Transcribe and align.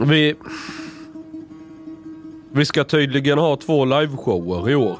Vi... 0.00 0.34
Vi 2.54 2.64
ska 2.64 2.84
tydligen 2.84 3.38
ha 3.38 3.56
två 3.56 3.84
liveshower 3.84 4.70
i 4.70 4.74
år. 4.74 4.96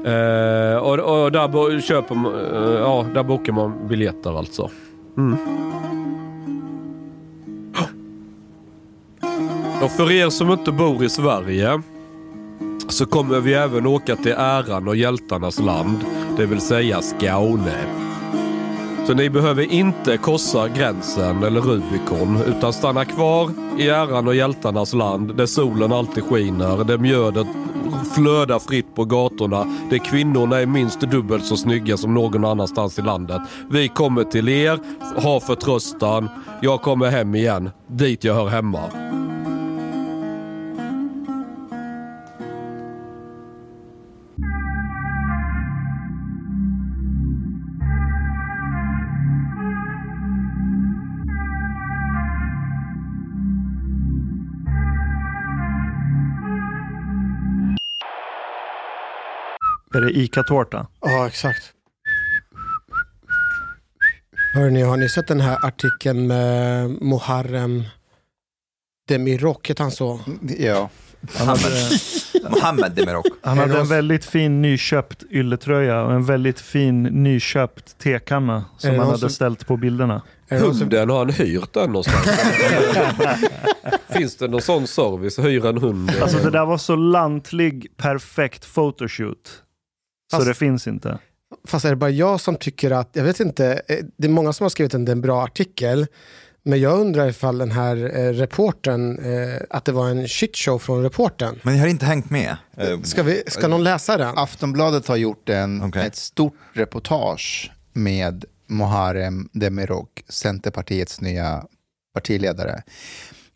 Eh, 0.06 0.78
och, 0.78 1.00
och 1.00 1.32
där, 1.32 1.48
bo, 1.48 1.82
köper, 1.82 2.16
eh, 2.16 2.22
ja, 2.80 3.06
där 3.14 3.24
bokar 3.24 3.54
man 3.54 3.88
biljetter 3.88 4.38
alltså. 4.38 4.70
Mm. 5.18 5.38
Och 9.84 9.92
för 9.92 10.12
er 10.12 10.30
som 10.30 10.52
inte 10.52 10.72
bor 10.72 11.04
i 11.04 11.10
Sverige 11.10 11.82
så 12.88 13.06
kommer 13.06 13.40
vi 13.40 13.54
även 13.54 13.88
åka 13.88 14.16
till 14.16 14.36
äran 14.38 14.88
och 14.88 14.96
hjältarnas 14.96 15.60
land, 15.60 16.06
det 16.38 16.46
vill 16.46 16.62
säga 16.62 17.02
Skåne. 17.02 17.86
Så 19.08 19.14
ni 19.14 19.30
behöver 19.30 19.72
inte 19.72 20.18
korsa 20.18 20.68
gränsen 20.68 21.44
eller 21.44 21.62
Rubicon 21.62 22.42
utan 22.48 22.74
stanna 22.74 23.06
kvar 23.06 23.52
i 23.78 23.90
äran 23.90 24.28
och 24.28 24.36
hjältarnas 24.36 24.94
land 24.94 25.36
där 25.36 25.46
solen 25.46 25.92
alltid 25.92 26.24
skiner, 26.24 26.84
där 26.84 26.98
mjödet 26.98 27.48
flödar 28.16 28.60
fritt 28.60 28.96
på 28.96 29.06
gatorna, 29.06 29.66
där 29.90 29.98
kvinnorna 29.98 30.60
är 30.60 30.66
minst 30.66 31.02
dubbelt 31.02 31.46
så 31.46 31.58
snygga 31.58 31.98
som 31.98 32.14
någon 32.14 32.46
annanstans 32.46 33.00
i 33.00 33.02
landet. 33.02 33.42
Vi 33.70 33.88
kommer 33.88 34.24
till 34.24 34.50
er, 34.50 34.80
har 35.22 35.40
förtröstan, 35.40 36.30
jag 36.62 36.82
kommer 36.82 37.10
hem 37.10 37.36
igen, 37.36 37.70
dit 37.88 38.24
jag 38.24 38.34
hör 38.34 38.48
hemma. 38.48 39.03
Är 59.96 60.02
det 60.02 60.12
ICA-tårta? 60.18 60.88
Ja, 61.02 61.28
exakt. 61.28 61.64
Hörrni, 64.56 64.82
har 64.82 64.98
ni 64.98 65.10
sett 65.10 65.28
den 65.28 65.42
här 65.42 65.66
artikeln 65.66 66.28
med 66.28 66.90
Muharrem 67.02 67.84
Demirok, 69.08 69.70
heter 69.70 69.84
han 69.84 69.92
så? 69.92 70.20
Ja. 70.60 70.90
Han 71.36 71.48
hade, 71.48 71.90
Mohammed 72.50 72.92
Demirok. 72.92 73.26
han 73.42 73.58
hade 73.58 73.80
en 73.80 73.88
väldigt 73.88 74.26
fin 74.26 74.62
nyköpt 74.62 75.24
ylletröja 75.32 76.02
och 76.02 76.14
en 76.14 76.26
väldigt 76.26 76.60
fin 76.60 77.04
nyköpt 77.04 77.98
tekanna 77.98 78.66
som 78.78 78.90
han 78.90 79.00
hade 79.06 79.18
som- 79.18 79.30
ställt 79.30 79.68
på 79.68 79.78
bilderna. 79.78 80.22
Hunden, 80.50 81.10
har 81.10 81.18
han 81.18 81.30
hyrt 81.30 81.74
den 81.74 81.88
någonstans? 81.92 82.28
Finns 84.10 84.38
det 84.38 84.48
någon 84.48 84.62
sån 84.62 84.88
service? 84.88 85.40
Hyra 85.40 85.70
en 85.70 85.78
hund? 85.78 86.12
Alltså 86.22 86.38
det 86.38 86.50
där 86.50 86.66
var 86.66 86.78
så 86.78 86.96
lantlig, 86.96 87.88
perfekt 87.98 88.74
photoshoot. 88.76 89.64
Så 90.32 90.38
Fast- 90.38 90.48
det 90.48 90.54
finns 90.54 90.88
inte. 90.88 91.18
Fast 91.68 91.86
är 91.86 91.90
det 91.90 91.96
bara 91.96 92.10
jag 92.10 92.40
som 92.42 92.56
tycker 92.56 92.92
att, 92.92 93.10
jag 93.14 93.24
vet 93.24 93.40
inte, 93.40 93.82
eh, 93.88 93.98
det 94.18 94.28
är 94.28 94.32
många 94.32 94.54
som 94.54 94.64
har 94.64 94.70
skrivit 94.70 94.94
en, 94.94 95.08
en 95.08 95.22
bra 95.22 95.44
artikel. 95.44 96.08
Men 96.66 96.80
jag 96.80 97.00
undrar 97.00 97.30
ifall 97.30 97.58
den 97.58 97.72
här 97.72 97.96
eh, 98.18 98.34
reporten, 98.34 99.20
eh, 99.20 99.62
att 99.70 99.86
det 99.86 99.92
var 99.92 100.10
en 100.10 100.28
shitshow 100.28 100.80
från 100.80 101.04
reporten. 101.04 101.60
Men 101.64 101.74
jag 101.76 101.82
har 101.82 101.88
inte 101.88 102.06
hängt 102.06 102.30
med. 102.30 102.58
Ska, 103.04 103.24
vi, 103.24 103.44
ska 103.48 103.68
någon 103.68 103.84
läsa 103.84 104.18
den? 104.18 104.38
Aftonbladet 104.38 105.08
har 105.08 105.16
gjort 105.16 105.50
en, 105.50 105.84
Okej. 105.84 106.06
ett 106.08 106.16
stort 106.16 106.54
reportage 106.74 107.72
med 107.94 108.46
Muharrem 108.68 109.50
Demirok, 109.54 110.24
Centerpartiets 110.30 111.22
nya 111.22 111.64
partiledare. 112.14 112.84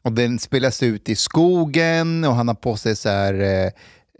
Och 0.01 0.11
den 0.11 0.39
spelas 0.39 0.83
ut 0.83 1.09
i 1.09 1.15
skogen 1.15 2.23
och 2.23 2.35
han 2.35 2.47
har 2.47 2.55
på 2.55 2.77
sig 2.77 2.95
så 2.95 3.09
här, 3.09 3.33
eh, 3.33 3.71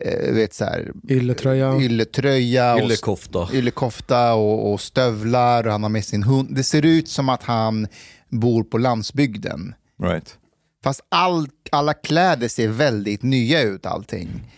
eh, 0.05 0.33
vet 0.33 0.53
så 0.53 0.65
här 0.65 0.91
Ylletröja. 1.09 1.77
ylletröja 1.81 2.73
och 2.75 2.79
Yllekofta. 2.81 3.47
yllekofta 3.53 4.33
och, 4.33 4.73
och 4.73 4.81
stövlar 4.81 5.65
och 5.65 5.71
han 5.71 5.83
har 5.83 5.89
med 5.89 6.05
sin 6.05 6.23
hund. 6.23 6.55
Det 6.55 6.63
ser 6.63 6.85
ut 6.85 7.07
som 7.07 7.29
att 7.29 7.43
han 7.43 7.87
bor 8.29 8.63
på 8.63 8.77
landsbygden. 8.77 9.73
Right. 10.03 10.37
Fast 10.83 11.01
all, 11.09 11.47
alla 11.71 11.93
kläder 11.93 12.47
ser 12.47 12.67
väldigt 12.67 13.23
nya 13.23 13.61
ut 13.61 13.85
allting. 13.85 14.51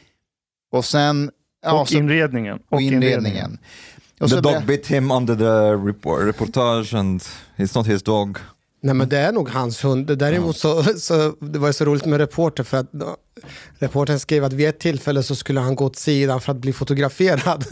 Och 0.72 0.86
sen... 0.86 1.32
ja, 1.64 1.82
och 1.82 1.90
så- 1.90 1.98
inredningen. 1.98 2.60
och 2.70 2.82
inredningen. 2.82 3.58
Och 4.20 4.30
the 4.30 4.42
dog 4.42 4.66
bit 4.66 4.88
him 4.88 5.12
under 5.12 5.36
the 5.36 5.88
report, 5.88 6.22
reportage 6.22 6.94
and 6.94 7.22
it's 7.58 7.78
not 7.78 7.88
his 7.88 8.04
dog. 8.04 8.38
Nej 8.82 8.96
men 8.96 9.10
det 9.10 9.18
är 9.18 9.32
nog 9.32 9.50
hans 9.50 9.86
hund. 9.86 10.18
Däremot 10.18 10.58
så, 10.58 10.84
så 10.84 11.36
det 11.40 11.60
var 11.60 11.72
så 11.72 11.86
roligt 11.86 12.06
med 12.06 12.20
reporter 12.20 12.64
för 12.64 12.78
att 12.78 12.92
reportern 13.80 14.20
skrev 14.20 14.44
att 14.44 14.54
vid 14.54 14.70
ett 14.70 14.80
tillfälle 14.80 15.24
så 15.24 15.36
skulle 15.36 15.60
han 15.60 15.76
gå 15.76 15.86
åt 15.86 15.96
sidan 15.96 16.42
för 16.42 16.52
att 16.52 16.58
bli 16.58 16.74
fotograferad. 16.74 17.66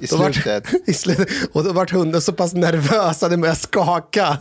I 0.00 0.06
slutet. 0.06 0.64
I 0.86 0.94
slutet. 0.94 1.28
Och 1.52 1.64
då 1.64 1.72
vart 1.72 1.90
hunden 1.92 2.20
så 2.20 2.32
pass 2.32 2.54
nervös 2.54 3.22
att 3.22 3.30
den 3.30 3.40
började 3.40 3.60
skaka. 3.60 4.38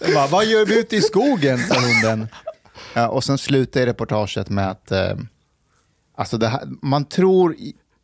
Bara, 0.14 0.26
Vad 0.26 0.46
gör 0.46 0.66
vi 0.66 0.78
ute 0.80 0.96
i 0.96 1.00
skogen? 1.02 1.58
sa 1.68 1.80
hunden. 1.80 2.28
Ja, 2.94 3.08
och 3.08 3.24
sen 3.24 3.38
slutar 3.38 3.86
reportaget 3.86 4.48
med 4.50 4.70
att 4.70 4.90
eh, 4.90 5.16
alltså 6.16 6.44
här, 6.46 6.62
man 6.82 7.04
tror... 7.04 7.56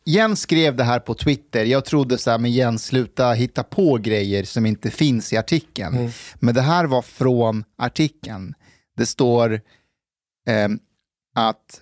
Jens 0.05 0.41
skrev 0.41 0.77
det 0.77 0.84
här 0.84 1.00
på 1.00 1.15
Twitter. 1.15 1.65
Jag 1.65 1.84
trodde 1.84 2.19
så 2.19 2.31
här, 2.31 2.38
men 2.38 2.53
Jens, 2.53 2.84
sluta 2.87 3.33
hitta 3.33 3.62
på 3.62 3.97
grejer 3.99 4.44
som 4.44 4.66
inte 4.66 4.91
finns 4.91 5.33
i 5.33 5.37
artikeln. 5.37 6.11
Men 6.34 6.55
det 6.55 6.61
här 6.61 6.84
var 6.84 7.03
från 7.03 7.65
artikeln. 7.78 8.55
Det 8.97 9.06
står 9.06 9.53
eh, 10.49 10.69
att 11.34 11.81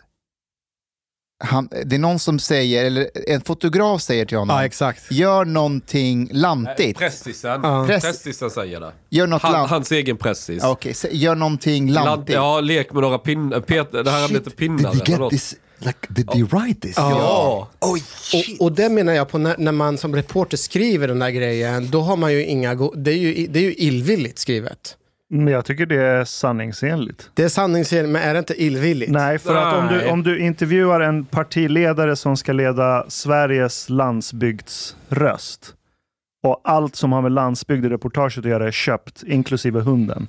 han, 1.45 1.69
det 1.85 1.97
är 1.97 1.99
någon 1.99 2.19
som 2.19 2.39
säger, 2.39 2.85
eller 2.85 3.11
en 3.29 3.41
fotograf 3.41 4.03
säger 4.03 4.25
till 4.27 4.39
honom, 4.39 4.59
exakt. 4.61 5.13
gör 5.13 5.45
någonting 5.45 6.29
lantigt. 6.33 6.99
Pressisen. 6.99 7.61
Ja. 7.63 7.87
Press- 7.87 8.03
Pressisen 8.05 8.51
säger 8.51 8.81
det. 8.81 8.93
Gör 9.11 9.27
något 9.27 9.43
Han, 9.43 9.53
lant- 9.53 9.71
hans 9.71 9.93
egen 9.93 10.17
pressis. 10.17 10.59
Ja, 10.63 10.71
Okej, 10.71 10.95
så 10.95 11.09
gör 11.11 11.35
någonting 11.35 11.91
Lant, 11.91 12.07
lantigt. 12.07 12.35
ja, 12.35 12.61
lek 12.61 12.93
med 12.93 13.03
några 13.03 13.19
pinnar. 13.19 14.03
Det 14.05 14.11
här 14.11 14.25
är 14.25 14.33
lite 14.33 14.51
pinnar. 14.51 15.31
Like, 15.79 15.99
did 16.09 16.29
they 16.31 16.43
write 16.43 16.81
this? 16.81 16.95
Ja. 16.97 17.69
Oj, 17.81 18.03
Och, 18.59 18.65
och 18.67 18.73
det 18.73 18.89
menar 18.89 19.13
jag 19.13 19.29
på 19.29 19.39
när, 19.39 19.55
när 19.59 19.73
man 19.73 19.99
som 19.99 20.15
reporter 20.15 20.57
skriver 20.57 21.09
den 21.09 21.19
där 21.19 21.31
grejen, 21.31 21.91
då 21.91 22.01
har 22.01 22.17
man 22.17 22.33
ju 22.33 22.45
inga, 22.45 22.75
go- 22.75 22.95
det 22.97 23.11
är 23.11 23.17
ju, 23.17 23.47
det 23.47 23.59
är 23.59 23.63
ju 23.63 23.75
illvilligt 23.75 24.39
skrivet. 24.39 24.97
Men 25.31 25.49
jag 25.49 25.65
tycker 25.65 25.87
det 25.87 26.03
är 26.03 26.25
sanningsenligt. 26.25 27.31
Det 27.35 27.43
är 27.45 27.49
sanningsenligt, 27.49 28.13
men 28.13 28.23
är 28.23 28.33
det 28.33 28.39
inte 28.39 28.63
illvilligt? 28.63 29.11
Nej, 29.11 29.39
för 29.39 29.55
att 29.57 29.75
om 29.75 29.87
du, 29.89 29.97
Nej. 29.97 30.11
om 30.11 30.23
du 30.23 30.39
intervjuar 30.41 31.01
en 31.01 31.25
partiledare 31.25 32.17
som 32.17 32.37
ska 32.37 32.53
leda 32.53 33.05
Sveriges 33.09 33.89
landsbygdsröst 33.89 35.75
och 36.43 36.61
allt 36.65 36.97
som 36.97 37.13
har 37.13 37.23
med 37.23 37.33
landsbygd 37.33 37.85
i 37.85 37.89
reportaget 37.89 38.39
att 38.39 38.45
göra 38.45 38.67
är 38.67 38.71
köpt, 38.71 39.23
inklusive 39.27 39.81
hunden. 39.81 40.29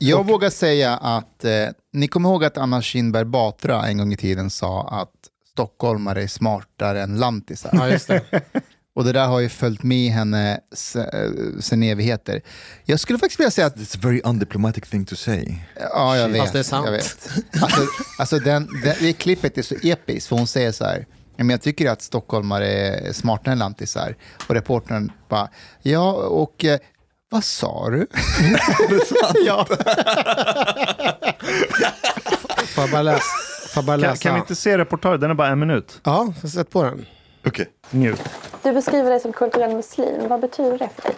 Jag 0.00 0.26
vågar 0.26 0.50
säga 0.50 0.96
att, 0.96 1.44
eh, 1.44 1.68
ni 1.92 2.08
kommer 2.08 2.28
ihåg 2.28 2.44
att 2.44 2.58
Anna 2.58 2.82
Kinberg 2.82 3.24
Batra 3.24 3.86
en 3.86 3.98
gång 3.98 4.12
i 4.12 4.16
tiden 4.16 4.50
sa 4.50 4.88
att 4.88 5.12
stockholmare 5.52 6.22
är 6.22 6.26
smartare 6.26 7.02
än 7.02 7.18
lantisar. 7.18 7.70
Ja, 7.72 7.88
just 7.88 8.08
det. 8.08 8.22
Och 8.94 9.04
det 9.04 9.12
där 9.12 9.26
har 9.26 9.40
ju 9.40 9.48
följt 9.48 9.82
med 9.82 10.12
henne 10.12 10.60
eh, 10.96 11.30
sen 11.60 11.82
evigheter. 11.82 12.40
Jag 12.84 13.00
skulle 13.00 13.18
faktiskt 13.18 13.40
vilja 13.40 13.50
säga 13.50 13.66
att, 13.66 13.76
It's 13.76 13.96
a 13.96 14.00
very 14.02 14.20
undiplomatic 14.24 14.84
thing 14.90 15.04
to 15.04 15.16
say. 15.16 15.54
ja 15.92 16.16
jag 16.16 16.28
vet. 16.28 16.40
Fast 16.40 16.52
det 16.52 16.58
är 16.58 16.62
sant. 16.62 16.86
Jag 16.86 16.92
vet. 16.92 17.28
Alltså, 17.62 17.80
alltså 18.18 18.38
den, 18.38 18.68
den, 18.84 18.94
det 19.00 19.12
klippet 19.12 19.58
är 19.58 19.62
så 19.62 19.74
episkt, 19.82 20.28
för 20.28 20.36
hon 20.36 20.46
säger 20.46 20.72
så 20.72 20.84
här, 20.84 21.06
"Ja, 21.36 21.44
men 21.44 21.50
jag 21.50 21.62
tycker 21.62 21.90
att 21.90 22.02
stockholmare 22.02 22.68
är 22.68 23.12
smartare 23.12 23.52
än 23.52 23.58
lantisar. 23.58 24.16
Och 24.48 24.54
reportern 24.54 25.12
bara, 25.28 25.48
ja 25.82 26.12
och 26.12 26.64
eh, 26.64 26.78
vad 27.28 27.44
sa 27.44 27.90
du? 27.90 28.06
ja. 29.46 29.66
Får 32.74 32.84
jag 32.84 32.90
bara 32.90 33.02
läsa? 33.02 33.22
Får 33.74 33.82
jag 33.82 33.84
bara 33.84 33.92
Kan, 33.92 34.00
läsa? 34.00 34.22
kan 34.22 34.34
vi 34.34 34.40
inte 34.40 34.54
se 34.54 34.78
reportaget? 34.78 35.20
Den 35.20 35.30
är 35.30 35.34
bara 35.34 35.48
en 35.48 35.58
minut. 35.58 36.00
Ja, 36.04 36.32
sätt 36.54 36.70
på 36.70 36.82
den. 36.82 37.06
Okay. 37.46 37.66
Njut. 37.90 38.22
Du 38.62 38.72
beskriver 38.72 39.10
dig 39.10 39.20
som 39.20 39.32
kulturell 39.32 39.76
muslim. 39.76 40.28
Vad 40.28 40.40
betyder 40.40 40.78
det 40.78 40.88
för 40.96 41.02
dig? 41.02 41.14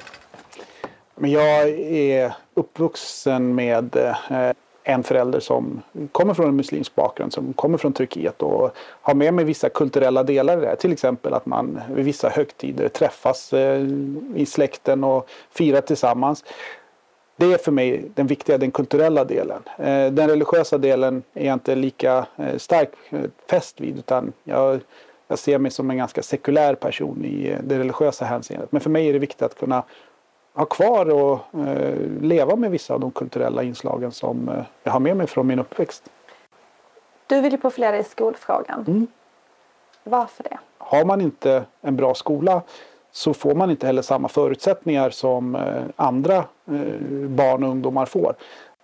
Men 1.21 1.31
jag 1.31 1.69
är 1.69 2.33
uppvuxen 2.57 3.55
med 3.55 3.97
eh, 3.97 4.17
en 4.89 5.03
förälder 5.03 5.41
som 5.41 5.83
kommer 6.13 6.35
från 6.35 6.49
en 6.49 6.57
muslimsk 6.57 6.95
bakgrund, 6.95 7.33
som 7.33 7.53
kommer 7.53 7.79
från 7.79 7.93
Turkiet 7.93 8.43
och 8.43 8.71
har 8.77 9.15
med 9.15 9.35
mig 9.35 9.45
vissa 9.45 9.69
kulturella 9.69 10.23
delar 10.23 10.59
i 10.59 10.61
det. 10.61 10.67
här. 10.67 10.77
Till 10.77 10.93
exempel 10.93 11.35
att 11.35 11.47
man 11.47 11.81
vid 11.95 12.05
vissa 12.05 12.29
högtider 12.29 12.89
träffas 12.89 13.53
eh, 13.53 13.87
i 14.35 14.47
släkten 14.47 15.05
och 15.05 15.29
firar 15.51 15.81
tillsammans. 15.81 16.45
Det 17.37 17.53
är 17.53 17.59
för 17.59 17.73
mig 17.73 18.05
den 18.15 18.27
viktiga, 18.27 18.59
den 18.59 18.71
kulturella 18.71 19.25
delen. 19.25 19.63
Eh, 19.79 20.13
den 20.13 20.29
religiösa 20.29 20.79
delen 20.79 21.23
är 21.35 21.47
jag 21.47 21.53
inte 21.53 21.75
lika 21.75 22.27
eh, 22.37 22.57
stark 22.57 22.91
fäst 23.51 23.81
vid 23.81 23.99
utan 23.99 24.33
jag, 24.45 24.81
jag 25.29 25.39
ser 25.39 25.59
mig 25.59 25.71
som 25.71 25.91
en 25.91 25.97
ganska 25.97 26.23
sekulär 26.23 26.75
person 26.75 27.25
i 27.25 27.57
det 27.65 27.79
religiösa 27.79 28.25
hänseendet. 28.25 28.73
Men 28.73 28.81
för 28.81 28.91
mig 28.91 29.09
är 29.09 29.13
det 29.13 29.19
viktigt 29.19 29.43
att 29.43 29.59
kunna 29.59 29.83
ha 30.59 30.65
kvar 30.65 31.11
och 31.11 31.61
eh, 31.61 31.95
leva 32.21 32.57
med 32.57 32.71
vissa 32.71 32.95
av 32.95 33.01
de 33.01 33.11
kulturella 33.11 33.63
inslagen 33.63 34.13
som 34.13 34.49
eh, 34.49 34.65
jag 34.83 34.93
har 34.93 35.01
med 35.01 35.17
mig 35.17 35.27
från 35.27 35.47
min 35.47 35.59
uppväxt. 35.59 36.11
Du 37.27 37.41
vill 37.41 37.53
ju 37.53 37.59
profilera 37.59 37.99
i 37.99 38.05
skolfrågan. 38.05 38.85
Mm. 38.89 39.07
Varför 40.05 40.43
det? 40.43 40.59
Har 40.79 41.05
man 41.05 41.21
inte 41.21 41.65
en 41.81 41.97
bra 41.97 42.15
skola 42.15 42.63
så 43.13 43.35
får 43.35 43.55
man 43.55 43.71
inte 43.71 43.87
heller 43.87 44.03
samma 44.03 44.29
förutsättningar 44.29 45.11
som 45.11 45.55
eh, 45.55 45.83
andra 45.97 46.37
eh, 46.37 47.29
barn 47.29 47.65
och 47.65 47.71
ungdomar 47.71 48.07
får. 48.07 48.35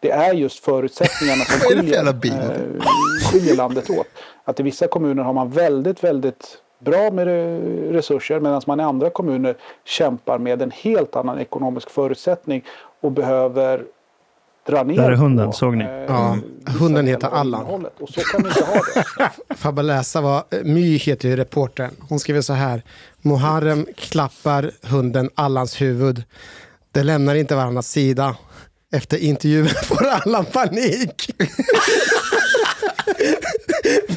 Det 0.00 0.10
är 0.10 0.34
just 0.34 0.64
förutsättningarna 0.64 1.44
som 1.44 1.60
skiljer, 1.68 2.06
eh, 2.06 2.82
skiljer 3.30 3.56
landet 3.56 3.90
åt. 3.90 4.06
Att 4.44 4.60
i 4.60 4.62
vissa 4.62 4.86
kommuner 4.86 5.22
har 5.22 5.32
man 5.32 5.50
väldigt, 5.50 6.04
väldigt 6.04 6.58
bra 6.78 7.10
med 7.10 7.26
re- 7.28 7.92
resurser 7.92 8.40
medan 8.40 8.62
man 8.66 8.80
i 8.80 8.82
andra 8.82 9.10
kommuner 9.10 9.56
kämpar 9.84 10.38
med 10.38 10.62
en 10.62 10.70
helt 10.70 11.16
annan 11.16 11.38
ekonomisk 11.38 11.90
förutsättning 11.90 12.64
och 13.00 13.12
behöver 13.12 13.84
dra 14.66 14.82
ner 14.82 14.96
Där 14.96 15.10
är 15.10 15.16
hunden, 15.16 15.46
på, 15.46 15.52
såg 15.52 15.76
ni? 15.76 15.84
eh, 15.84 15.90
Ja, 15.90 16.38
hunden 16.78 17.06
heter 17.06 17.28
Allan. 17.28 17.60
innehållet. 17.60 17.92
Och 18.00 18.08
så 18.08 18.20
kan 18.20 18.42
vi 18.42 18.48
inte 18.48 18.64
ha 18.64 18.74
det. 18.74 19.30
Får 19.56 19.68
jag 19.68 19.74
bara 19.74 19.82
läsa 19.82 20.20
vad 20.20 20.36
eh, 20.50 20.62
My 20.64 20.96
heter 20.96 21.28
ju 21.28 21.36
reportern. 21.36 21.90
Hon 22.08 22.18
skriver 22.20 22.40
så 22.40 22.52
här. 22.52 22.82
Muharrem 23.22 23.86
klappar 23.96 24.70
hunden 24.82 25.30
Allans 25.34 25.80
huvud. 25.80 26.22
Det 26.92 27.02
lämnar 27.02 27.34
inte 27.34 27.54
varandras 27.56 27.88
sida. 27.88 28.36
Efter 28.92 29.18
intervjun 29.18 29.66
får 29.84 30.06
Allan 30.06 30.44
panik. 30.44 31.30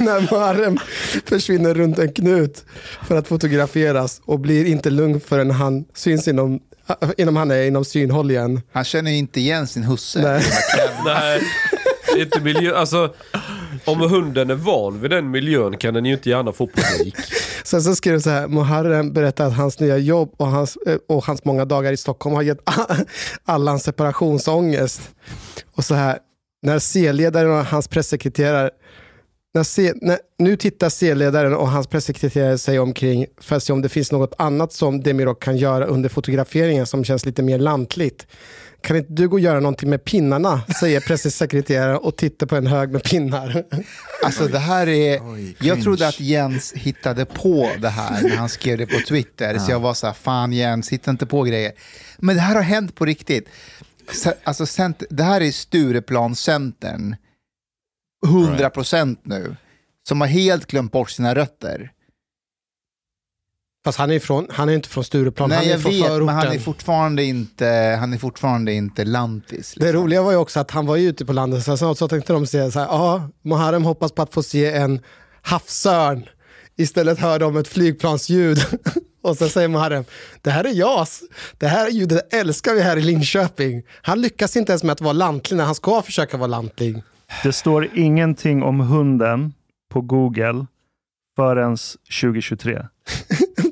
När 0.07 0.21
Muharrem 0.21 0.77
försvinner 1.25 1.73
runt 1.73 1.99
en 1.99 2.13
knut 2.13 2.65
för 3.07 3.15
att 3.15 3.27
fotograferas 3.27 4.21
och 4.25 4.39
blir 4.39 4.65
inte 4.65 4.89
lugn 4.89 5.19
förrän 5.19 5.51
han 5.51 5.85
syns 5.95 6.27
inom, 6.27 6.59
inom 7.17 7.35
han 7.35 7.51
är 7.51 7.63
inom 7.63 7.85
synhåll 7.85 8.31
igen. 8.31 8.61
Han 8.71 8.83
känner 8.83 9.11
ju 9.11 9.17
inte 9.17 9.39
igen 9.39 9.67
sin 9.67 9.83
husse. 9.83 10.21
Nej. 10.21 10.43
Nej, 11.05 11.41
det 12.13 12.21
är 12.21 12.25
inte 12.25 12.41
miljö... 12.41 12.75
Alltså, 12.75 13.13
om 13.85 14.01
hunden 14.01 14.49
är 14.49 14.55
van 14.55 15.01
vid 15.01 15.11
den 15.11 15.31
miljön 15.31 15.77
kan 15.77 15.93
den 15.93 16.05
ju 16.05 16.13
inte 16.13 16.29
gärna 16.29 16.51
få 16.51 16.67
panik. 16.67 17.15
Sen 17.63 17.81
så 17.81 17.95
skriver 17.95 18.19
så 18.19 18.29
här, 18.29 18.47
Muharrem 18.47 19.13
berättar 19.13 19.45
att 19.45 19.53
hans 19.53 19.79
nya 19.79 19.97
jobb 19.97 20.33
och 20.37 20.47
hans, 20.47 20.77
eh, 20.87 20.97
och 21.07 21.25
hans 21.25 21.45
många 21.45 21.65
dagar 21.65 21.91
i 21.91 21.97
Stockholm 21.97 22.35
har 22.35 22.43
gett 22.43 22.59
Allan 23.45 23.79
separationsångest. 23.79 25.01
Och 25.75 25.85
så 25.85 25.95
här, 25.95 26.17
när 26.61 26.79
C-ledaren 26.79 27.51
och 27.51 27.65
hans 27.65 27.87
pressekreterare 27.87 28.69
när 29.57 29.63
C, 29.63 29.93
när, 30.01 30.19
nu 30.37 30.55
tittar 30.55 30.89
C-ledaren 30.89 31.55
och 31.55 31.69
hans 31.69 31.87
pressekreterare 31.87 32.57
sig 32.57 32.79
omkring 32.79 33.25
för 33.41 33.55
att 33.55 33.63
se 33.63 33.73
om 33.73 33.81
det 33.81 33.89
finns 33.89 34.11
något 34.11 34.33
annat 34.37 34.73
som 34.73 35.03
Demirok 35.03 35.43
kan 35.43 35.57
göra 35.57 35.85
under 35.85 36.09
fotograferingen 36.09 36.85
som 36.85 37.03
känns 37.03 37.25
lite 37.25 37.43
mer 37.43 37.59
lantligt. 37.59 38.27
Kan 38.81 38.97
inte 38.97 39.13
du 39.13 39.29
gå 39.29 39.33
och 39.33 39.39
göra 39.39 39.59
någonting 39.59 39.89
med 39.89 40.03
pinnarna, 40.03 40.61
säger 40.79 40.99
pressekreteraren 40.99 41.97
och 41.97 42.17
tittar 42.17 42.47
på 42.47 42.55
en 42.55 42.67
hög 42.67 42.91
med 42.91 43.03
pinnar. 43.03 43.63
Alltså 44.23 44.47
det 44.47 44.59
här 44.59 44.87
är... 44.87 45.19
Oj, 45.33 45.55
jag 45.59 45.81
trodde 45.83 46.07
att 46.07 46.19
Jens 46.19 46.73
hittade 46.73 47.25
på 47.25 47.69
det 47.79 47.89
här 47.89 48.21
när 48.21 48.35
han 48.35 48.49
skrev 48.49 48.77
det 48.77 48.85
på 48.85 48.99
Twitter. 49.07 49.57
Så 49.57 49.71
jag 49.71 49.79
var 49.79 49.93
så 49.93 50.07
här, 50.07 50.13
fan 50.13 50.53
Jens, 50.53 50.89
hitta 50.89 51.11
inte 51.11 51.25
på 51.25 51.43
grejer. 51.43 51.71
Men 52.17 52.35
det 52.35 52.41
här 52.41 52.55
har 52.55 52.61
hänt 52.61 52.95
på 52.95 53.05
riktigt. 53.05 53.47
Alltså, 54.43 54.83
det 55.09 55.23
här 55.23 55.41
är 55.41 55.51
Stureplanscentern, 55.51 57.15
100% 58.25 59.17
nu, 59.23 59.55
som 60.07 60.21
har 60.21 60.27
helt 60.27 60.65
glömt 60.65 60.91
bort 60.91 61.09
sina 61.09 61.35
rötter. 61.35 61.91
Fast 63.85 63.97
han 63.97 64.11
är, 64.11 64.15
ifrån, 64.15 64.47
han 64.49 64.69
är 64.69 64.73
inte 64.73 64.89
från 64.89 65.03
Stureplan, 65.03 65.49
Nej, 65.49 65.57
han 65.57 65.67
är 65.67 65.77
från 65.77 65.91
vet, 65.91 66.05
förorten. 66.05 66.25
men 66.25 66.35
han 66.35 66.47
är 66.47 66.59
fortfarande 66.59 67.23
inte, 67.23 67.97
han 67.99 68.13
är 68.13 68.17
fortfarande 68.17 68.73
inte 68.73 69.05
lantis. 69.05 69.73
Det 69.73 69.85
liksom. 69.85 70.01
roliga 70.01 70.21
var 70.21 70.31
ju 70.31 70.37
också 70.37 70.59
att 70.59 70.71
han 70.71 70.85
var 70.85 70.95
ju 70.95 71.09
ute 71.09 71.25
på 71.25 71.33
landet, 71.33 71.63
så, 71.63 71.77
så, 71.77 71.95
så 71.95 72.07
tänkte 72.07 72.33
de 72.33 72.47
säga 72.47 72.71
så 72.71 72.79
här, 72.79 72.85
ja, 72.87 73.29
Muharrem 73.41 73.83
hoppas 73.83 74.11
på 74.11 74.21
att 74.21 74.33
få 74.33 74.43
se 74.43 74.71
en 74.71 75.01
havsörn. 75.41 76.25
Istället 76.77 77.19
hör 77.19 77.39
de 77.39 77.57
ett 77.57 77.67
flygplansljud. 77.67 78.59
Och 79.21 79.37
så 79.37 79.49
säger 79.49 79.67
Muharrem, 79.67 80.05
det 80.41 80.51
här 80.51 80.63
är 80.63 80.73
JAS. 80.73 81.21
Det 81.57 81.67
här 81.67 81.89
ljudet 81.89 82.33
älskar 82.33 82.73
vi 82.73 82.81
här 82.81 82.97
i 82.97 83.01
Linköping. 83.01 83.83
Han 84.01 84.21
lyckas 84.21 84.57
inte 84.57 84.71
ens 84.71 84.83
med 84.83 84.93
att 84.93 85.01
vara 85.01 85.13
lantlig 85.13 85.57
när 85.57 85.65
han 85.65 85.75
ska 85.75 86.01
försöka 86.01 86.37
vara 86.37 86.47
lantlig. 86.47 87.03
Det 87.43 87.53
står 87.53 87.89
ingenting 87.93 88.63
om 88.63 88.79
hunden 88.79 89.53
på 89.89 90.01
Google 90.01 90.65
förrän 91.35 91.77
2023. 92.21 92.85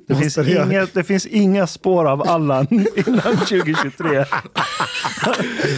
Det 0.08 0.16
finns, 0.16 0.38
inga, 0.38 0.88
det 0.94 1.04
finns 1.04 1.26
inga 1.26 1.68
spår 1.68 2.06
av 2.06 2.30
Allan 2.30 2.68
innan 2.96 3.38
2023. 3.38 4.26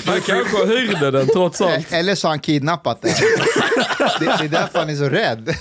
Han 0.06 0.22
kanske 0.22 0.66
hyrde 0.66 1.12
den 1.12 1.28
trots 1.28 1.62
allt. 1.62 1.94
Eller 1.94 2.16
så 2.16 2.28
har 2.28 2.32
han 2.32 2.40
kidnappat 2.40 3.02
den. 3.02 3.12
det, 4.20 4.26
det 4.26 4.46
är 4.46 4.50
därför 4.50 4.80
han 4.80 4.90
är 4.90 4.96
så 4.96 5.10
rädd. 5.10 5.56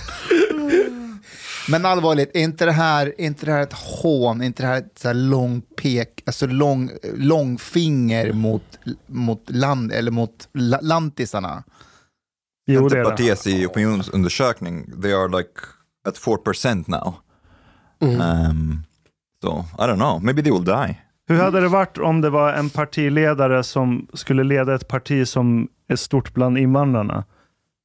Men 1.69 1.85
allvarligt, 1.85 2.31
är 2.35 2.41
inte 2.41 2.65
det 2.65 2.73
här, 2.73 3.07
är 3.07 3.25
inte 3.25 3.47
det 3.47 3.53
här 3.53 3.63
ett 3.63 3.73
hån? 3.73 4.41
Är 4.41 4.47
inte 4.47 4.63
det 4.63 4.67
här 4.67 4.79
ett 4.79 4.99
så 4.99 5.09
här 5.09 5.15
lång 5.15 5.61
pek, 5.61 6.23
alltså 6.27 6.47
lång, 6.47 6.91
långfinger 7.15 8.33
mot, 8.33 8.79
mot 9.07 9.51
land, 9.51 9.93
eller 9.93 10.11
mot 10.11 10.49
la, 10.53 10.79
lantisarna? 10.83 11.65
Jo, 12.67 12.81
det 12.89 12.95
är 12.95 12.99
det. 12.99 13.05
Centerpartiets 13.05 13.47
i 13.47 13.67
opinionsundersökning, 13.67 15.03
they 15.03 15.13
are 15.13 15.29
like 15.39 15.51
at 16.09 16.19
4% 16.19 16.85
now. 16.89 17.15
Um, 18.01 18.83
so, 19.43 19.65
I 19.79 19.83
don't 19.87 19.97
know, 19.97 20.23
maybe 20.23 20.43
they 20.43 20.53
will 20.53 20.65
die. 20.65 21.01
Hur 21.29 21.37
hade 21.39 21.61
det 21.61 21.69
varit 21.69 21.99
om 21.99 22.21
det 22.21 22.31
var 22.31 22.53
en 22.53 22.71
partiledare 22.71 23.63
som 23.63 24.07
skulle 24.15 24.45
leda 24.45 24.75
ett 24.75 24.89
parti 24.89 25.29
som 25.29 25.69
är 25.89 25.97
stort 25.97 26.35
bland 26.35 26.59
invandrarna? 26.59 27.25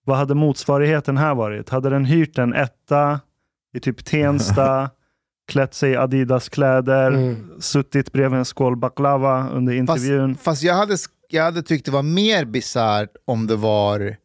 Vad 0.06 0.18
hade 0.18 0.36
motsvarigheten 0.36 1.18
här 1.18 1.36
varit? 1.36 1.70
Hade 1.70 1.90
den 1.90 2.06
hyrt 2.06 2.38
en 2.38 2.54
etta 2.54 3.20
i 3.74 3.80
typ 3.80 4.06
Tensta, 4.06 4.90
klätt 5.52 5.74
sig 5.74 5.92
i 5.92 5.96
Adidas-kläder, 5.96 7.12
Mm. 7.12 7.52
suttit 7.62 8.12
bredvid 8.12 8.40
en 8.40 8.46
skål 8.46 8.76
baklava 8.76 9.50
under 9.50 9.74
intervjun? 9.74 10.36
Fast 10.36 10.64
jag 10.64 10.74
hade, 10.76 10.98
jag 11.30 11.44
hade 11.44 11.62
tyckt 11.64 11.86
det 11.86 11.92
var 11.92 12.04
mer 12.04 12.46
bisarrt 12.46 13.12
om 13.26 13.48
det 13.48 13.56
var 13.56 14.16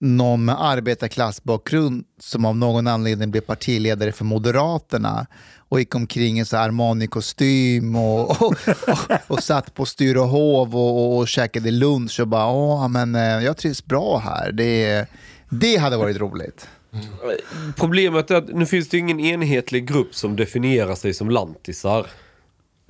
någon 0.00 0.44
med 0.44 0.62
arbetarklassbakgrund 0.62 2.04
som 2.20 2.44
av 2.44 2.56
någon 2.56 2.86
anledning 2.86 3.30
blev 3.30 3.40
partiledare 3.40 4.12
för 4.12 4.24
Moderaterna 4.24 5.26
och 5.56 5.80
gick 5.80 5.94
omkring 5.94 6.40
i 6.40 6.42
Armani-kostym 6.42 7.96
och, 7.96 8.42
och, 8.42 8.54
och, 8.88 9.12
och 9.26 9.42
satt 9.42 9.74
på 9.74 9.86
Styrehov 9.86 10.76
och, 10.76 11.04
och, 11.04 11.18
och 11.18 11.28
käkade 11.28 11.70
lunch 11.70 12.20
och 12.20 12.28
bara 12.28 12.46
Åh, 12.46 12.88
men 12.88 13.14
eh, 13.14 13.22
jag 13.22 13.56
trivs 13.56 13.84
bra 13.84 14.18
här. 14.18 14.52
Det, 14.52 15.06
det 15.48 15.76
hade 15.76 15.96
varit 15.96 16.16
roligt. 16.16 16.68
Problemet 17.76 18.30
är 18.30 18.34
att 18.34 18.48
nu 18.48 18.66
finns 18.66 18.88
det 18.88 18.98
ingen 18.98 19.20
enhetlig 19.20 19.88
grupp 19.88 20.14
som 20.14 20.36
definierar 20.36 20.94
sig 20.94 21.14
som 21.14 21.30
lantisar. 21.30 22.06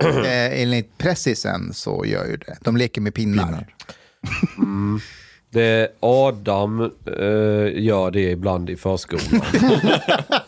Eh, 0.03 0.61
enligt 0.61 0.97
Pressisen 0.97 1.73
så 1.73 2.05
gör 2.05 2.25
ju 2.25 2.37
det. 2.37 2.57
De 2.61 2.77
leker 2.77 3.01
med 3.01 3.13
pinnar. 3.13 3.67
Det 5.53 5.91
Adam 5.99 6.81
eh, 7.05 7.83
gör 7.83 8.11
det 8.11 8.31
ibland 8.31 8.69
i 8.69 8.75
förskolan. 8.75 9.23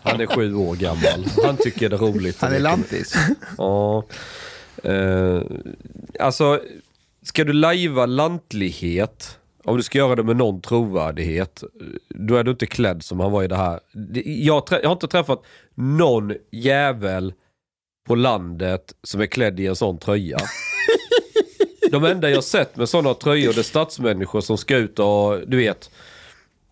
Han 0.01 0.21
är 0.21 0.25
sju 0.25 0.55
år 0.55 0.75
gammal. 0.75 1.25
Han 1.43 1.57
tycker 1.57 1.89
det 1.89 1.95
är 1.95 1.97
roligt. 1.97 2.41
Han 2.41 2.53
är 2.53 2.59
lantis. 2.59 3.15
Ja. 3.57 4.05
Eh, 4.83 5.41
alltså, 6.19 6.61
ska 7.21 7.43
du 7.43 7.53
lajva 7.53 8.05
lantlighet, 8.05 9.39
om 9.63 9.77
du 9.77 9.83
ska 9.83 9.97
göra 9.97 10.15
det 10.15 10.23
med 10.23 10.35
någon 10.35 10.61
trovärdighet, 10.61 11.63
då 12.09 12.35
är 12.35 12.43
du 12.43 12.51
inte 12.51 12.65
klädd 12.65 13.03
som 13.03 13.19
han 13.19 13.31
var 13.31 13.43
i 13.43 13.47
det 13.47 13.55
här. 13.55 13.79
Jag, 14.25 14.63
jag 14.69 14.85
har 14.85 14.91
inte 14.91 15.07
träffat 15.07 15.43
någon 15.75 16.33
jävel 16.51 17.33
på 18.07 18.15
landet 18.15 18.93
som 19.03 19.21
är 19.21 19.25
klädd 19.25 19.59
i 19.59 19.67
en 19.67 19.75
sån 19.75 19.97
tröja. 19.97 20.37
De 21.93 22.05
enda 22.05 22.29
jag 22.29 22.43
sett 22.43 22.75
med 22.75 22.89
sådana 22.89 23.13
tröjor 23.13 23.53
det 23.53 23.61
är 23.61 23.63
stadsmänniskor 23.63 24.41
som 24.41 24.57
ska 24.57 24.75
ut 24.77 24.99
och, 24.99 25.39
du 25.47 25.57
vet, 25.57 25.91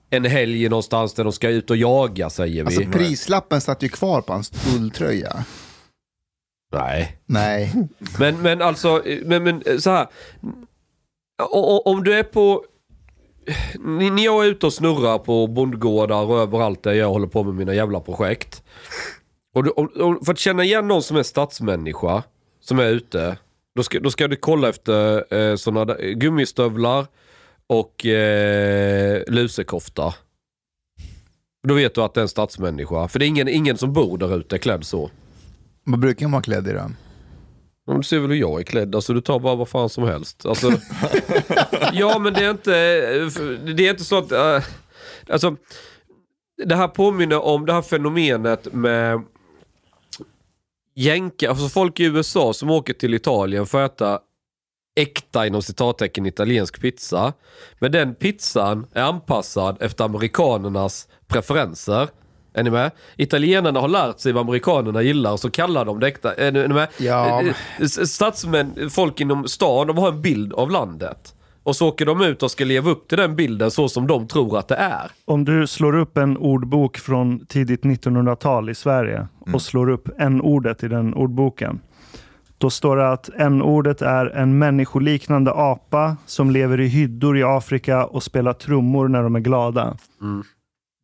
en 0.09 0.25
helg 0.25 0.69
någonstans 0.69 1.13
där 1.13 1.23
de 1.23 1.33
ska 1.33 1.49
ut 1.49 1.69
och 1.69 1.77
jaga 1.77 2.29
säger 2.29 2.63
vi. 2.63 2.75
Alltså 2.75 2.91
prislappen 2.91 3.61
satt 3.61 3.83
ju 3.83 3.89
kvar 3.89 4.21
på 4.21 4.33
hans 4.33 4.51
ulltröja. 4.77 5.45
Nej. 6.73 7.17
Nej. 7.25 7.73
Men, 8.19 8.41
men 8.41 8.61
alltså, 8.61 9.03
men, 9.23 9.43
men 9.43 9.81
så 9.81 9.89
här. 9.89 10.07
O- 11.51 11.81
Om 11.85 12.03
du 12.03 12.13
är 12.13 12.23
på... 12.23 12.63
Ni- 13.79 14.09
När 14.09 14.23
jag 14.23 14.45
är 14.45 14.49
ute 14.49 14.65
och 14.65 14.73
snurrar 14.73 15.17
på 15.17 15.47
bondgårdar 15.47 16.23
och 16.25 16.39
överallt 16.39 16.83
där 16.83 16.93
jag 16.93 17.09
håller 17.09 17.27
på 17.27 17.43
med 17.43 17.53
mina 17.53 17.73
jävla 17.73 17.99
projekt. 17.99 18.63
Och, 19.55 19.63
du, 19.63 19.69
och, 19.69 19.97
och 19.97 20.25
för 20.25 20.31
att 20.33 20.39
känna 20.39 20.63
igen 20.63 20.87
någon 20.87 21.03
som 21.03 21.17
är 21.17 21.23
stadsmänniska, 21.23 22.23
som 22.61 22.79
är 22.79 22.87
ute. 22.87 23.37
Då 23.75 23.83
ska, 23.83 23.99
då 23.99 24.11
ska 24.11 24.27
du 24.27 24.35
kolla 24.35 24.69
efter 24.69 25.33
eh, 25.33 25.55
såna 25.55 25.85
gummistövlar 26.13 27.07
och 27.67 28.05
eh, 28.05 29.23
lusekofta. 29.27 30.13
Då 31.67 31.73
vet 31.73 31.95
du 31.95 32.01
att 32.01 32.13
det 32.13 32.19
är 32.19 32.23
en 32.23 32.27
stadsmänniska. 32.29 33.07
För 33.07 33.19
det 33.19 33.25
är 33.25 33.27
ingen, 33.27 33.47
ingen 33.47 33.77
som 33.77 33.93
bor 33.93 34.17
där 34.17 34.37
ute 34.37 34.57
klädd 34.57 34.85
så. 34.85 35.11
Vad 35.83 35.99
brukar 35.99 36.25
man 36.25 36.31
vara 36.31 36.41
klädd 36.41 36.67
i 36.67 36.71
då? 36.71 36.91
Ja, 37.87 37.93
Du 37.93 38.03
ser 38.03 38.19
väl 38.19 38.29
hur 38.29 38.37
jag 38.37 38.59
är 38.59 38.63
klädd, 38.63 38.95
alltså 38.95 39.13
du 39.13 39.21
tar 39.21 39.39
bara 39.39 39.55
vad 39.55 39.69
fan 39.69 39.89
som 39.89 40.03
helst. 40.03 40.45
Alltså, 40.45 40.71
ja 41.93 42.19
men 42.19 42.33
det 42.33 42.45
är 42.45 42.49
inte, 42.51 42.71
det 43.73 43.87
är 43.87 43.89
inte 43.89 44.03
så 44.03 44.17
att, 44.17 44.31
äh, 44.31 44.63
alltså 45.29 45.55
det 46.65 46.75
här 46.75 46.87
påminner 46.87 47.41
om 47.45 47.65
det 47.65 47.73
här 47.73 47.81
fenomenet 47.81 48.73
med 48.73 49.21
jänka, 50.93 51.50
alltså 51.50 51.69
folk 51.69 52.00
i 52.00 52.03
USA 52.03 52.53
som 52.53 52.69
åker 52.69 52.93
till 52.93 53.13
Italien 53.13 53.65
för 53.65 53.83
att 53.86 54.01
äta 54.01 54.19
äkta 54.95 55.48
inom 55.48 55.62
citattecken 55.62 56.25
italiensk 56.25 56.81
pizza. 56.81 57.33
Men 57.79 57.91
den 57.91 58.15
pizzan 58.15 58.88
är 58.93 59.01
anpassad 59.03 59.77
efter 59.81 60.03
amerikanernas 60.05 61.07
preferenser. 61.27 62.07
Är 62.53 62.63
ni 62.63 62.69
med? 62.69 62.91
Italienarna 63.17 63.79
har 63.79 63.88
lärt 63.88 64.19
sig 64.19 64.31
vad 64.31 64.41
amerikanerna 64.41 65.01
gillar 65.01 65.38
så 65.38 65.50
kallar 65.51 65.86
de 65.86 66.00
det 66.00 66.07
äkta. 66.07 66.33
Är 66.33 66.51
ni 66.51 66.67
med? 66.67 66.88
Ja. 66.98 67.41
Eh, 67.43 67.53
s- 67.79 68.13
Stadsmän, 68.13 68.89
folk 68.89 69.19
inom 69.19 69.48
stan, 69.48 69.88
de 69.88 69.98
har 69.98 70.07
en 70.10 70.21
bild 70.21 70.53
av 70.53 70.71
landet. 70.71 71.36
Och 71.63 71.75
så 71.75 71.87
åker 71.87 72.05
de 72.05 72.21
ut 72.21 72.43
och 72.43 72.51
ska 72.51 72.65
leva 72.65 72.89
upp 72.89 73.07
till 73.07 73.17
den 73.17 73.35
bilden 73.35 73.71
så 73.71 73.89
som 73.89 74.07
de 74.07 74.27
tror 74.27 74.57
att 74.59 74.67
det 74.67 74.75
är. 74.75 75.11
Om 75.25 75.45
du 75.45 75.67
slår 75.67 75.95
upp 75.95 76.17
en 76.17 76.37
ordbok 76.37 76.97
från 76.97 77.45
tidigt 77.45 77.81
1900-tal 77.81 78.69
i 78.69 78.75
Sverige 78.75 79.27
och 79.53 79.61
slår 79.61 79.89
upp 79.89 80.09
n-ordet 80.19 80.83
i 80.83 80.87
den 80.87 81.13
ordboken. 81.13 81.79
Då 82.57 82.69
står 82.69 82.97
det 82.97 83.11
att 83.11 83.29
n-ordet 83.37 84.01
är 84.01 84.25
en 84.25 84.57
människoliknande 84.57 85.51
apa 85.51 86.17
som 86.25 86.51
lever 86.51 86.79
i 86.79 86.87
hyddor 86.87 87.37
i 87.37 87.43
Afrika 87.43 88.05
och 88.05 88.23
spelar 88.23 88.53
trummor 88.53 89.07
när 89.07 89.23
de 89.23 89.35
är 89.35 89.39
glada. 89.39 89.97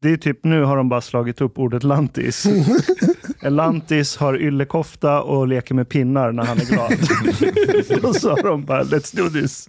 Det 0.02 0.12
är 0.12 0.18
typ 0.18 0.44
nu 0.44 0.64
har 0.64 0.78
de 0.78 0.90
bara 0.90 1.02
slagit 1.02 1.42
upp 1.42 1.60
ordet 1.60 1.84
lantis. 1.84 2.48
En 3.40 3.56
lantis 3.56 4.18
har 4.18 4.38
yllekofta 4.42 5.22
och 5.22 5.48
leker 5.48 5.76
med 5.76 5.90
pinnar 5.90 6.32
när 6.32 6.46
han 6.46 6.58
är 6.58 6.66
glad. 6.66 8.04
och 8.04 8.16
så 8.16 8.30
har 8.30 8.44
de 8.44 8.66
bara, 8.66 8.84
let's 8.84 9.16
do 9.16 9.30
this. 9.30 9.68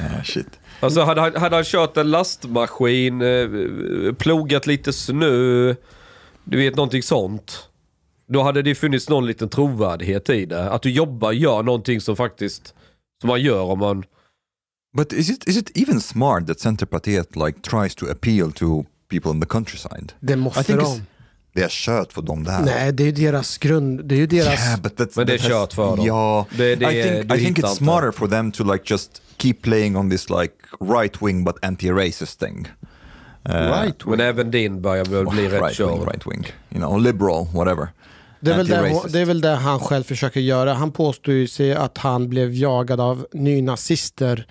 Yeah, 0.00 0.22
shit. 0.22 0.46
Alltså 0.80 1.00
hade 1.02 1.20
han, 1.20 1.36
hade 1.36 1.56
han 1.56 1.64
kört 1.64 1.96
en 1.96 2.10
lastmaskin, 2.10 3.22
eh, 3.22 4.12
plogat 4.18 4.66
lite 4.66 4.92
snö, 4.92 5.74
du 6.44 6.58
vet 6.58 6.76
någonting 6.76 7.02
sånt. 7.02 7.68
Då 8.28 8.42
hade 8.42 8.62
det 8.62 8.74
funnits 8.74 9.08
någon 9.08 9.26
liten 9.26 9.48
trovärdighet 9.48 10.30
i 10.30 10.46
det. 10.46 10.70
Att 10.70 10.82
du 10.82 10.90
jobbar, 10.90 11.32
gör 11.32 11.62
någonting 11.62 12.00
som 12.00 12.16
faktiskt, 12.16 12.74
som 13.20 13.28
man 13.28 13.40
gör 13.42 13.62
om 13.62 13.78
man... 13.78 14.04
But 14.96 15.12
is 15.12 15.30
it 15.30 15.48
is 15.48 15.56
it 15.56 15.70
even 15.78 16.00
smart 16.00 16.46
that 16.46 16.60
Centerpartiet 16.60 17.36
like 17.36 17.60
tries 17.60 17.94
to 17.94 18.06
appeal 18.10 18.52
to 18.52 18.84
people 19.10 19.30
in 19.30 19.40
the 19.40 19.46
countryside? 19.46 20.12
Det 20.20 20.32
I 20.32 20.36
måste 20.36 20.62
think 20.64 20.80
de. 20.80 21.02
det 21.54 21.62
är 21.62 21.68
kört 21.68 22.12
för 22.12 22.22
dem 22.22 22.44
det 22.44 22.50
här. 22.50 22.64
Nej, 22.64 22.92
det 22.92 23.02
är 23.02 23.04
ju 23.06 23.12
deras 23.12 23.58
grund. 23.58 24.04
Det 24.04 24.14
är 24.14 24.18
ju 24.18 24.26
deras... 24.26 24.66
Yeah, 24.66 24.80
but 24.80 25.00
that's, 25.00 25.12
Men 25.16 25.26
det 25.26 25.34
är 25.34 25.38
kört 25.38 25.72
för 25.72 25.96
dem. 25.96 26.06
Ja, 26.06 26.46
Det- 26.56 26.76
det- 26.76 26.92
I 26.92 27.02
think, 27.02 27.34
I 27.40 27.44
think 27.44 27.58
it's 27.58 27.74
smarter 27.74 28.10
for 28.10 28.28
them 28.28 28.52
to 28.52 28.72
like 28.72 28.84
just 28.86 29.22
keep 29.38 29.54
playing 29.62 29.96
on 29.96 30.10
this 30.10 30.30
like 30.30 30.54
right 30.80 31.22
wing 31.22 31.44
but 31.44 31.56
anti-racist 31.62 32.38
thing. 32.38 32.68
Uh, 33.48 33.54
right. 33.54 34.06
Men 34.06 34.20
även 34.20 34.50
din 34.50 34.82
börjar 34.82 35.04
väl 35.04 35.26
bli 35.26 35.48
rätt 35.48 35.62
right 35.62 35.80
wing, 35.80 35.98
körd. 35.98 36.08
right 36.08 36.26
wing, 36.26 36.46
you 36.70 36.80
know, 36.80 37.00
liberal, 37.00 37.46
whatever. 37.54 37.88
Det 38.40 38.52
är, 38.52 38.56
väl 38.56 38.66
det, 38.66 39.02
det 39.08 39.20
är 39.20 39.24
väl 39.24 39.40
det 39.40 39.54
han 39.54 39.80
själv 39.80 40.04
försöker 40.04 40.40
göra. 40.40 40.74
Han 40.74 40.92
påstår 40.92 41.34
ju 41.34 41.48
sig 41.48 41.74
att 41.74 41.98
han 41.98 42.28
blev 42.28 42.54
jagad 42.54 43.00
av 43.00 43.26
nynazister 43.32 44.46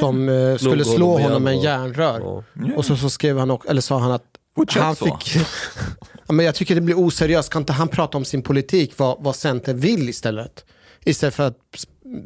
som 0.00 0.28
eh, 0.28 0.56
skulle 0.56 0.84
slå 0.84 1.06
honom 1.06 1.16
med 1.16 1.24
honom 1.24 1.42
med 1.42 1.56
järnrör. 1.56 2.12
järnrör. 2.12 2.44
Ja. 2.54 2.76
Och 2.76 2.84
så, 2.84 2.96
så 2.96 3.10
skrev 3.10 3.38
han, 3.38 3.50
också, 3.50 3.68
eller 3.68 3.80
sa 3.80 3.98
han 3.98 4.12
att 4.12 4.24
Fortsätt 4.56 4.82
han 4.82 4.96
fick... 4.96 5.36
ja, 6.26 6.32
men 6.32 6.46
jag 6.46 6.54
tycker 6.54 6.74
det 6.74 6.80
blir 6.80 6.98
oseriöst. 6.98 7.50
Kan 7.50 7.62
inte 7.62 7.72
han 7.72 7.88
prata 7.88 8.18
om 8.18 8.24
sin 8.24 8.42
politik, 8.42 8.92
vad, 8.96 9.16
vad 9.22 9.36
Centern 9.36 9.78
vill 9.78 10.08
istället? 10.08 10.64
Istället 11.04 11.34
för 11.34 11.46
att 11.46 11.56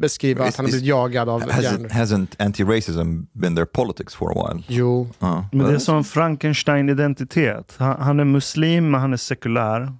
beskriva 0.00 0.44
att 0.44 0.56
han 0.56 0.64
har 0.66 0.70
blivit 0.70 0.86
jagad 0.86 1.28
av 1.28 1.50
Has 1.50 1.62
järnrör. 1.64 1.88
hasn't 1.88 2.36
anti-racism 2.38 3.26
been 3.32 3.56
their 3.56 3.64
politics 3.66 4.14
for 4.14 4.30
a 4.38 4.48
while? 4.52 4.62
Jo, 4.68 5.08
Uh, 5.22 5.44
Men 5.52 5.66
det 5.66 5.74
är 5.74 5.78
som 5.78 6.04
Frankenstein-identitet. 6.04 7.74
Han, 7.78 8.00
han 8.02 8.20
är 8.20 8.24
muslim, 8.24 8.90
men 8.90 9.00
han 9.00 9.12
är 9.12 9.16
sekulär. 9.16 9.92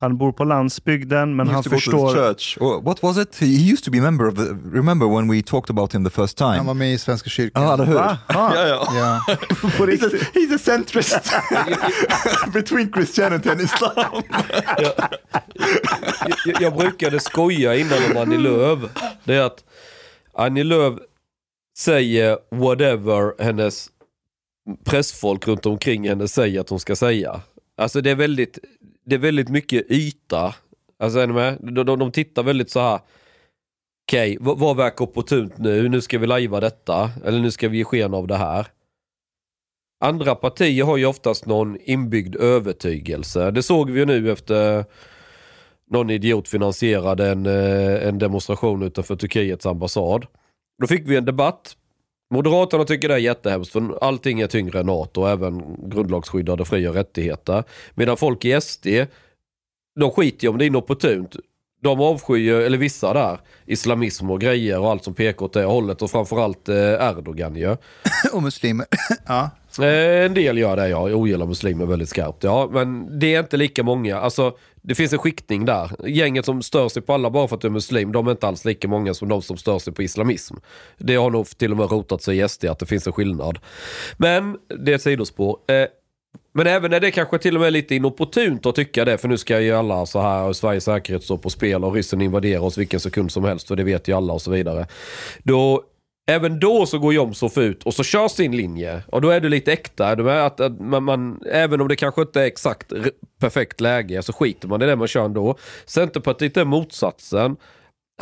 Han 0.00 0.16
bor 0.18 0.32
på 0.32 0.44
landsbygden, 0.44 1.36
men 1.36 1.48
han 1.48 1.62
förstår... 1.64 2.14
church. 2.14 2.58
Or 2.60 2.80
what 2.82 3.02
was 3.02 3.18
it? 3.18 3.36
He 3.40 3.46
used 3.46 3.84
to 3.84 3.90
be 3.90 3.98
a 3.98 4.02
member 4.02 4.26
of 4.28 4.34
the. 4.34 4.42
Remember 4.78 5.06
when 5.06 5.28
we 5.30 5.42
talked 5.42 5.70
about 5.70 5.94
him 5.94 6.04
the 6.04 6.10
first 6.10 6.38
time? 6.38 6.48
Han 6.56 6.66
var 6.66 6.74
med 6.74 6.92
i 6.94 6.98
Svenska 6.98 7.30
kyrkan. 7.30 7.62
Ja, 7.62 7.74
eller 7.74 7.84
hur? 7.84 7.98
Ah, 7.98 8.16
Ja, 8.28 8.68
ja. 8.68 8.88
Ja. 9.28 9.36
på 9.78 9.86
riktigt. 9.86 10.12
He's 10.34 10.54
a 10.54 10.58
centrist 10.58 11.32
between 12.52 12.92
Christianity 12.92 13.48
and 13.50 13.60
Islam. 13.60 14.22
jag, 16.46 16.62
jag 16.62 16.76
brukade 16.76 17.20
skoja 17.20 17.76
innan 17.76 17.98
om 18.10 18.16
Annie 18.22 18.38
Lööf. 18.38 18.78
Det 19.24 19.34
är 19.34 19.40
att 19.42 19.64
Annie 20.38 20.64
Lööf 20.64 20.94
säger 21.78 22.38
whatever 22.50 23.42
hennes 23.44 23.88
pressfolk 24.84 25.46
runt 25.48 25.66
omkring 25.66 26.08
henne 26.08 26.28
säger 26.28 26.60
att 26.60 26.68
hon 26.68 26.80
ska 26.80 26.96
säga. 26.96 27.40
Alltså 27.78 28.00
det 28.00 28.10
är 28.10 28.14
väldigt, 28.14 28.58
det 29.04 29.14
är 29.14 29.18
väldigt 29.18 29.48
mycket 29.48 29.90
yta. 29.90 30.54
Alltså 30.98 31.18
är 31.18 31.26
ni 31.26 31.32
med? 31.32 31.58
De, 31.60 31.86
de, 31.86 31.98
de 31.98 32.12
tittar 32.12 32.42
väldigt 32.42 32.70
så 32.70 32.80
här. 32.80 33.00
Okej, 34.08 34.36
vad, 34.40 34.58
vad 34.58 34.76
verkar 34.76 35.04
opportunt 35.04 35.58
nu? 35.58 35.88
Nu 35.88 36.00
ska 36.00 36.18
vi 36.18 36.26
lajva 36.26 36.60
detta. 36.60 37.10
Eller 37.24 37.40
nu 37.40 37.50
ska 37.50 37.68
vi 37.68 37.78
ge 37.78 37.84
sken 37.84 38.14
av 38.14 38.26
det 38.26 38.36
här. 38.36 38.66
Andra 40.04 40.34
partier 40.34 40.84
har 40.84 40.96
ju 40.96 41.06
oftast 41.06 41.46
någon 41.46 41.78
inbyggd 41.80 42.36
övertygelse. 42.36 43.50
Det 43.50 43.62
såg 43.62 43.90
vi 43.90 44.00
ju 44.00 44.06
nu 44.06 44.32
efter 44.32 44.84
någon 45.90 46.10
idiot 46.10 46.48
finansierade 46.48 47.30
en, 47.30 47.46
eh, 47.46 48.08
en 48.08 48.18
demonstration 48.18 48.82
utanför 48.82 49.16
Turkiets 49.16 49.66
ambassad. 49.66 50.26
Då 50.80 50.86
fick 50.86 51.08
vi 51.08 51.16
en 51.16 51.24
debatt. 51.24 51.76
Moderaterna 52.34 52.84
tycker 52.84 53.08
det 53.08 53.14
är 53.14 53.18
jättehemskt 53.18 53.72
för 53.72 54.04
allting 54.04 54.40
är 54.40 54.46
tyngre 54.46 54.80
än 54.80 54.86
NATO, 54.86 55.26
även 55.26 55.76
grundlagsskyddade 55.90 56.64
fri 56.64 56.88
och 56.88 56.94
rättigheter. 56.94 57.64
Medan 57.94 58.16
folk 58.16 58.44
i 58.44 58.60
SD, 58.60 58.86
de 60.00 60.10
skiter 60.10 60.44
ju 60.44 60.48
om 60.48 60.58
det 60.58 60.64
är 60.64 60.66
inopportunt. 60.66 61.36
De 61.84 62.00
avskyr, 62.00 62.54
eller 62.54 62.78
vissa 62.78 63.12
där, 63.12 63.38
islamism 63.66 64.30
och 64.30 64.40
grejer 64.40 64.80
och 64.80 64.90
allt 64.90 65.04
som 65.04 65.14
pekar 65.14 65.44
åt 65.44 65.52
det 65.52 65.64
hållet 65.64 66.02
och 66.02 66.10
framförallt 66.10 66.68
eh, 66.68 66.76
Erdogan 66.76 67.56
ju. 67.56 67.76
Och 68.32 68.42
muslimer. 68.42 68.86
ja. 69.26 69.50
Eh, 69.78 70.24
en 70.24 70.34
del 70.34 70.58
gör 70.58 70.76
det 70.76 70.88
ja, 70.88 71.08
jag 71.08 71.18
ogillar 71.18 71.46
muslimer 71.46 71.86
väldigt 71.86 72.08
skarpt. 72.08 72.44
Ja, 72.44 72.68
men 72.72 73.18
det 73.18 73.34
är 73.34 73.40
inte 73.40 73.56
lika 73.56 73.82
många. 73.82 74.18
Alltså, 74.18 74.56
det 74.82 74.94
finns 74.94 75.12
en 75.12 75.18
skiktning 75.18 75.64
där. 75.64 76.08
Gänget 76.08 76.44
som 76.44 76.62
stör 76.62 76.88
sig 76.88 77.02
på 77.02 77.12
alla 77.12 77.30
bara 77.30 77.48
för 77.48 77.56
att 77.56 77.62
du 77.62 77.68
är 77.68 77.72
muslim, 77.72 78.12
de 78.12 78.26
är 78.26 78.30
inte 78.30 78.48
alls 78.48 78.64
lika 78.64 78.88
många 78.88 79.14
som 79.14 79.28
de 79.28 79.42
som 79.42 79.56
stör 79.56 79.78
sig 79.78 79.92
på 79.92 80.02
islamism. 80.02 80.54
Det 80.98 81.16
har 81.16 81.30
nog 81.30 81.46
till 81.46 81.70
och 81.70 81.76
med 81.76 81.90
rotat 81.90 82.22
sig 82.22 82.40
i 82.40 82.48
SD 82.48 82.64
att 82.64 82.78
det 82.78 82.86
finns 82.86 83.06
en 83.06 83.12
skillnad. 83.12 83.58
Men 84.16 84.56
det 84.84 84.90
är 84.90 84.96
ett 84.96 85.02
sidospår. 85.02 85.58
Men 86.54 86.66
även 86.66 86.90
när 86.90 87.00
det 87.00 87.10
kanske 87.10 87.38
till 87.38 87.54
och 87.54 87.60
med 87.60 87.66
är 87.66 87.70
lite 87.70 87.94
inopportunt 87.94 88.66
att 88.66 88.74
tycka 88.74 89.04
det, 89.04 89.18
för 89.18 89.28
nu 89.28 89.38
ska 89.38 89.60
ju 89.60 89.72
alla 89.72 90.06
så 90.06 90.20
här, 90.20 90.42
och 90.42 90.56
Sveriges 90.56 90.84
säkerhet 90.84 91.24
stå 91.24 91.38
på 91.38 91.50
spel 91.50 91.84
och 91.84 91.94
ryssen 91.94 92.20
invaderar 92.20 92.60
oss 92.60 92.78
vilken 92.78 93.00
sekund 93.00 93.32
som 93.32 93.44
helst, 93.44 93.68
för 93.68 93.76
det 93.76 93.84
vet 93.84 94.08
ju 94.08 94.16
alla 94.16 94.32
och 94.32 94.42
så 94.42 94.50
vidare. 94.50 94.86
Då 95.42 95.82
Även 96.26 96.60
då 96.60 96.86
så 96.86 96.98
går 96.98 97.14
Jomshof 97.14 97.58
ut 97.58 97.82
och 97.82 97.94
så 97.94 98.02
kör 98.02 98.28
sin 98.28 98.56
linje. 98.56 99.02
Och 99.06 99.20
då 99.20 99.30
är 99.30 99.40
du 99.40 99.48
lite 99.48 99.72
äkta. 99.72 100.16
Du? 100.16 100.30
Att, 100.30 100.60
att 100.60 100.80
man, 100.80 101.04
man, 101.04 101.42
även 101.46 101.80
om 101.80 101.88
det 101.88 101.96
kanske 101.96 102.22
inte 102.22 102.40
är 102.40 102.46
exakt 102.46 102.92
perfekt 103.40 103.80
läge 103.80 104.22
så 104.22 104.32
skiter 104.32 104.68
man 104.68 104.82
i 104.82 104.86
det 104.86 104.96
man 104.96 105.08
kör 105.08 105.24
ändå. 105.24 105.56
Centerpartiet 105.86 106.56
är 106.56 106.64
motsatsen. 106.64 107.56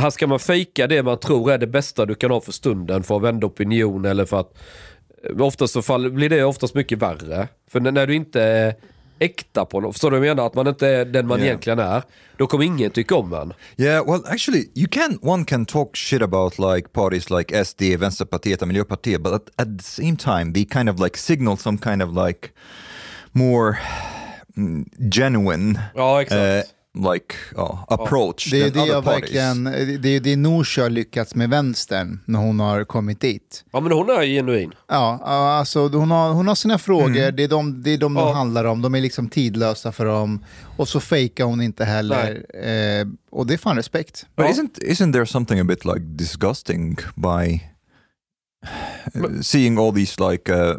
Här 0.01 0.11
ska 0.11 0.27
man 0.27 0.39
fejka 0.39 0.87
det 0.87 1.03
man 1.03 1.19
tror 1.19 1.53
är 1.53 1.59
det 1.59 1.67
bästa 1.67 2.07
du 2.07 2.15
kan 2.15 2.31
ha 2.31 2.41
för 2.41 2.53
stunden 2.53 3.03
för 3.03 3.17
att 3.17 3.23
vända 3.23 3.47
opinion 3.47 4.05
eller 4.05 4.25
för 4.25 4.41
att 4.41 4.59
Oftast 5.39 5.73
så 5.73 5.83
fall, 5.83 6.11
blir 6.11 6.29
det 6.29 6.45
oftast 6.45 6.75
mycket 6.75 6.99
värre. 6.99 7.49
För 7.71 7.81
när, 7.81 8.07
du 8.07 8.15
inte 8.15 8.43
är 8.43 8.75
äkta 9.19 9.65
på 9.65 9.81
något, 9.81 9.95
förstår 9.95 10.11
du 10.11 10.19
vad 10.19 10.29
jag 10.29 10.37
menar? 10.37 10.47
Att 10.47 10.55
man 10.55 10.67
inte 10.67 10.89
är 10.89 11.05
den 11.05 11.27
man 11.27 11.39
Yeah. 11.39 11.49
egentligen 11.49 11.79
är. 11.79 12.03
Då 12.37 12.47
kommer 12.47 12.65
ingen 12.65 12.91
tycka 12.91 13.15
om 13.15 13.33
en. 13.33 13.53
Yeah, 13.77 14.07
well, 14.07 14.23
actually, 14.27 14.69
you 14.75 14.89
can 14.91 15.19
one 15.23 15.45
can 15.45 15.67
talk 15.67 15.97
shit 15.97 16.23
about 16.23 16.59
like 16.59 16.89
parties 16.93 17.31
like 17.31 17.65
SD, 17.65 17.83
Vänsterpartiet, 17.83 18.63
and 18.63 18.69
Miljöpartiet, 18.73 19.21
but 19.23 19.33
at, 19.33 19.43
at 19.57 19.79
the 19.79 19.85
same 19.85 20.17
time, 20.17 20.53
they 20.53 20.65
kind 20.65 20.89
of 20.89 21.01
like 21.01 21.19
signal 21.19 21.57
some 21.57 21.79
kind 21.79 22.03
of 22.03 22.27
like 22.27 22.49
more 23.33 23.79
mm, 24.57 24.85
genuine 25.11 25.79
Ja, 25.95 26.23
exakt. 26.23 26.41
uh, 26.67 26.73
like 26.95 27.35
uh, 27.59 27.85
approach 27.89 28.51
Det 28.51 28.63
är 28.63 28.71
det 28.71 28.87
jag 28.87 29.05
parties. 29.05 29.23
verkligen, 29.35 29.65
det 30.03 30.09
är 30.09 30.21
det 30.21 30.37
Nooshi 30.37 30.81
har 30.81 30.91
lyckats 30.91 31.35
med 31.35 31.51
vänstern 31.51 32.21
när 32.25 32.39
hon 32.39 32.61
har 32.61 32.85
kommit 32.85 33.21
dit. 33.21 33.65
Ja 33.73 33.81
men 33.81 33.93
hon 33.93 34.11
är 34.11 34.23
genuin. 34.25 34.73
Ja, 34.89 35.19
ja, 35.21 35.53
alltså 35.53 35.89
hon 35.89 36.11
har, 36.11 36.33
hon 36.33 36.49
har 36.49 36.55
sina 36.55 36.79
frågor, 36.79 37.31
det 37.31 37.43
är 37.45 37.49
de, 37.49 37.83
det 37.83 37.91
är 37.91 37.99
de, 37.99 38.17
Ja. 38.17 38.25
de 38.25 38.35
handlar 38.35 38.65
om, 38.65 38.83
de 38.83 38.95
är 38.95 39.01
liksom 39.01 39.29
tidlösa 39.29 39.93
för 39.93 40.05
dem. 40.07 40.45
Och 40.77 40.89
så 40.89 41.01
fejkar 41.01 41.45
hon 41.45 41.61
inte 41.63 41.85
heller. 41.85 42.45
Eh, 42.55 43.07
och 43.31 43.47
det 43.47 43.55
är 43.55 43.59
fan 43.59 43.77
respekt. 43.77 44.27
But 44.37 44.47
Ja. 44.47 44.53
isn't 44.53 44.79
isn't 44.83 45.13
there 45.13 45.27
something 45.27 45.61
a 45.61 45.65
bit 45.65 45.85
like 45.85 46.01
disgusting 46.01 46.97
by 47.15 47.61
uh, 49.15 49.41
seeing 49.43 49.79
all 49.79 49.93
these 49.95 50.31
like 50.31 50.53
uh, 50.53 50.77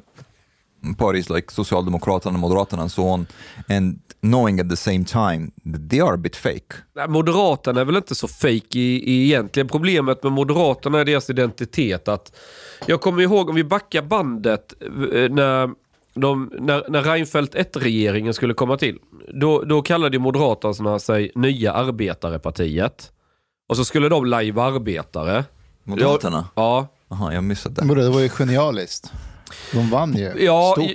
parties 0.97 1.29
like 1.29 1.51
Socialdemokraterna, 1.51 2.37
Moderaterna 2.37 2.81
and 2.81 2.91
so 2.91 3.03
on, 3.03 3.27
and 3.69 3.99
knowing 4.21 4.59
at 4.59 4.69
the 4.69 4.75
same 4.75 5.05
time 5.05 5.51
that 5.73 5.89
they 5.89 5.99
are 5.99 6.13
a 6.13 6.17
bit 6.17 6.35
fake? 6.35 6.75
Nej, 6.95 7.07
Moderaterna 7.07 7.81
är 7.81 7.85
väl 7.85 7.95
inte 7.95 8.15
så 8.15 8.27
fake 8.27 8.79
i, 8.79 9.03
i 9.03 9.23
egentligen. 9.25 9.67
Problemet 9.67 10.23
med 10.23 10.31
Moderaterna 10.31 10.99
är 10.99 11.05
deras 11.05 11.29
identitet. 11.29 12.07
att 12.07 12.35
Jag 12.85 13.01
kommer 13.01 13.21
ihåg 13.21 13.49
om 13.49 13.55
vi 13.55 13.63
backar 13.63 14.01
bandet 14.01 14.73
eh, 14.81 15.29
när, 15.29 15.69
de, 16.13 16.51
när, 16.59 16.89
när 16.89 17.03
Reinfeldt 17.03 17.55
1-regeringen 17.55 18.33
skulle 18.33 18.53
komma 18.53 18.77
till. 18.77 18.99
Då, 19.33 19.61
då 19.61 19.81
kallade 19.81 20.19
Moderaterna 20.19 20.99
sig 20.99 21.31
Nya 21.35 21.73
Arbetarepartiet. 21.73 23.11
Och 23.69 23.77
så 23.77 23.85
skulle 23.85 24.09
de 24.09 24.25
lajva 24.25 24.63
arbetare. 24.63 25.43
Moderaterna? 25.83 26.47
Ja, 26.55 26.87
Aha, 27.13 27.33
jag 27.33 27.43
missade 27.43 27.81
det. 27.81 28.01
Det 28.01 28.09
var 28.09 28.19
ju 28.19 28.29
genialiskt. 28.29 29.11
De 29.71 29.89
vann 29.89 30.17
ju 30.17 30.31
Ja, 30.37 30.75
stort. 30.77 30.91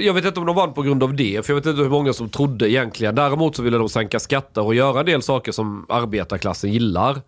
jag 0.00 0.14
vet 0.14 0.24
inte 0.24 0.40
om 0.40 0.46
de 0.46 0.56
vann 0.56 0.74
på 0.74 0.82
grund 0.82 1.02
av 1.02 1.14
det, 1.14 1.46
för 1.46 1.52
jag 1.52 1.60
vet 1.60 1.66
inte 1.66 1.82
hur 1.82 1.90
många 1.90 2.12
som 2.12 2.28
trodde 2.28 2.70
egentligen. 2.70 3.14
Däremot 3.14 3.56
så 3.56 3.62
ville 3.62 3.78
de 3.78 3.88
sänka 3.88 4.20
skatter 4.20 4.64
och 4.64 4.74
göra 4.74 5.00
en 5.00 5.06
del 5.06 5.22
saker 5.22 5.52
som 5.52 5.86
arbetarklassen 5.88 6.72
gillar. 6.72 7.20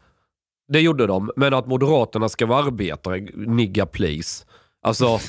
Det 0.73 0.81
gjorde 0.81 1.07
de, 1.07 1.31
men 1.37 1.55
att 1.55 1.67
Moderaterna 1.67 2.29
ska 2.29 2.47
vara 2.47 2.65
arbetare, 2.65 3.21
nigga 3.35 3.87
please. 3.87 4.45
Alltså... 4.83 5.19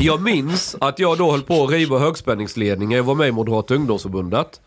jag 0.00 0.22
minns 0.22 0.76
att 0.80 0.98
jag 0.98 1.18
då 1.18 1.30
höll 1.30 1.42
på 1.42 1.64
att 1.64 1.70
riva 1.70 1.98
högspänningsledningen, 1.98 2.96
jag 2.96 3.04
var 3.04 3.14
med 3.14 3.28
i 3.28 3.32
Moderata 3.32 3.74
ungdomsförbundet. 3.74 4.60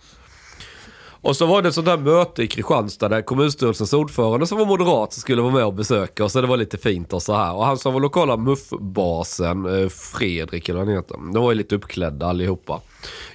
Och 1.21 1.35
så 1.35 1.45
var 1.45 1.61
det 1.61 1.69
ett 1.69 1.75
sånt 1.75 1.87
där 1.87 1.97
möte 1.97 2.43
i 2.43 2.47
Kristianstad 2.47 3.09
där 3.09 3.21
kommunstyrelsens 3.21 3.93
ordförande 3.93 4.47
som 4.47 4.57
var 4.57 4.65
moderat 4.65 5.13
skulle 5.13 5.41
vara 5.41 5.53
med 5.53 5.65
och 5.65 5.73
besöka 5.73 6.25
oss. 6.25 6.33
Så 6.33 6.41
det 6.41 6.47
var 6.47 6.57
lite 6.57 6.77
fint 6.77 7.13
och 7.13 7.21
så 7.21 7.33
här. 7.33 7.53
Och 7.53 7.65
han 7.65 7.77
som 7.77 7.93
var 7.93 7.99
lokala 7.99 8.37
muffbasen, 8.37 9.65
eh, 9.65 9.89
Fredrik 9.89 10.69
eller 10.69 10.79
vad 10.79 10.87
han 10.87 10.95
heter. 10.95 11.15
De 11.33 11.43
var 11.43 11.51
ju 11.51 11.57
lite 11.57 11.75
uppklädda 11.75 12.25
allihopa. 12.25 12.81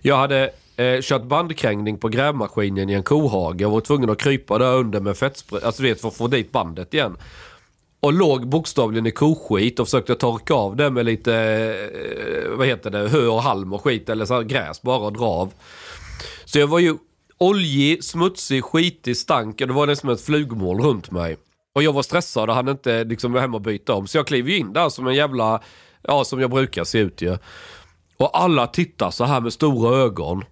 Jag 0.03 0.17
hade 0.17 0.51
eh, 0.77 1.01
kört 1.01 1.23
bandkrängning 1.23 1.99
på 1.99 2.09
grävmaskinen 2.09 2.91
i 2.91 2.93
en 2.93 3.03
kohage 3.03 3.63
och 3.65 3.73
var 3.73 3.81
tvungen 3.81 4.11
att 4.11 4.19
krypa 4.19 4.59
där 4.59 4.75
under 4.75 5.01
med 5.01 5.17
fettspray, 5.17 5.63
alltså 5.63 5.83
du 5.83 5.89
vet 5.89 6.01
för 6.01 6.09
att 6.09 6.17
få 6.17 6.29
dit 6.29 6.53
bandet 6.53 6.95
igen. 6.95 7.17
Och 8.01 8.13
låg 8.13 8.49
bokstavligen 8.49 9.07
i 9.07 9.11
koskit 9.11 9.81
och 9.81 9.87
försökte 9.87 10.15
torka 10.15 10.55
av 10.55 10.77
det 10.77 10.91
med 10.91 11.07
lite, 11.07 11.35
eh, 11.35 12.57
vad 12.57 12.67
heter 12.67 12.91
det, 12.91 13.09
hö 13.09 13.27
och 13.27 13.43
halm 13.43 13.73
och 13.73 13.85
skit 13.85 14.09
eller 14.09 14.25
så 14.25 14.35
här 14.35 14.43
gräs 14.43 14.83
bara 14.83 15.07
och 15.07 15.13
dra 15.13 15.27
av. 15.27 15.53
Så 16.45 16.59
jag 16.59 16.67
var 16.67 16.79
ju 16.79 16.95
oljig, 17.39 18.05
smutsig, 18.05 18.65
skitig, 18.65 19.17
stank 19.17 19.61
och 19.61 19.67
det 19.67 19.73
var 19.73 19.87
nästan 19.87 20.11
ett 20.11 20.21
flugmål 20.21 20.81
runt 20.81 21.11
mig. 21.11 21.37
Och 21.75 21.83
jag 21.83 21.93
var 21.93 22.03
stressad 22.03 22.49
och 22.49 22.55
hann 22.55 22.69
inte 22.69 23.05
liksom 23.05 23.33
vara 23.33 23.41
hemma 23.41 23.57
och 23.57 23.63
byta 23.63 23.95
om. 23.95 24.07
Så 24.07 24.19
jag 24.19 24.27
klev 24.27 24.49
ju 24.49 24.57
in 24.59 24.73
där 24.73 24.89
som 24.89 25.07
en 25.07 25.15
jävla, 25.15 25.63
ja 26.03 26.25
som 26.25 26.41
jag 26.41 26.51
brukar 26.51 26.85
se 26.85 26.99
ut 26.99 27.23
ju. 27.23 27.39
Och 28.17 28.39
alla 28.39 28.67
tittar 28.67 29.11
så 29.11 29.25
här 29.25 29.41
med 29.41 29.53
stora 29.53 29.97
ögon. 29.97 30.45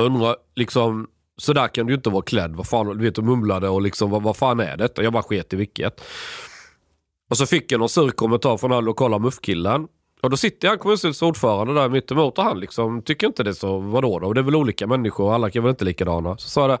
Undrar 0.00 0.36
liksom, 0.54 1.08
så 1.36 1.52
där 1.52 1.68
kan 1.68 1.86
du 1.86 1.92
ju 1.92 1.96
inte 1.96 2.10
vara 2.10 2.22
klädd. 2.22 2.56
Vad 2.56 2.66
fan, 2.68 2.98
du 2.98 3.04
vet, 3.04 3.18
och 3.18 3.24
mumlade 3.24 3.68
och 3.68 3.82
liksom, 3.82 4.10
vad, 4.10 4.22
vad 4.22 4.36
fan 4.36 4.60
är 4.60 4.76
detta? 4.76 5.02
Jag 5.02 5.12
bara 5.12 5.22
sket 5.22 5.52
i 5.52 5.56
vilket. 5.56 6.00
Och 7.30 7.36
så 7.36 7.46
fick 7.46 7.72
jag 7.72 7.78
någon 7.78 7.88
sur 7.88 8.10
kommentar 8.10 8.56
från 8.56 8.70
den 8.70 8.76
här 8.76 8.82
lokala 8.82 9.18
muffkillen. 9.18 9.88
Och 10.26 10.30
då 10.30 10.36
sitter 10.36 10.68
han 10.68 10.78
kommunstyrelsens 10.78 11.22
ordförande 11.22 11.74
där 11.74 11.88
mitt 11.88 12.10
emot 12.10 12.38
och 12.38 12.44
han 12.44 12.60
liksom 12.60 13.02
tycker 13.02 13.26
inte 13.26 13.42
det 13.42 13.54
så, 13.54 13.78
vadå 13.78 14.18
då? 14.18 14.32
Det 14.32 14.40
är 14.40 14.42
väl 14.42 14.56
olika 14.56 14.86
människor 14.86 15.24
och 15.24 15.34
alla 15.34 15.50
kan 15.50 15.62
väl 15.62 15.70
inte 15.70 15.84
likadana. 15.84 16.38
Så 16.38 16.48
sa 16.48 16.68
jag 16.68 16.78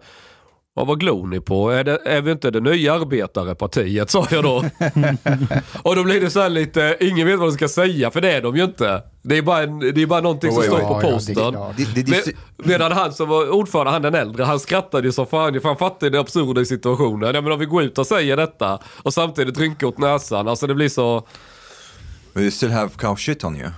Ja, 0.78 0.84
vad 0.84 1.00
glor 1.00 1.26
ni 1.26 1.40
på? 1.40 1.70
Är, 1.70 1.84
det, 1.84 1.98
är 2.04 2.20
vi 2.20 2.32
inte 2.32 2.50
det 2.50 2.60
nya 2.60 2.94
arbetarepartiet? 2.94 4.10
Sa 4.10 4.26
jag 4.30 4.44
då. 4.44 4.56
och 5.82 5.96
då 5.96 6.04
blir 6.04 6.20
det 6.20 6.30
så 6.30 6.40
här 6.40 6.48
lite, 6.48 6.96
ingen 7.00 7.26
vet 7.26 7.38
vad 7.38 7.48
de 7.48 7.52
ska 7.52 7.68
säga 7.68 8.10
för 8.10 8.20
det 8.20 8.32
är 8.32 8.42
de 8.42 8.56
ju 8.56 8.64
inte. 8.64 9.02
Det 9.22 9.38
är 9.38 9.42
bara, 9.42 9.62
en, 9.62 9.78
det 9.78 10.02
är 10.02 10.06
bara 10.06 10.20
någonting 10.20 10.52
som 10.52 10.60
Oj, 10.60 10.66
står 10.66 10.76
oj, 10.76 11.02
på 11.02 11.20
ja, 11.40 11.52
ja, 11.54 11.74
det 11.94 12.08
Men, 12.08 12.22
see, 12.22 12.36
medan 12.56 12.92
han 12.92 13.12
som 13.12 13.28
var 13.28 13.50
ordförande, 13.50 13.90
han 13.90 14.02
den 14.02 14.14
äldre, 14.14 14.44
han 14.44 14.60
skrattade 14.60 15.06
ju 15.06 15.12
som 15.12 15.26
fan. 15.26 15.60
Han 15.64 15.76
fattade 15.76 16.10
det 16.10 16.20
absurda 16.20 16.60
i 16.60 16.66
situationen. 16.66 17.34
Ja, 17.34 17.40
men 17.40 17.52
om 17.52 17.58
vi 17.58 17.66
går 17.66 17.82
ut 17.82 17.98
och 17.98 18.06
säger 18.06 18.36
detta 18.36 18.78
och 19.02 19.14
samtidigt 19.14 19.58
rynkar 19.58 19.86
åt 19.86 19.98
näsan. 19.98 20.48
Alltså 20.48 20.66
det 20.66 20.74
blir 20.74 20.88
så... 20.88 21.26
do 22.40 22.42
you 22.42 22.50
still 22.50 22.70
have 22.70 22.90
cow 22.96 23.16
shit 23.16 23.44
on 23.44 23.56
you? 23.56 23.70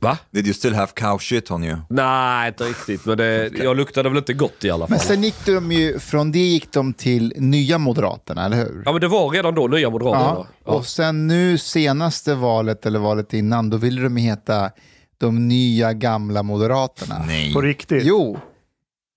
Va? 0.00 0.18
Did 0.30 0.46
you 0.46 0.54
still 0.54 0.74
have 0.74 0.92
cow 0.94 1.18
shit 1.18 1.50
on 1.50 1.64
you? 1.64 1.76
Nej, 1.88 2.48
inte 2.48 2.64
riktigt. 2.64 3.04
Men 3.04 3.16
det, 3.18 3.50
jag 3.58 3.76
luktade 3.76 4.08
väl 4.08 4.18
inte 4.18 4.32
gott 4.32 4.64
i 4.64 4.70
alla 4.70 4.86
fall. 4.86 4.90
Men 4.90 5.06
sen 5.06 5.22
gick 5.22 5.46
de 5.46 5.72
ju, 5.72 5.98
från 5.98 6.32
det 6.32 6.38
gick 6.38 6.72
de 6.72 6.92
till 6.92 7.32
Nya 7.36 7.78
Moderaterna, 7.78 8.44
eller 8.44 8.56
hur? 8.56 8.82
Ja 8.84 8.92
men 8.92 9.00
det 9.00 9.08
var 9.08 9.30
redan 9.30 9.54
då 9.54 9.66
nya 9.66 9.90
Moderaterna. 9.90 10.46
Ja, 10.64 10.72
och 10.72 10.86
sen 10.86 11.26
nu 11.26 11.58
senaste 11.58 12.34
valet, 12.34 12.86
eller 12.86 12.98
valet 12.98 13.32
innan, 13.32 13.70
då 13.70 13.76
ville 13.76 14.02
de 14.02 14.16
heta 14.16 14.70
de 15.18 15.48
nya 15.48 15.92
gamla 15.92 16.42
Moderaterna. 16.42 17.24
Nej. 17.26 17.52
På 17.52 17.60
riktigt. 17.60 18.02
Jo, 18.04 18.38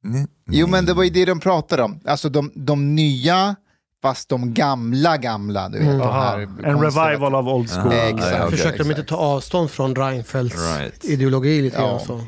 Nej. 0.03 0.27
jo, 0.51 0.67
men 0.67 0.85
det 0.85 0.93
var 0.93 1.03
ju 1.03 1.09
det 1.09 1.25
de 1.25 1.39
pratade 1.39 1.83
om. 1.83 1.99
Alltså 2.05 2.29
de, 2.29 2.51
de 2.55 2.95
nya, 2.95 3.55
fast 4.01 4.29
de 4.29 4.53
gamla 4.53 5.17
gamla. 5.17 5.69
Du 5.69 5.77
vet, 5.79 5.87
de 5.87 6.01
Aha, 6.01 6.21
här 6.21 6.39
en 6.63 6.81
revival 6.81 7.35
av 7.35 7.49
old 7.49 7.69
school. 7.69 7.91
Exakt. 7.93 8.31
Ja, 8.33 8.45
okej, 8.45 8.57
Försökte 8.57 8.77
de 8.77 8.83
inte 8.83 8.91
exakt. 8.91 9.09
ta 9.09 9.15
avstånd 9.17 9.71
från 9.71 9.95
Reinfeldts 9.95 10.55
Right. 10.79 11.05
ideologi 11.05 11.61
lite 11.61 11.77
Ja. 11.77 11.99
så. 12.07 12.21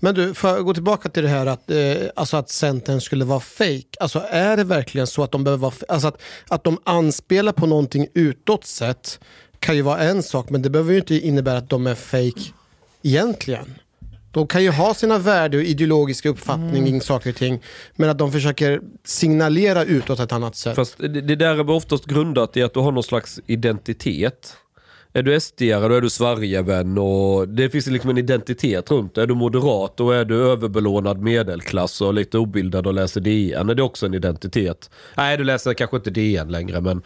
Men 0.00 0.14
du, 0.14 0.34
för 0.34 0.58
att 0.58 0.64
gå 0.64 0.74
tillbaka 0.74 1.08
till 1.08 1.22
det 1.22 1.28
här 1.28 1.46
att, 1.46 1.70
eh, 1.70 1.76
alltså 2.16 2.36
att 2.36 2.50
Centern 2.50 3.00
skulle 3.00 3.24
vara 3.24 3.40
fake. 3.40 3.84
Alltså 4.00 4.22
är 4.30 4.56
det 4.56 4.64
verkligen 4.64 5.06
så 5.06 5.22
att 5.22 5.32
de 5.32 5.44
behöver 5.44 5.60
vara, 5.62 5.74
alltså 5.88 6.08
att, 6.08 6.20
att 6.48 6.64
de 6.64 6.78
anspelar 6.84 7.52
på 7.52 7.66
någonting 7.66 8.06
utåt 8.14 8.64
sett 8.64 9.20
kan 9.58 9.76
ju 9.76 9.82
vara 9.82 9.98
en 9.98 10.22
sak, 10.22 10.50
men 10.50 10.62
det 10.62 10.70
behöver 10.70 10.92
ju 10.92 10.98
inte 10.98 11.14
innebära 11.14 11.58
att 11.58 11.70
de 11.70 11.86
är 11.86 11.94
fake 11.94 12.40
egentligen. 13.02 13.74
De 14.38 14.46
kan 14.46 14.62
ju 14.62 14.70
ha 14.70 14.94
sina 14.94 15.18
värde 15.18 15.56
och 15.56 15.62
ideologiska 15.62 16.28
uppfattning 16.28 16.84
kring 16.84 17.00
saker 17.00 17.30
och 17.30 17.36
ting, 17.36 17.62
men 17.96 18.10
att 18.10 18.18
de 18.18 18.32
försöker 18.32 18.80
signalera 19.04 19.84
utåt 19.84 20.20
ett 20.20 20.32
annat 20.32 20.56
sätt. 20.56 20.76
Fast 20.76 20.98
det, 20.98 21.08
det 21.08 21.36
där 21.36 21.54
är 21.54 21.70
oftast 21.70 22.04
grundat 22.04 22.56
i 22.56 22.62
att 22.62 22.74
du 22.74 22.80
har 22.80 22.92
någon 22.92 23.02
slags 23.02 23.40
identitet. 23.46 24.56
Är 25.12 25.22
du 25.22 25.36
SD-are 25.40 25.88
då 25.88 25.94
är 25.94 26.00
du 26.00 26.10
Sverigevän 26.10 26.98
och 26.98 27.48
det 27.48 27.70
finns 27.70 27.86
liksom 27.86 28.10
en 28.10 28.18
identitet 28.18 28.90
runt 28.90 29.14
det. 29.14 29.22
Är 29.22 29.26
du 29.26 29.34
moderat 29.34 29.96
då 29.96 30.10
är 30.10 30.24
du 30.24 30.42
överbelånad 30.52 31.18
medelklass 31.18 32.00
och 32.00 32.14
lite 32.14 32.38
obildad 32.38 32.86
och 32.86 32.94
läser 32.94 33.20
DN. 33.20 33.70
Är 33.70 33.74
det 33.74 33.82
också 33.82 34.06
en 34.06 34.14
identitet? 34.14 34.90
Nej, 35.16 35.36
du 35.36 35.44
läser 35.44 35.74
kanske 35.74 35.96
inte 35.96 36.10
DN 36.10 36.48
längre 36.48 36.80
men 36.80 37.02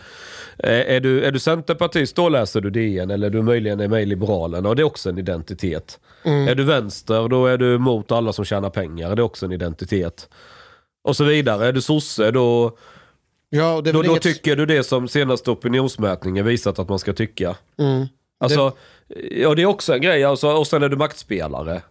eh, 0.58 0.94
är 0.94 1.00
du, 1.00 1.24
är 1.24 1.32
du 1.32 1.38
centerpartist 1.38 2.16
då 2.16 2.28
läser 2.28 2.60
du 2.60 2.70
DN 2.70 3.10
eller 3.10 3.30
du 3.30 3.42
möjligen 3.42 3.80
är 3.80 3.88
med 3.88 4.02
i 4.02 4.06
Liberalerna 4.06 4.68
och 4.68 4.76
det 4.76 4.82
är 4.82 4.86
också 4.86 5.08
en 5.08 5.18
identitet. 5.18 6.00
Är 6.24 6.54
du 6.54 6.64
vänster 6.64 7.28
då 7.28 7.46
är 7.46 7.58
du 7.58 7.78
mot 7.78 8.12
alla 8.12 8.32
som 8.32 8.44
tjänar 8.44 8.70
pengar. 8.70 9.16
Det 9.16 9.20
är 9.20 9.24
också 9.24 9.46
en 9.46 9.52
identitet. 9.52 10.28
Och 11.04 11.16
så 11.16 11.24
vidare. 11.24 11.66
Är 11.66 11.72
du 11.72 11.80
sosse 11.80 12.30
då 12.30 12.76
ja, 13.54 13.74
och 13.74 13.82
det 13.82 13.92
då, 13.92 14.02
då 14.02 14.10
inget- 14.10 14.22
tycker 14.22 14.56
du 14.56 14.66
det 14.66 14.84
som 14.84 15.08
senaste 15.08 15.50
opinionsmätningen 15.50 16.44
visat 16.46 16.78
att 16.78 16.88
man 16.88 16.98
ska 16.98 17.12
tycka. 17.12 17.56
Mm. 17.78 18.06
Alltså, 18.40 18.72
ja 19.30 19.54
det 19.54 19.62
är 19.62 19.66
också 19.66 19.94
en 19.94 20.00
grej. 20.00 20.24
Alltså, 20.24 20.48
och 20.52 20.66
sen 20.66 20.82
är 20.82 20.88
du 20.88 20.96
maktspelare. 20.96 21.82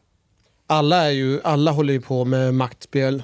Alla, 0.67 0.97
är 1.06 1.10
ju, 1.10 1.41
alla 1.43 1.71
håller 1.71 1.93
ju 1.93 2.02
på 2.02 2.26
med 2.26 2.54
maktspel. 2.54 3.24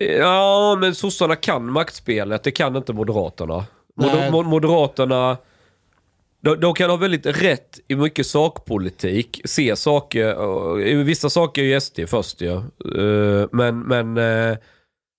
Ja, 0.00 0.76
men 0.80 0.94
sossarna 0.94 1.36
kan 1.36 1.72
maktspelet. 1.72 2.42
Det 2.42 2.50
kan 2.50 2.76
inte 2.76 2.92
moderaterna. 2.92 3.64
Moder, 4.00 4.14
Nej. 4.16 4.30
mo- 4.30 4.42
moderaterna, 4.44 5.36
de, 6.40 6.60
de 6.60 6.74
kan 6.74 6.90
ha 6.90 6.96
väldigt 6.96 7.26
rätt 7.26 7.80
i 7.88 7.96
mycket 7.96 8.26
sakpolitik. 8.26 9.40
Se 9.44 9.76
saker, 9.76 10.94
vissa 11.04 11.30
saker 11.30 11.62
är 11.62 11.66
ju 11.66 11.80
SD 11.80 12.00
först 12.06 12.40
ju. 12.40 12.52
Eh, 12.56 13.48
Men, 13.52 13.80
men 13.80 14.16
eh, 14.16 14.56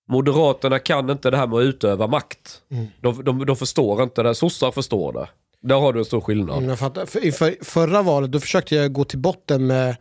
Moderaterna 0.07 0.79
kan 0.79 1.09
inte 1.09 1.31
det 1.31 1.37
här 1.37 1.47
med 1.47 1.59
att 1.59 1.63
utöva 1.63 2.07
makt. 2.07 2.61
De, 3.01 3.23
de, 3.23 3.45
de 3.45 3.55
förstår 3.55 4.03
inte 4.03 4.23
det. 4.23 4.35
Sossar 4.35 4.71
förstår 4.71 5.13
det. 5.13 5.29
Där 5.61 5.75
har 5.75 5.93
du 5.93 5.99
en 5.99 6.05
stor 6.05 6.21
skillnad. 6.21 6.63
Mm. 6.63 6.77
För, 6.77 7.25
i 7.25 7.31
för, 7.31 7.55
förra 7.61 8.01
valet 8.01 8.31
då 8.31 8.39
försökte 8.39 8.75
jag 8.75 8.93
gå 8.93 9.03
till 9.03 9.19
botten 9.19 9.67
med 9.67 9.95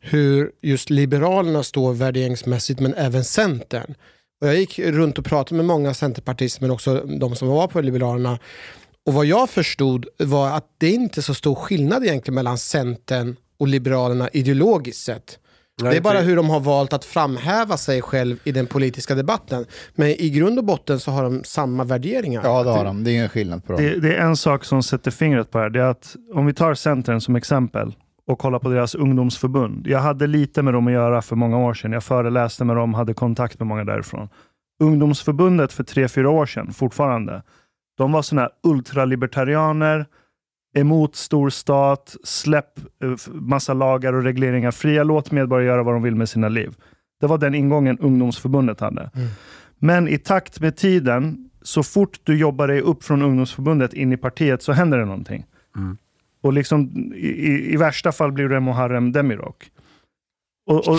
hur 0.00 0.50
just 0.62 0.90
Liberalerna 0.90 1.62
står 1.62 1.92
värderingsmässigt 1.92 2.80
men 2.80 2.94
även 2.94 3.24
Centern. 3.24 3.94
Och 4.40 4.48
jag 4.48 4.56
gick 4.56 4.78
runt 4.78 5.18
och 5.18 5.24
pratade 5.24 5.56
med 5.56 5.64
många 5.64 5.94
centerpartister 5.94 6.62
men 6.62 6.70
också 6.70 6.94
de 6.94 7.36
som 7.36 7.48
var 7.48 7.68
på 7.68 7.80
Liberalerna. 7.80 8.38
Och 9.06 9.14
vad 9.14 9.26
jag 9.26 9.50
förstod 9.50 10.06
var 10.18 10.50
att 10.50 10.66
det 10.78 10.90
inte 10.90 11.20
är 11.20 11.22
så 11.22 11.34
stor 11.34 11.54
skillnad 11.54 12.04
egentligen 12.04 12.34
mellan 12.34 12.58
Centern 12.58 13.36
och 13.58 13.68
Liberalerna 13.68 14.28
ideologiskt 14.32 15.04
sett. 15.04 15.38
Det 15.80 15.96
är 15.96 16.00
bara 16.00 16.20
hur 16.20 16.36
de 16.36 16.50
har 16.50 16.60
valt 16.60 16.92
att 16.92 17.04
framhäva 17.04 17.76
sig 17.76 18.02
själv 18.02 18.36
i 18.44 18.52
den 18.52 18.66
politiska 18.66 19.14
debatten. 19.14 19.64
Men 19.94 20.08
i 20.08 20.30
grund 20.30 20.58
och 20.58 20.64
botten 20.64 21.00
så 21.00 21.10
har 21.10 21.22
de 21.22 21.44
samma 21.44 21.84
värderingar. 21.84 22.42
Ja, 22.44 22.62
det 22.62 22.70
har 22.70 22.84
de. 22.84 23.04
Det 23.04 23.10
är 23.10 23.12
ingen 23.12 23.28
skillnad 23.28 23.64
på 23.64 23.72
dem. 23.72 23.82
Det, 23.82 24.00
det 24.00 24.14
är 24.14 24.20
en 24.20 24.36
sak 24.36 24.64
som 24.64 24.82
sätter 24.82 25.10
fingret 25.10 25.50
på 25.50 25.58
det 25.58 25.64
här. 25.64 25.70
Det 25.70 25.80
är 25.80 25.84
att 25.84 26.16
om 26.34 26.46
vi 26.46 26.54
tar 26.54 26.74
Centern 26.74 27.20
som 27.20 27.36
exempel 27.36 27.94
och 28.26 28.38
kollar 28.38 28.58
på 28.58 28.68
deras 28.68 28.94
ungdomsförbund. 28.94 29.86
Jag 29.86 29.98
hade 29.98 30.26
lite 30.26 30.62
med 30.62 30.74
dem 30.74 30.86
att 30.86 30.92
göra 30.92 31.22
för 31.22 31.36
många 31.36 31.58
år 31.58 31.74
sedan. 31.74 31.92
Jag 31.92 32.04
föreläste 32.04 32.64
med 32.64 32.76
dem, 32.76 32.94
hade 32.94 33.14
kontakt 33.14 33.58
med 33.58 33.66
många 33.66 33.84
därifrån. 33.84 34.28
Ungdomsförbundet 34.82 35.72
för 35.72 35.84
tre, 35.84 36.08
fyra 36.08 36.30
år 36.30 36.46
sedan, 36.46 36.72
fortfarande. 36.72 37.42
De 37.98 38.12
var 38.12 38.22
sådana 38.22 38.42
här 38.42 38.50
ultralibertarianer, 38.72 40.06
emot 40.74 41.16
storstat, 41.16 42.16
släpp 42.24 42.78
eh, 42.78 43.32
massa 43.32 43.74
lagar 43.74 44.12
och 44.12 44.22
regleringar 44.22 44.70
fria, 44.70 45.04
låt 45.04 45.30
medborgare 45.30 45.66
göra 45.66 45.82
vad 45.82 45.94
de 45.94 46.02
vill 46.02 46.16
med 46.16 46.28
sina 46.28 46.48
liv. 46.48 46.74
Det 47.20 47.26
var 47.26 47.38
den 47.38 47.54
ingången 47.54 47.98
ungdomsförbundet 47.98 48.80
hade. 48.80 49.10
Men 49.78 50.08
i 50.08 50.18
takt 50.18 50.60
med 50.60 50.76
tiden, 50.76 51.50
så 51.62 51.82
fort 51.82 52.20
du 52.22 52.36
jobbar 52.36 52.68
dig 52.68 52.80
upp 52.80 53.04
från 53.04 53.22
ungdomsförbundet 53.22 53.94
in 53.94 54.12
i 54.12 54.16
partiet 54.16 54.62
så 54.62 54.72
händer 54.72 54.98
det 54.98 55.04
någonting. 55.04 55.44
Och 56.42 56.52
liksom, 56.52 57.12
i, 57.14 57.72
i, 57.74 57.76
värsta 57.76 58.12
fall 58.12 58.32
blir 58.32 58.48
det 58.48 58.60
Muharrem 58.60 59.12
Demirok. 59.12 59.70
Och, 60.66 60.88
och, 60.88 60.98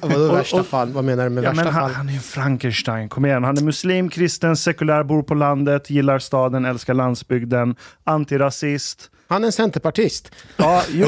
Vadå 0.00 0.32
värsta 0.32 0.60
och- 0.60 0.66
fall? 0.66 0.92
Vad 0.92 1.04
menar 1.04 1.24
du 1.24 1.30
med 1.30 1.44
ja, 1.44 1.48
värsta 1.50 1.64
men 1.64 1.72
han, 1.74 1.82
fall? 1.82 1.92
han 1.92 2.08
är 2.08 2.12
ju 2.12 2.18
Frankenstein, 2.18 3.08
kom 3.08 3.24
igen. 3.26 3.44
Han 3.44 3.58
är 3.58 3.62
muslim, 3.62 4.08
kristen, 4.08 4.56
sekulär, 4.56 5.02
bor 5.02 5.22
på 5.22 5.34
landet, 5.34 5.90
gillar 5.90 6.18
staden, 6.18 6.64
älskar 6.64 6.94
landsbygden, 6.94 7.76
antirasist. 8.04 9.10
Han 9.28 9.42
är 9.42 9.46
en 9.46 9.52
centerpartist. 9.52 10.30
Ja, 10.56 10.82
jo. 10.90 11.06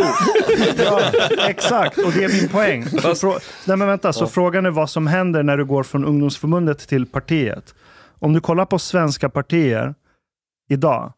Ja, 0.78 1.00
exakt, 1.48 1.98
och 1.98 2.12
det 2.12 2.24
är 2.24 2.28
min 2.40 2.48
poäng. 2.48 2.86
Så, 3.14 3.38
Nej, 3.64 3.76
men 3.76 3.88
vänta, 3.88 4.12
så 4.12 4.26
frågan 4.26 4.66
är 4.66 4.70
vad 4.70 4.90
som 4.90 5.06
händer 5.06 5.42
när 5.42 5.56
du 5.56 5.64
går 5.64 5.82
från 5.82 6.04
ungdomsförbundet 6.04 6.88
till 6.88 7.06
partiet. 7.06 7.74
Om 8.18 8.32
du 8.32 8.40
kollar 8.40 8.64
på 8.64 8.78
svenska 8.78 9.28
partier 9.28 9.94
idag, 10.68 11.12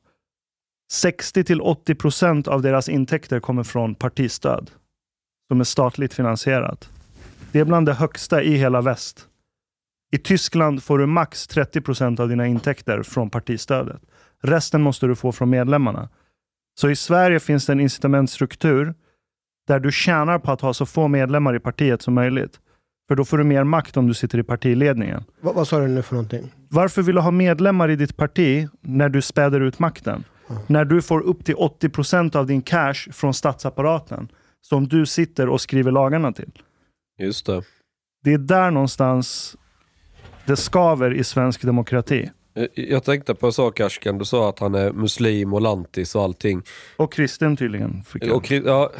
60-80% 0.92 2.48
av 2.48 2.62
deras 2.62 2.88
intäkter 2.88 3.40
kommer 3.40 3.62
från 3.62 3.94
partistöd 3.94 4.70
som 5.48 5.60
är 5.60 5.64
statligt 5.64 6.14
finansierat. 6.14 6.88
Det 7.52 7.60
är 7.60 7.64
bland 7.64 7.86
det 7.86 7.94
högsta 7.94 8.42
i 8.42 8.56
hela 8.56 8.80
väst. 8.80 9.26
I 10.12 10.18
Tyskland 10.18 10.82
får 10.82 10.98
du 10.98 11.06
max 11.06 11.48
30% 11.48 12.20
av 12.20 12.28
dina 12.28 12.46
intäkter 12.46 13.02
från 13.02 13.30
partistödet. 13.30 14.00
Resten 14.42 14.82
måste 14.82 15.06
du 15.06 15.14
få 15.14 15.32
från 15.32 15.50
medlemmarna. 15.50 16.08
Så 16.80 16.90
i 16.90 16.96
Sverige 16.96 17.40
finns 17.40 17.66
det 17.66 17.72
en 17.72 17.80
incitamentstruktur 17.80 18.94
där 19.66 19.80
du 19.80 19.92
tjänar 19.92 20.38
på 20.38 20.52
att 20.52 20.60
ha 20.60 20.74
så 20.74 20.86
få 20.86 21.08
medlemmar 21.08 21.56
i 21.56 21.60
partiet 21.60 22.02
som 22.02 22.14
möjligt. 22.14 22.60
För 23.08 23.16
då 23.16 23.24
får 23.24 23.38
du 23.38 23.44
mer 23.44 23.64
makt 23.64 23.96
om 23.96 24.06
du 24.06 24.14
sitter 24.14 24.38
i 24.38 24.42
partiledningen. 24.42 25.24
Vad, 25.40 25.54
vad 25.54 25.68
sa 25.68 25.78
du 25.78 25.86
nu 25.86 26.02
för 26.02 26.14
någonting? 26.14 26.54
Varför 26.68 27.02
vill 27.02 27.14
du 27.14 27.20
ha 27.20 27.30
medlemmar 27.30 27.88
i 27.88 27.96
ditt 27.96 28.16
parti 28.16 28.68
när 28.80 29.08
du 29.08 29.22
späder 29.22 29.60
ut 29.60 29.78
makten? 29.78 30.24
När 30.66 30.84
du 30.84 31.02
får 31.02 31.20
upp 31.20 31.44
till 31.44 31.54
80% 31.54 32.36
av 32.36 32.46
din 32.46 32.62
cash 32.62 33.12
från 33.12 33.34
statsapparaten 33.34 34.28
som 34.68 34.88
du 34.88 35.06
sitter 35.06 35.48
och 35.48 35.60
skriver 35.60 35.92
lagarna 35.92 36.32
till. 36.32 36.50
Just 37.18 37.46
det. 37.46 37.62
Det 38.24 38.32
är 38.32 38.38
där 38.38 38.70
någonstans 38.70 39.56
det 40.46 40.56
skaver 40.56 41.14
i 41.14 41.24
svensk 41.24 41.62
demokrati. 41.62 42.30
Jag 42.74 43.04
tänkte 43.04 43.34
på 43.34 43.46
en 43.46 43.52
sak 43.52 43.80
Ashkan, 43.80 44.18
du 44.18 44.24
sa 44.24 44.48
att 44.48 44.58
han 44.58 44.74
är 44.74 44.92
muslim 44.92 45.52
och 45.52 45.60
lantis 45.60 46.14
och 46.14 46.22
allting. 46.22 46.62
Och 46.96 47.12
kristen 47.12 47.56
tydligen. 47.56 48.02
Och, 48.32 48.44
kri- 48.44 48.62
ja, 48.66 48.92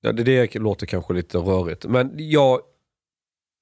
ja, 0.00 0.12
det, 0.12 0.22
det 0.22 0.54
låter 0.54 0.86
kanske 0.86 1.14
lite 1.14 1.38
rörigt. 1.38 1.86
Men 1.86 2.12
jag, 2.16 2.60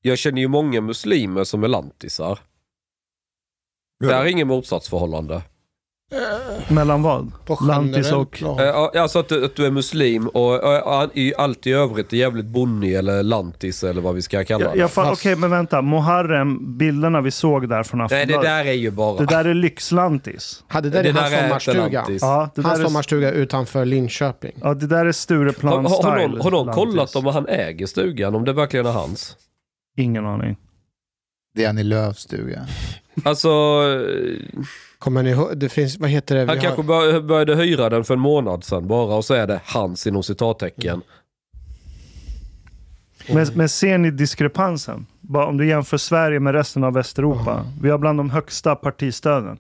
jag 0.03 0.19
känner 0.19 0.41
ju 0.41 0.49
många 0.49 0.81
muslimer 0.81 1.45
som 1.45 1.65
är 1.65 1.69
lantisar. 1.69 2.39
Det 4.01 4.13
är 4.13 4.27
inget 4.27 4.47
motsatsförhållande. 4.47 5.43
Mellan 6.69 7.03
vad? 7.03 7.33
På 7.47 7.59
Lantis 7.65 8.13
och... 8.13 8.31
plan. 8.31 8.59
Eh, 8.59 8.65
ja, 8.65 8.93
Alltså 8.97 9.19
att 9.19 9.29
du, 9.29 9.45
att 9.45 9.57
du 9.57 9.67
är 9.67 9.71
muslim 9.71 10.29
och 10.29 10.55
och 11.05 11.11
i 11.17 11.35
allt 11.39 11.67
i 11.67 11.73
övrigt 11.73 12.13
är 12.13 12.17
jävligt 12.17 12.47
bonnig 12.47 12.95
eller 12.95 13.23
lantis 13.23 13.85
eller 13.85 14.01
vad 14.01 14.15
vi 14.15 14.23
ska 14.23 14.45
kalla 14.45 14.65
Ja, 14.77 14.83
det. 14.83 14.89
Fast- 14.89 15.13
Okej, 15.13 15.37
men 15.37 15.51
vänta. 15.51 15.83
Muharrem, 15.83 16.79
bilderna 16.79 17.21
vi 17.21 17.31
såg 17.31 17.69
där 17.69 17.83
från 17.83 17.99
Nej, 17.99 18.09
det 18.09 18.15
Aftonbladet. 18.17 18.45
där 18.51 18.65
är 18.65 18.73
ju 18.73 18.91
bara... 18.91 19.17
Det 19.19 19.27
där 19.27 19.45
är 19.45 19.55
lyxlantis. 19.55 20.65
Hade 20.69 20.91
det, 20.91 21.03
det 21.03 21.13
det 21.13 21.21
hans 21.21 21.31
där 21.33 21.39
är 21.39 21.45
inte 21.53 21.61
sommarstuga. 21.65 22.05
Ja, 22.21 22.51
det 22.55 22.63
Hans 22.63 22.75
där 22.79 22.85
är, 22.85 22.89
sommarstuga 22.89 23.31
utanför 23.31 23.85
Linköping. 23.85 24.53
ja, 24.63 24.75
det 24.75 24.87
där 24.87 25.01
är 25.01 25.05
Har, 25.05 25.13
Stureplan 25.13 25.73
har, 25.87 25.91
har, 25.91 26.17
style. 26.17 26.29
någon, 26.29 26.41
har 26.41 26.51
någon 26.51 26.75
kollat 26.75 27.17
om 27.17 27.27
han 27.27 27.47
äger 27.49 27.87
stugan? 27.87 28.35
Om 28.35 28.45
det 28.45 28.53
verkligen 28.53 28.87
är 28.87 28.93
hans? 28.93 29.37
Ingen 29.99 30.27
aning. 30.27 30.57
Det 31.55 31.65
är 31.65 31.69
Annie 31.69 31.83
Lööfs 31.83 32.21
stuga. 32.23 32.67
Alltså, 33.25 33.49
eh, 33.49 34.65
Kommer 34.99 35.23
ni 35.23 35.31
ihåg? 35.31 35.59
Det 35.59 35.69
finns, 35.69 35.99
vad 35.99 36.11
heter 36.11 36.35
det? 36.35 36.41
Vi 36.45 36.49
han 36.49 36.57
har- 36.59 36.63
kanske 36.65 36.83
bör, 36.83 37.21
började 37.21 37.55
hyra 37.57 37.91
den 37.91 38.05
för 38.05 38.15
en 38.15 38.21
månad 38.21 38.65
sedan 38.65 38.89
bara 38.89 39.15
och 39.17 39.25
så 39.25 39.35
är 39.35 39.47
det 39.47 39.61
hans 39.65 40.07
inom 40.07 40.23
citattecken. 40.23 41.03
Men, 43.35 43.47
men 43.55 43.69
ser 43.69 43.99
ni 43.99 44.11
diskrepansen? 44.11 45.07
Bara 45.21 45.47
om 45.47 45.57
du 45.57 45.67
jämför 45.67 45.97
Sverige 45.97 46.41
med 46.41 46.55
resten 46.55 46.85
av 46.85 46.93
Västeuropa. 46.95 47.67
Vi 47.83 47.91
har 47.91 47.99
bland 47.99 48.19
de 48.19 48.31
högsta 48.31 48.75
partistöden. 48.75 49.59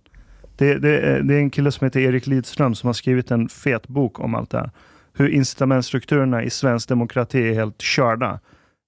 Det, 0.57 0.79
det, 0.79 0.99
är- 0.99 1.23
det 1.23 1.35
är 1.35 1.38
en 1.38 1.51
kille 1.51 1.73
som 1.73 1.85
heter 1.85 2.01
Erik 2.01 2.27
Lidström 2.27 2.75
som 2.75 2.87
har 2.87 2.95
skrivit 2.95 3.31
en 3.31 3.49
fet 3.49 3.88
bok 3.88 4.21
om 4.21 4.35
allt 4.35 4.51
det 4.51 4.59
här. 4.59 4.71
Hur 5.12 5.29
incitamentstrukturerna 5.29 6.42
i 6.45 6.51
svensk 6.51 6.88
demokrati 6.88 7.49
är 7.49 7.55
helt 7.55 7.81
körda. 7.81 8.40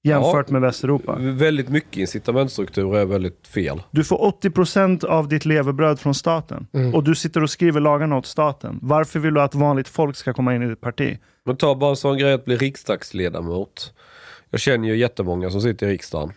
Jämfört 0.02 0.46
Ja. 0.48 0.52
med 0.52 0.62
Västeuropa. 0.62 1.16
Väldigt 1.18 1.68
mycket 1.68 1.96
incitamentstruktur 1.96 2.96
är 2.96 3.04
väldigt 3.04 3.46
fel. 3.46 3.82
Du 3.90 4.04
får 4.04 4.18
80% 4.42 5.04
av 5.04 5.28
ditt 5.28 5.44
levebröd 5.44 6.00
från 6.00 6.14
staten. 6.14 6.66
Mm. 6.72 6.94
Och 6.94 7.04
du 7.04 7.14
sitter 7.14 7.42
och 7.42 7.50
skriver 7.50 7.80
lagarna 7.80 8.16
åt 8.16 8.26
staten. 8.26 8.78
Varför 8.82 9.18
vill 9.18 9.34
du 9.34 9.40
att 9.40 9.54
vanligt 9.54 9.88
folk 9.88 10.16
ska 10.16 10.32
komma 10.32 10.54
in 10.54 10.62
i 10.62 10.66
ditt 10.68 10.80
parti? 10.80 11.18
Men 11.44 11.56
ta 11.56 11.74
bara 11.74 11.90
en 11.90 11.96
sån 11.96 12.18
grej 12.18 12.32
att 12.32 12.44
bli 12.44 12.56
riksdagsledamot. 12.56 13.94
Jag 14.50 14.60
känner 14.60 14.88
ju 14.88 14.96
jättemånga 14.96 15.50
som 15.50 15.60
sitter 15.60 15.86
i 15.86 15.90
riksdagen. 15.90 16.32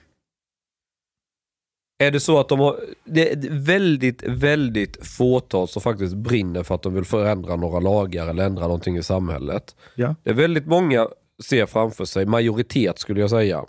Är 2.03 2.11
det 2.11 2.19
så 2.19 2.39
att 2.39 2.49
de 2.49 2.59
har, 2.59 2.79
det 3.05 3.31
är 3.31 3.49
väldigt, 3.49 4.23
väldigt 4.23 5.07
fåtal 5.07 5.67
som 5.67 5.81
faktiskt 5.81 6.15
brinner 6.15 6.63
för 6.63 6.75
att 6.75 6.81
de 6.81 6.93
vill 6.93 7.05
förändra 7.05 7.55
några 7.55 7.79
lagar 7.79 8.27
eller 8.27 8.43
ändra 8.45 8.61
någonting 8.63 8.97
i 8.97 9.03
samhället. 9.03 9.75
Ja. 9.95 10.15
Det 10.23 10.29
är 10.29 10.33
väldigt 10.33 10.65
många 10.67 11.07
ser 11.43 11.65
framför 11.65 12.05
sig, 12.05 12.25
majoritet 12.25 12.99
skulle 12.99 13.19
jag 13.19 13.29
säga. 13.29 13.65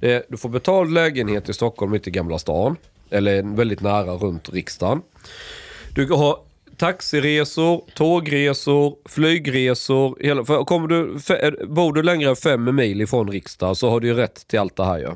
Det 0.00 0.12
är, 0.12 0.22
du 0.28 0.36
får 0.36 0.48
betald 0.48 0.92
lägenhet 0.92 1.48
i 1.48 1.52
Stockholm 1.52 1.92
mitt 1.92 2.08
i 2.08 2.10
Gamla 2.10 2.38
stan. 2.38 2.76
Eller 3.10 3.56
väldigt 3.56 3.80
nära 3.80 4.12
runt 4.12 4.48
riksdagen. 4.48 5.02
Du 5.94 6.12
har 6.12 6.38
taxiresor, 6.76 7.84
tågresor, 7.94 8.96
flygresor. 9.08 10.16
Hela, 10.20 10.44
för 10.44 10.64
kommer 10.64 10.88
du, 10.88 11.18
bor 11.66 11.92
du 11.92 12.02
längre 12.02 12.30
än 12.30 12.36
fem 12.36 12.76
mil 12.76 13.00
ifrån 13.00 13.30
riksdagen 13.30 13.74
så 13.74 13.90
har 13.90 14.00
du 14.00 14.06
ju 14.06 14.14
rätt 14.14 14.48
till 14.48 14.58
allt 14.58 14.76
det 14.76 14.84
här 14.84 14.98
ju. 14.98 15.08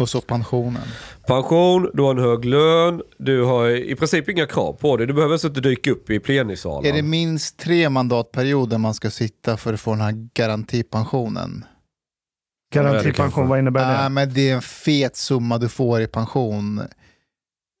Och 0.00 0.08
så 0.08 0.20
pensionen. 0.20 0.82
Pension, 1.26 1.90
du 1.94 2.02
har 2.02 2.10
en 2.10 2.18
hög 2.18 2.44
lön, 2.44 3.02
du 3.18 3.42
har 3.44 3.68
i 3.70 3.96
princip 3.96 4.28
inga 4.28 4.46
krav 4.46 4.72
på 4.72 4.96
dig. 4.96 5.06
Du 5.06 5.12
behöver 5.12 5.32
alltså 5.32 5.48
inte 5.48 5.60
dyka 5.60 5.90
upp 5.90 6.10
i 6.10 6.20
plenisalen. 6.20 6.90
Är 6.90 6.96
det 6.96 7.02
minst 7.02 7.58
tre 7.58 7.88
mandatperioder 7.88 8.78
man 8.78 8.94
ska 8.94 9.10
sitta 9.10 9.56
för 9.56 9.74
att 9.74 9.80
få 9.80 9.90
den 9.90 10.00
här 10.00 10.28
garantipensionen? 10.34 11.64
Garantipension, 12.74 13.48
vad 13.48 13.58
innebär 13.58 13.80
det? 13.80 13.98
Nej, 13.98 14.10
men 14.10 14.34
det 14.34 14.50
är 14.50 14.54
en 14.54 14.62
fet 14.62 15.16
summa 15.16 15.58
du 15.58 15.68
får 15.68 16.00
i 16.00 16.06
pension 16.06 16.80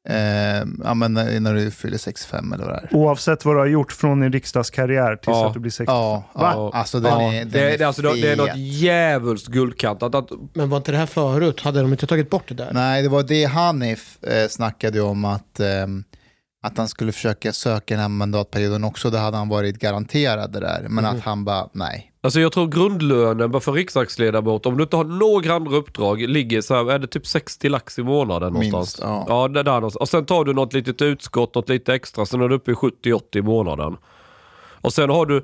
eh, 0.08 0.16
ja, 0.84 0.94
men 0.94 1.14
när 1.14 1.54
du 1.54 1.70
fyller 1.70 1.98
65 1.98 2.52
eller 2.52 2.64
vad 2.64 2.74
det 2.74 2.78
är. 2.90 2.96
Oavsett 2.96 3.44
vad 3.44 3.54
du 3.54 3.58
har 3.58 3.66
gjort 3.66 3.92
från 3.92 4.20
din 4.20 4.32
riksdagskarriär 4.32 5.16
tills 5.16 5.26
Ja. 5.36 5.46
att 5.48 5.54
du 5.54 5.60
blir 5.60 5.70
60. 5.72 5.92
Ja, 5.92 6.24
Va? 6.34 6.52
ja, 6.54 6.70
alltså 6.74 7.00
den 7.00 7.12
Ja, 7.12 7.32
är, 7.32 7.38
den 7.40 7.50
det, 7.50 7.74
är, 7.74 7.78
det, 7.78 7.84
alltså, 7.84 8.02
det 8.02 8.32
är 8.32 8.36
något 8.36 8.56
djävulskt 8.56 9.48
guldkantat. 9.48 10.14
Att, 10.14 10.28
Men 10.54 10.70
var 10.70 10.76
inte 10.76 10.92
det 10.92 10.98
här 10.98 11.06
förut? 11.06 11.60
Hade 11.60 11.80
de 11.82 11.92
inte 11.92 12.06
tagit 12.06 12.30
bort 12.30 12.48
det 12.48 12.54
där? 12.54 12.70
Nej, 12.72 13.02
det 13.02 13.08
var 13.08 13.22
det 13.22 13.44
Hanif 13.44 14.18
eh, 14.24 14.48
snackade 14.48 15.00
om 15.00 15.24
att, 15.24 15.60
ehm, 15.60 16.04
att 16.62 16.78
han 16.78 16.88
skulle 16.88 17.12
försöka 17.12 17.52
söka 17.52 17.94
den 17.94 18.00
här 18.00 18.08
mandatperioden 18.08 18.84
också. 18.84 19.10
Då 19.10 19.18
hade 19.18 19.36
han 19.36 19.48
varit 19.48 19.78
garanterad 19.78 20.52
det 20.52 20.60
där. 20.60 20.86
Men 20.88 21.04
att 21.04 21.20
han 21.20 21.44
bara, 21.44 21.68
nej. 21.72 22.11
Alltså 22.24 22.40
jag 22.40 22.52
tror 22.52 22.66
grundlönen 22.66 23.50
bara 23.50 23.60
för 23.60 23.72
riksdagsledamot, 23.72 24.66
om 24.66 24.76
du 24.76 24.82
inte 24.82 24.96
har 24.96 25.04
några 25.04 25.54
andra 25.54 25.76
uppdrag, 25.76 26.20
ligger 26.28 26.60
så 26.60 26.74
här, 26.74 26.92
är 26.92 26.98
det 26.98 27.06
typ 27.06 27.26
60 27.26 27.68
lax 27.68 27.98
i 27.98 28.02
månaden 28.02 28.52
Minst, 28.52 28.72
någonstans? 28.72 29.24
ja. 29.28 29.42
ja 29.42 29.48
det 29.48 29.62
där 29.62 29.72
någonstans. 29.72 30.00
Och 30.00 30.08
sen 30.08 30.24
tar 30.26 30.44
du 30.44 30.52
något 30.52 30.72
litet 30.72 31.02
utskott, 31.02 31.54
något 31.54 31.68
lite 31.68 31.94
extra, 31.94 32.26
sen 32.26 32.40
är 32.40 32.48
du 32.48 32.54
uppe 32.54 32.70
i 32.70 32.74
70-80 32.74 33.20
i 33.38 33.42
månaden. 33.42 33.96
Och 34.80 34.92
sen 34.92 35.10
har 35.10 35.26
du, 35.26 35.42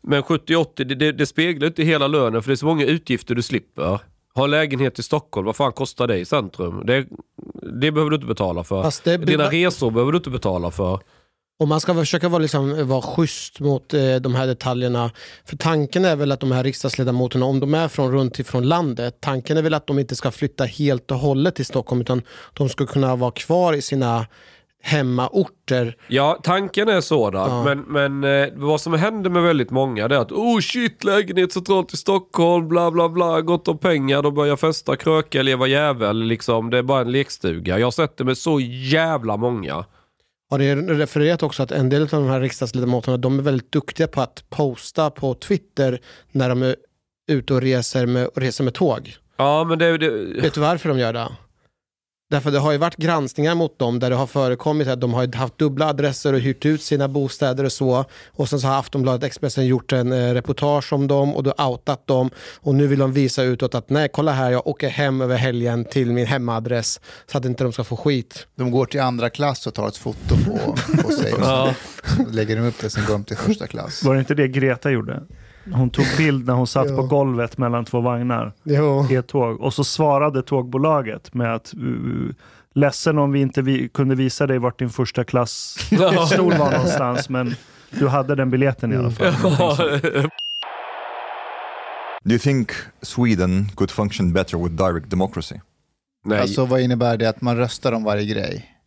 men 0.00 0.22
70-80, 0.22 0.66
det, 0.84 0.84
det, 0.94 1.12
det 1.12 1.26
speglar 1.26 1.66
inte 1.66 1.82
hela 1.82 2.06
lönen 2.06 2.42
för 2.42 2.50
det 2.50 2.54
är 2.54 2.56
så 2.56 2.66
många 2.66 2.84
utgifter 2.84 3.34
du 3.34 3.42
slipper. 3.42 3.98
Ha 4.34 4.44
en 4.44 4.50
lägenhet 4.50 4.98
i 4.98 5.02
Stockholm, 5.02 5.46
vad 5.46 5.56
fan 5.56 5.72
kostar 5.72 6.06
det 6.06 6.18
i 6.18 6.24
centrum? 6.24 6.82
Det, 6.86 7.06
det 7.80 7.92
behöver 7.92 8.10
du 8.10 8.14
inte 8.16 8.26
betala 8.26 8.64
för. 8.64 8.82
Fast 8.82 9.04
det 9.04 9.18
blir- 9.18 9.38
Dina 9.38 9.50
resor 9.50 9.90
behöver 9.90 10.12
du 10.12 10.16
inte 10.18 10.30
betala 10.30 10.70
för. 10.70 11.00
Och 11.60 11.68
man 11.68 11.80
ska 11.80 11.94
försöka 11.94 12.28
vara, 12.28 12.42
liksom, 12.42 12.88
vara 12.88 13.02
schysst 13.02 13.60
mot 13.60 13.94
eh, 13.94 14.14
de 14.14 14.34
här 14.34 14.46
detaljerna. 14.46 15.10
För 15.44 15.56
tanken 15.56 16.04
är 16.04 16.16
väl 16.16 16.32
att 16.32 16.40
de 16.40 16.52
här 16.52 16.64
riksdagsledamöterna, 16.64 17.46
om 17.46 17.60
de 17.60 17.74
är 17.74 17.88
från 17.88 18.12
runt 18.12 18.38
ifrån 18.38 18.68
landet, 18.68 19.16
tanken 19.20 19.56
är 19.56 19.62
väl 19.62 19.74
att 19.74 19.86
de 19.86 19.98
inte 19.98 20.16
ska 20.16 20.30
flytta 20.30 20.64
helt 20.64 21.10
och 21.10 21.18
hållet 21.18 21.54
till 21.54 21.66
Stockholm, 21.66 22.00
utan 22.00 22.22
de 22.52 22.68
ska 22.68 22.86
kunna 22.86 23.16
vara 23.16 23.30
kvar 23.30 23.72
i 23.72 23.82
sina 23.82 24.26
hemmaorter. 24.82 25.96
Ja, 26.08 26.40
tanken 26.42 26.88
är 26.88 27.00
sådan. 27.00 27.50
Ja. 27.50 27.64
Men, 27.64 27.80
men 27.80 28.42
eh, 28.42 28.48
vad 28.54 28.80
som 28.80 28.94
händer 28.94 29.30
med 29.30 29.42
väldigt 29.42 29.70
många 29.70 30.08
det 30.08 30.16
är 30.16 30.20
att 30.20 30.32
oh 30.32 30.60
shit, 30.60 31.04
lägenhet 31.04 31.52
centralt 31.52 31.94
i 31.94 31.96
Stockholm, 31.96 32.68
bla 32.68 32.90
bla 32.90 33.08
bla, 33.08 33.40
gott 33.40 33.68
om 33.68 33.78
pengar, 33.78 34.22
de 34.22 34.34
börjar 34.34 34.56
festa, 34.56 34.96
kröka, 34.96 35.42
leva 35.42 35.66
jävel, 35.66 36.22
liksom. 36.22 36.70
Det 36.70 36.78
är 36.78 36.82
bara 36.82 37.00
en 37.00 37.12
lekstuga. 37.12 37.78
Jag 37.78 37.86
har 37.86 37.90
sett 37.90 38.16
det 38.16 38.24
med 38.24 38.38
så 38.38 38.60
jävla 38.60 39.36
många. 39.36 39.84
Har 40.50 40.58
det 40.58 40.74
refererat 40.74 41.42
också 41.42 41.62
att 41.62 41.72
en 41.72 41.88
del 41.88 42.02
av 42.02 42.08
de 42.08 42.26
här 42.28 42.40
riksdagsledamöterna 42.40 43.16
de 43.16 43.38
är 43.38 43.42
väldigt 43.42 43.72
duktiga 43.72 44.06
på 44.06 44.20
att 44.20 44.44
posta 44.50 45.10
på 45.10 45.34
Twitter 45.34 46.00
när 46.32 46.48
de 46.48 46.62
är 46.62 46.76
ute 47.30 47.54
och 47.54 47.62
reser 47.62 48.06
med, 48.06 48.26
och 48.26 48.38
reser 48.38 48.64
med 48.64 48.74
tåg. 48.74 49.16
Ja, 49.36 49.64
men 49.64 49.78
det... 49.78 49.98
det 49.98 50.10
Vet 50.40 50.54
du 50.54 50.60
varför 50.60 50.88
de 50.88 50.98
gör 50.98 51.12
det? 51.12 51.28
Därför 52.30 52.50
det 52.50 52.58
har 52.58 52.72
ju 52.72 52.78
varit 52.78 52.96
granskningar 52.96 53.54
mot 53.54 53.78
dem 53.78 53.98
där 53.98 54.10
det 54.10 54.16
har 54.16 54.26
förekommit 54.26 54.88
att 54.88 55.00
de 55.00 55.14
har 55.14 55.36
haft 55.36 55.58
dubbla 55.58 55.86
adresser 55.88 56.32
och 56.32 56.40
hyrt 56.40 56.66
ut 56.66 56.82
sina 56.82 57.08
bostäder 57.08 57.64
och 57.64 57.72
så. 57.72 58.04
Och 58.30 58.48
sen 58.48 58.60
så 58.60 58.66
har 58.66 58.78
Aftonbladet 58.78 59.22
Expressen 59.24 59.66
gjort 59.66 59.92
en 59.92 60.12
eh, 60.12 60.34
reportage 60.34 60.92
om 60.92 61.06
dem 61.06 61.34
och 61.36 61.42
då 61.42 61.52
outat 61.58 62.06
dem. 62.06 62.30
Och 62.60 62.74
nu 62.74 62.86
vill 62.86 62.98
de 62.98 63.12
visa 63.12 63.42
utåt 63.42 63.74
att 63.74 63.90
nej, 63.90 64.08
kolla 64.12 64.32
här, 64.32 64.50
jag 64.50 64.66
åker 64.66 64.88
hem 64.88 65.20
över 65.20 65.36
helgen 65.36 65.84
till 65.84 66.12
min 66.12 66.26
hemadress 66.26 67.00
så 67.26 67.38
att 67.38 67.44
inte 67.44 67.64
de 67.64 67.72
ska 67.72 67.84
få 67.84 67.96
skit. 67.96 68.46
De 68.56 68.70
går 68.70 68.86
till 68.86 69.00
andra 69.00 69.30
klass 69.30 69.66
och 69.66 69.74
tar 69.74 69.88
ett 69.88 69.96
foto 69.96 70.36
på, 70.44 70.76
på 71.02 71.10
sig. 71.10 71.32
Och 71.32 71.40
Ja. 71.44 71.74
så 72.16 72.30
lägger 72.30 72.56
de 72.56 72.62
upp 72.62 72.78
det, 72.80 72.90
sen 72.90 73.04
går 73.04 73.12
de 73.12 73.24
till 73.24 73.36
första 73.36 73.66
klass. 73.66 74.02
Var 74.04 74.14
det 74.14 74.20
inte 74.20 74.34
det 74.34 74.48
Greta 74.48 74.90
gjorde? 74.90 75.22
Hon 75.72 75.90
tog 75.90 76.06
bild 76.18 76.46
när 76.46 76.54
hon 76.54 76.66
satt 76.66 76.88
på 76.88 77.02
golvet 77.02 77.58
mellan 77.58 77.84
två 77.84 78.00
vagnar 78.00 78.52
Jo. 78.62 79.06
i 79.10 79.14
ett 79.14 79.26
tåg. 79.26 79.60
Och 79.60 79.74
så 79.74 79.84
svarade 79.84 80.42
tågbolaget 80.42 81.34
med 81.34 81.54
att 81.54 81.74
uh, 81.82 82.30
ledsen 82.74 83.18
om 83.18 83.32
vi 83.32 83.40
inte 83.40 83.62
vi 83.62 83.88
kunde 83.88 84.14
visa 84.14 84.46
dig 84.46 84.58
vart 84.58 84.78
din 84.78 84.90
första 84.90 85.24
klass 85.24 85.76
stol 86.32 86.54
var 86.54 86.70
någonstans. 86.70 87.28
Men 87.28 87.54
du 87.90 88.08
hade 88.08 88.34
den 88.34 88.50
biljetten 88.50 88.92
i 88.92 88.96
alla 88.96 89.10
fall. 89.10 89.32
Do 92.24 92.30
you 92.30 92.38
think 92.38 92.70
Sweden 93.02 93.68
could 93.74 93.90
function 93.90 94.32
better 94.32 94.58
with 94.58 94.74
direct 94.74 95.10
democracy? 95.10 95.54
Nej. 96.24 96.40
Alltså 96.40 96.64
vad 96.64 96.80
innebär 96.80 97.16
det 97.16 97.28
att 97.28 97.40
man 97.40 97.56
röstar 97.56 97.92
om 97.92 98.04
varje 98.04 98.24
grej? 98.24 98.79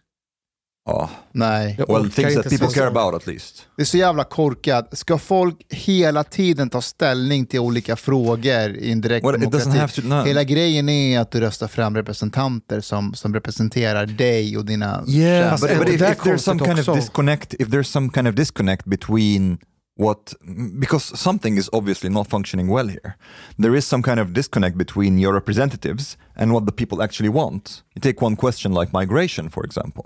Oh, 0.86 1.10
Nej. 1.32 1.76
Well, 1.88 2.10
things 2.10 2.34
that 2.36 2.50
people 2.50 2.68
care 2.68 2.88
about 2.88 3.16
at 3.16 3.28
least. 3.28 3.68
Det 3.76 3.82
är 3.82 3.86
så 3.86 3.98
jävla 3.98 4.24
korkat. 4.24 4.98
Ska 4.98 5.18
folk 5.18 5.66
hela 5.70 6.24
tiden 6.24 6.70
ta 6.70 6.82
ställning 6.82 7.46
till 7.46 7.60
olika 7.60 7.96
frågor 7.96 8.70
i 8.76 8.92
en 8.92 9.02
direkt 9.02 9.26
Well, 9.26 9.40
demokrati? 9.40 10.02
to. 10.02 10.08
No. 10.08 10.24
Hela 10.24 10.44
grejen 10.44 10.90
är 10.90 11.20
att 11.20 11.32
du 11.32 11.40
röstar 11.40 11.68
fram 11.68 11.96
representanter 11.96 12.82
som, 12.82 13.14
som 13.14 13.34
representerar 13.34 14.06
dig 14.06 14.58
och 14.58 14.66
dina 14.66 15.04
Yeah, 15.08 15.52
but, 15.62 15.78
but 15.78 15.88
det 15.88 15.94
if, 15.94 16.02
if 16.02 16.20
there's 16.20 16.38
some 16.38 16.60
kind 16.60 16.80
of 16.80 16.80
också? 16.80 16.96
disconnect, 16.96 17.54
if 17.54 17.68
there's 17.68 17.84
some 17.84 18.10
kind 18.10 18.28
of 18.28 18.36
disconnect 18.36 18.86
between 18.86 19.58
what, 20.00 20.34
because 20.80 21.18
something 21.18 21.58
is 21.58 21.70
obviously 21.72 22.10
not 22.10 22.30
functioning 22.30 22.70
well 22.70 22.88
here. 22.90 23.14
There 23.58 23.78
is 23.78 23.86
some 23.88 24.04
kind 24.04 24.20
of 24.20 24.28
disconnect 24.28 24.78
between 24.78 25.20
your 25.20 25.34
representatives 25.34 26.18
and 26.36 26.52
what 26.52 26.66
the 26.66 26.72
people 26.86 27.04
actually 27.04 27.30
want. 27.30 27.84
You 27.96 28.02
take 28.02 28.26
one 28.26 28.36
question 28.36 28.74
like 28.74 28.92
migration, 29.00 29.50
for 29.50 29.64
example. 29.66 30.04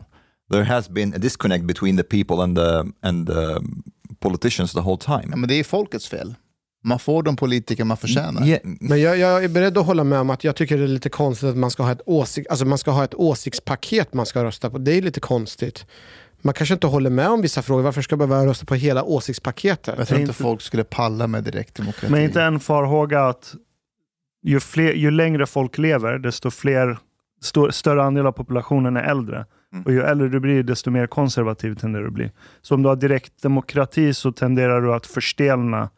There 0.52 0.64
has 0.64 0.90
been 0.90 1.14
a 1.14 1.18
disconnect 1.18 1.64
between 1.66 1.98
the 1.98 2.04
people 2.04 2.44
and 2.44 2.58
the 2.58 2.84
and 3.08 3.28
the 3.28 3.60
politicians 4.20 4.74
the 4.74 4.80
whole 4.80 4.98
time. 4.98 5.28
Ja, 5.30 5.36
men 5.38 5.50
det 5.50 5.56
är 5.56 5.64
folkets 5.64 6.08
fel. 6.10 6.36
Man 6.84 7.00
får 7.00 7.24
de 7.24 7.36
politiker 7.36 7.84
man 7.84 7.98
förtjänar. 7.98 8.46
Yeah, 8.48 8.60
Men 8.64 9.02
jag, 9.02 9.18
jag 9.18 9.44
är 9.44 9.50
beredd 9.50 9.78
att 9.78 9.86
hålla 9.86 10.04
med 10.04 10.20
om 10.20 10.30
att 10.30 10.44
jag 10.44 10.56
tycker 10.56 10.78
det 10.78 10.84
är 10.84 10.88
lite 10.88 11.10
konstigt 11.10 11.50
att 11.50 11.58
man 11.58 11.72
ska 11.72 11.84
ha 11.84 11.92
ett, 11.92 12.02
åsik 12.06 12.46
alltså 12.50 12.66
man 12.66 12.78
ska 12.78 12.92
ha 12.92 13.04
ett 13.04 13.14
åsiktspaket 13.14 14.14
man 14.14 14.26
ska 14.26 14.44
rösta 14.44 14.70
på. 14.70 14.78
Det 14.78 14.92
är 14.94 15.02
lite 15.02 15.20
konstigt. 15.20 15.86
Man 16.42 16.54
kanske 16.54 16.74
inte 16.74 16.88
håller 16.88 17.10
med 17.10 17.30
om 17.30 17.42
vissa 17.42 17.62
frågor. 17.62 17.84
Varför 17.84 18.02
ska 18.02 18.14
jag 18.16 18.30
behöva 18.30 18.50
rösta 18.50 18.66
på 18.66 18.76
hela 18.76 19.04
åsiktspaketet? 19.04 19.96
Jag 19.98 20.08
tror 20.08 20.20
inte 20.20 20.30
inte- 20.32 20.44
folk 20.44 20.62
skulle 20.62 20.84
palla 20.84 21.28
med 21.28 21.44
direktdemokrati. 21.44 22.12
Men 22.12 22.22
inte 22.22 22.42
en 22.42 22.60
farhåga 22.60 23.22
att 23.28 23.56
ju, 24.44 24.60
fler, 24.60 24.94
ju 24.94 25.12
längre 25.12 25.46
folk 25.46 25.78
lever, 25.78 26.18
desto 26.20 26.52
fler, 26.52 26.98
sto, 27.42 27.72
större 27.72 28.04
andel 28.04 28.26
av 28.26 28.32
populationen 28.32 28.98
är 28.98 29.04
äldre. 29.04 29.46
Mm. 29.74 29.84
Och 29.84 29.92
ju 29.92 30.02
äldre 30.02 30.30
du 30.30 30.40
blir, 30.40 30.64
desto 30.64 30.92
mer 30.92 31.08
konservativ 31.08 31.76
tenderar 31.76 32.04
du 32.04 32.08
att 32.08 32.14
bli. 32.14 32.32
Så 32.62 32.76
om 32.76 32.84
du 32.84 32.90
har 32.90 32.96
direktdemokrati 32.96 34.14
så 34.14 34.32
tenderar 34.32 34.82
du 34.82 34.94
att 34.94 35.06
förstelna 35.06 35.90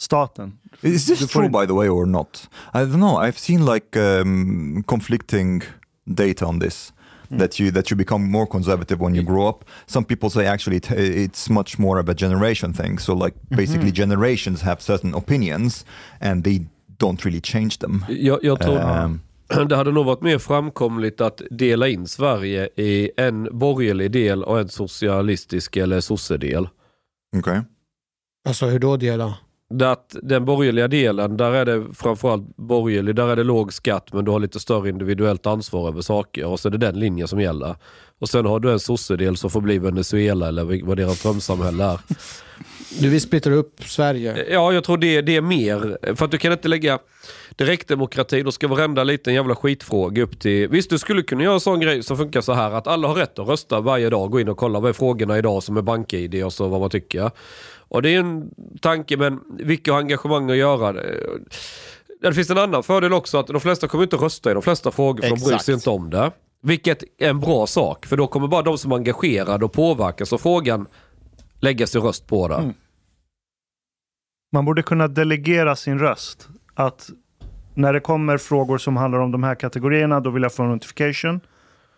staten. 0.00 0.58
Is 0.80 1.06
this 1.06 1.28
true, 1.28 1.48
by 1.48 1.66
the 1.66 1.72
way, 1.72 1.88
or 1.88 2.06
not? 2.06 2.50
I 2.74 2.78
don't 2.78 2.92
know. 2.96 3.22
I've 3.22 3.38
seen 3.38 3.64
like 3.64 4.00
um, 4.00 4.82
conflicting 4.86 5.62
data 6.04 6.46
on 6.46 6.60
this. 6.60 6.92
That 7.38 7.60
you 7.60 7.72
that 7.72 7.90
you 7.90 7.96
become 7.96 8.30
more 8.30 8.46
conservative 8.46 9.00
when 9.00 9.14
you 9.14 9.24
grow 9.24 9.48
up. 9.48 9.64
Some 9.86 10.04
people 10.04 10.30
say 10.30 10.46
actually 10.46 10.76
it, 10.76 10.90
it's 10.90 11.50
much 11.50 11.78
more 11.78 12.00
of 12.00 12.08
a 12.08 12.14
generation 12.14 12.72
thing. 12.72 12.98
So 13.00 13.14
like 13.14 13.36
basically 13.48 13.90
generations 13.92 14.62
have 14.62 14.76
certain 14.80 15.14
opinions 15.14 15.86
and 16.20 16.44
they 16.44 16.66
don't 16.98 17.24
really 17.24 17.40
change 17.40 17.78
them. 17.78 18.04
Jag, 18.08 18.38
jag 18.44 18.60
tror 18.60 19.04
Um, 19.04 19.20
det 19.68 19.76
hade 19.76 19.92
nog 19.92 20.06
varit 20.06 20.22
mer 20.22 20.38
framkomligt 20.38 21.20
att 21.20 21.42
dela 21.50 21.88
in 21.88 22.08
Sverige 22.08 22.68
i 22.76 23.10
en 23.16 23.58
borgerlig 23.58 24.10
del 24.10 24.44
och 24.44 24.60
en 24.60 24.68
socialistisk 24.68 25.76
eller 25.76 26.00
sossedel. 26.00 26.68
okay. 27.38 27.60
Alltså 28.48 28.66
hur 28.66 28.78
då? 29.18 29.34
Det 29.74 29.90
Att 29.90 30.16
den 30.22 30.44
borgerliga 30.44 30.88
delen, 30.88 31.36
där 31.36 31.52
är 31.52 31.64
det 31.64 31.94
framförallt 31.94 32.56
borgerlig, 32.56 33.14
där 33.14 33.28
är 33.28 33.36
det 33.36 33.44
låg 33.44 33.72
skatt 33.72 34.12
men 34.12 34.24
du 34.24 34.30
har 34.30 34.38
lite 34.38 34.60
större 34.60 34.88
individuellt 34.88 35.46
ansvar 35.46 35.88
över 35.88 36.00
saker 36.00 36.46
och 36.46 36.60
så 36.60 36.68
är 36.68 36.72
det 36.72 36.78
den 36.78 37.00
linjen 37.00 37.28
som 37.28 37.40
gäller. 37.40 37.76
Och 38.20 38.28
sen 38.28 38.46
har 38.46 38.60
du 38.60 38.72
en 38.72 38.80
sossedel 38.80 39.36
som 39.36 39.50
får 39.50 39.60
bli 39.60 39.78
Venezuela 39.78 40.48
eller 40.48 40.86
vad 40.86 40.96
deras 40.96 41.22
drömsamhälle 41.22 41.84
är. 41.84 42.00
Du 43.00 43.08
vill 43.08 43.20
splittra 43.20 43.54
upp 43.54 43.84
Sverige. 43.84 44.46
Ja, 44.50 44.72
jag 44.72 44.84
tror 44.84 44.96
det, 44.96 45.20
det 45.22 45.36
är 45.36 45.40
mer. 45.40 45.98
För 46.16 46.24
att 46.24 46.30
du 46.30 46.38
kan 46.38 46.52
inte 46.52 46.68
lägga 46.68 46.98
direktdemokrati, 47.56 48.42
då 48.42 48.52
ska 48.52 48.68
varenda 48.68 49.04
liten 49.04 49.34
jävla 49.34 49.56
skitfråga 49.56 50.22
upp 50.22 50.40
till... 50.40 50.68
Visst, 50.68 50.90
du 50.90 50.98
skulle 50.98 51.22
kunna 51.22 51.42
göra 51.42 51.54
en 51.54 51.60
sån 51.60 51.80
grej 51.80 52.02
som 52.02 52.16
funkar 52.16 52.40
så 52.40 52.52
här 52.52 52.70
att 52.70 52.86
alla 52.86 53.08
har 53.08 53.14
rätt 53.14 53.38
att 53.38 53.48
rösta 53.48 53.80
varje 53.80 54.10
dag, 54.10 54.30
gå 54.30 54.40
in 54.40 54.48
och 54.48 54.56
kolla 54.56 54.80
vad 54.80 54.88
är 54.88 54.92
frågorna 54.92 55.38
idag 55.38 55.62
som 55.62 55.76
är 55.76 55.82
bank-id 55.82 56.44
och 56.44 56.52
så 56.52 56.68
vad 56.68 56.80
man 56.80 56.90
tycker. 56.90 57.30
Och 57.88 58.02
det 58.02 58.14
är 58.14 58.20
en 58.20 58.50
tanke, 58.80 59.16
men 59.16 59.40
vilka 59.58 59.92
har 59.92 59.98
engagemang 59.98 60.50
att 60.50 60.56
göra? 60.56 60.92
Det 60.92 61.02
Det 62.22 62.34
finns 62.34 62.50
en 62.50 62.58
annan 62.58 62.82
fördel 62.82 63.12
också, 63.12 63.38
att 63.38 63.46
de 63.46 63.60
flesta 63.60 63.88
kommer 63.88 64.04
inte 64.04 64.16
rösta 64.16 64.50
i 64.50 64.54
de 64.54 64.62
flesta 64.62 64.90
frågor, 64.90 65.22
för 65.22 65.30
de 65.30 65.34
bryr 65.34 65.46
Exakt. 65.46 65.64
sig 65.64 65.74
inte 65.74 65.90
om 65.90 66.10
det. 66.10 66.30
Vilket 66.62 67.02
är 67.18 67.28
en 67.30 67.40
bra 67.40 67.66
sak, 67.66 68.06
för 68.06 68.16
då 68.16 68.26
kommer 68.26 68.48
bara 68.48 68.62
de 68.62 68.78
som 68.78 68.92
är 68.92 68.96
engagerade 68.96 69.64
och 69.64 69.72
påverkas 69.72 70.32
av 70.32 70.38
frågan 70.38 70.86
lägga 71.60 71.86
sin 71.86 72.00
röst 72.00 72.26
på 72.26 72.48
det. 72.48 72.74
Man 74.54 74.64
borde 74.64 74.82
kunna 74.82 75.08
delegera 75.08 75.76
sin 75.76 75.98
röst. 75.98 76.48
Att 76.74 77.10
när 77.74 77.92
det 77.92 78.00
kommer 78.00 78.38
frågor 78.38 78.78
som 78.78 78.96
handlar 78.96 79.20
om 79.20 79.32
de 79.32 79.42
här 79.42 79.54
kategorierna, 79.54 80.20
då 80.20 80.30
vill 80.30 80.42
jag 80.42 80.54
få 80.54 80.62
en 80.62 80.68
notification. 80.68 81.40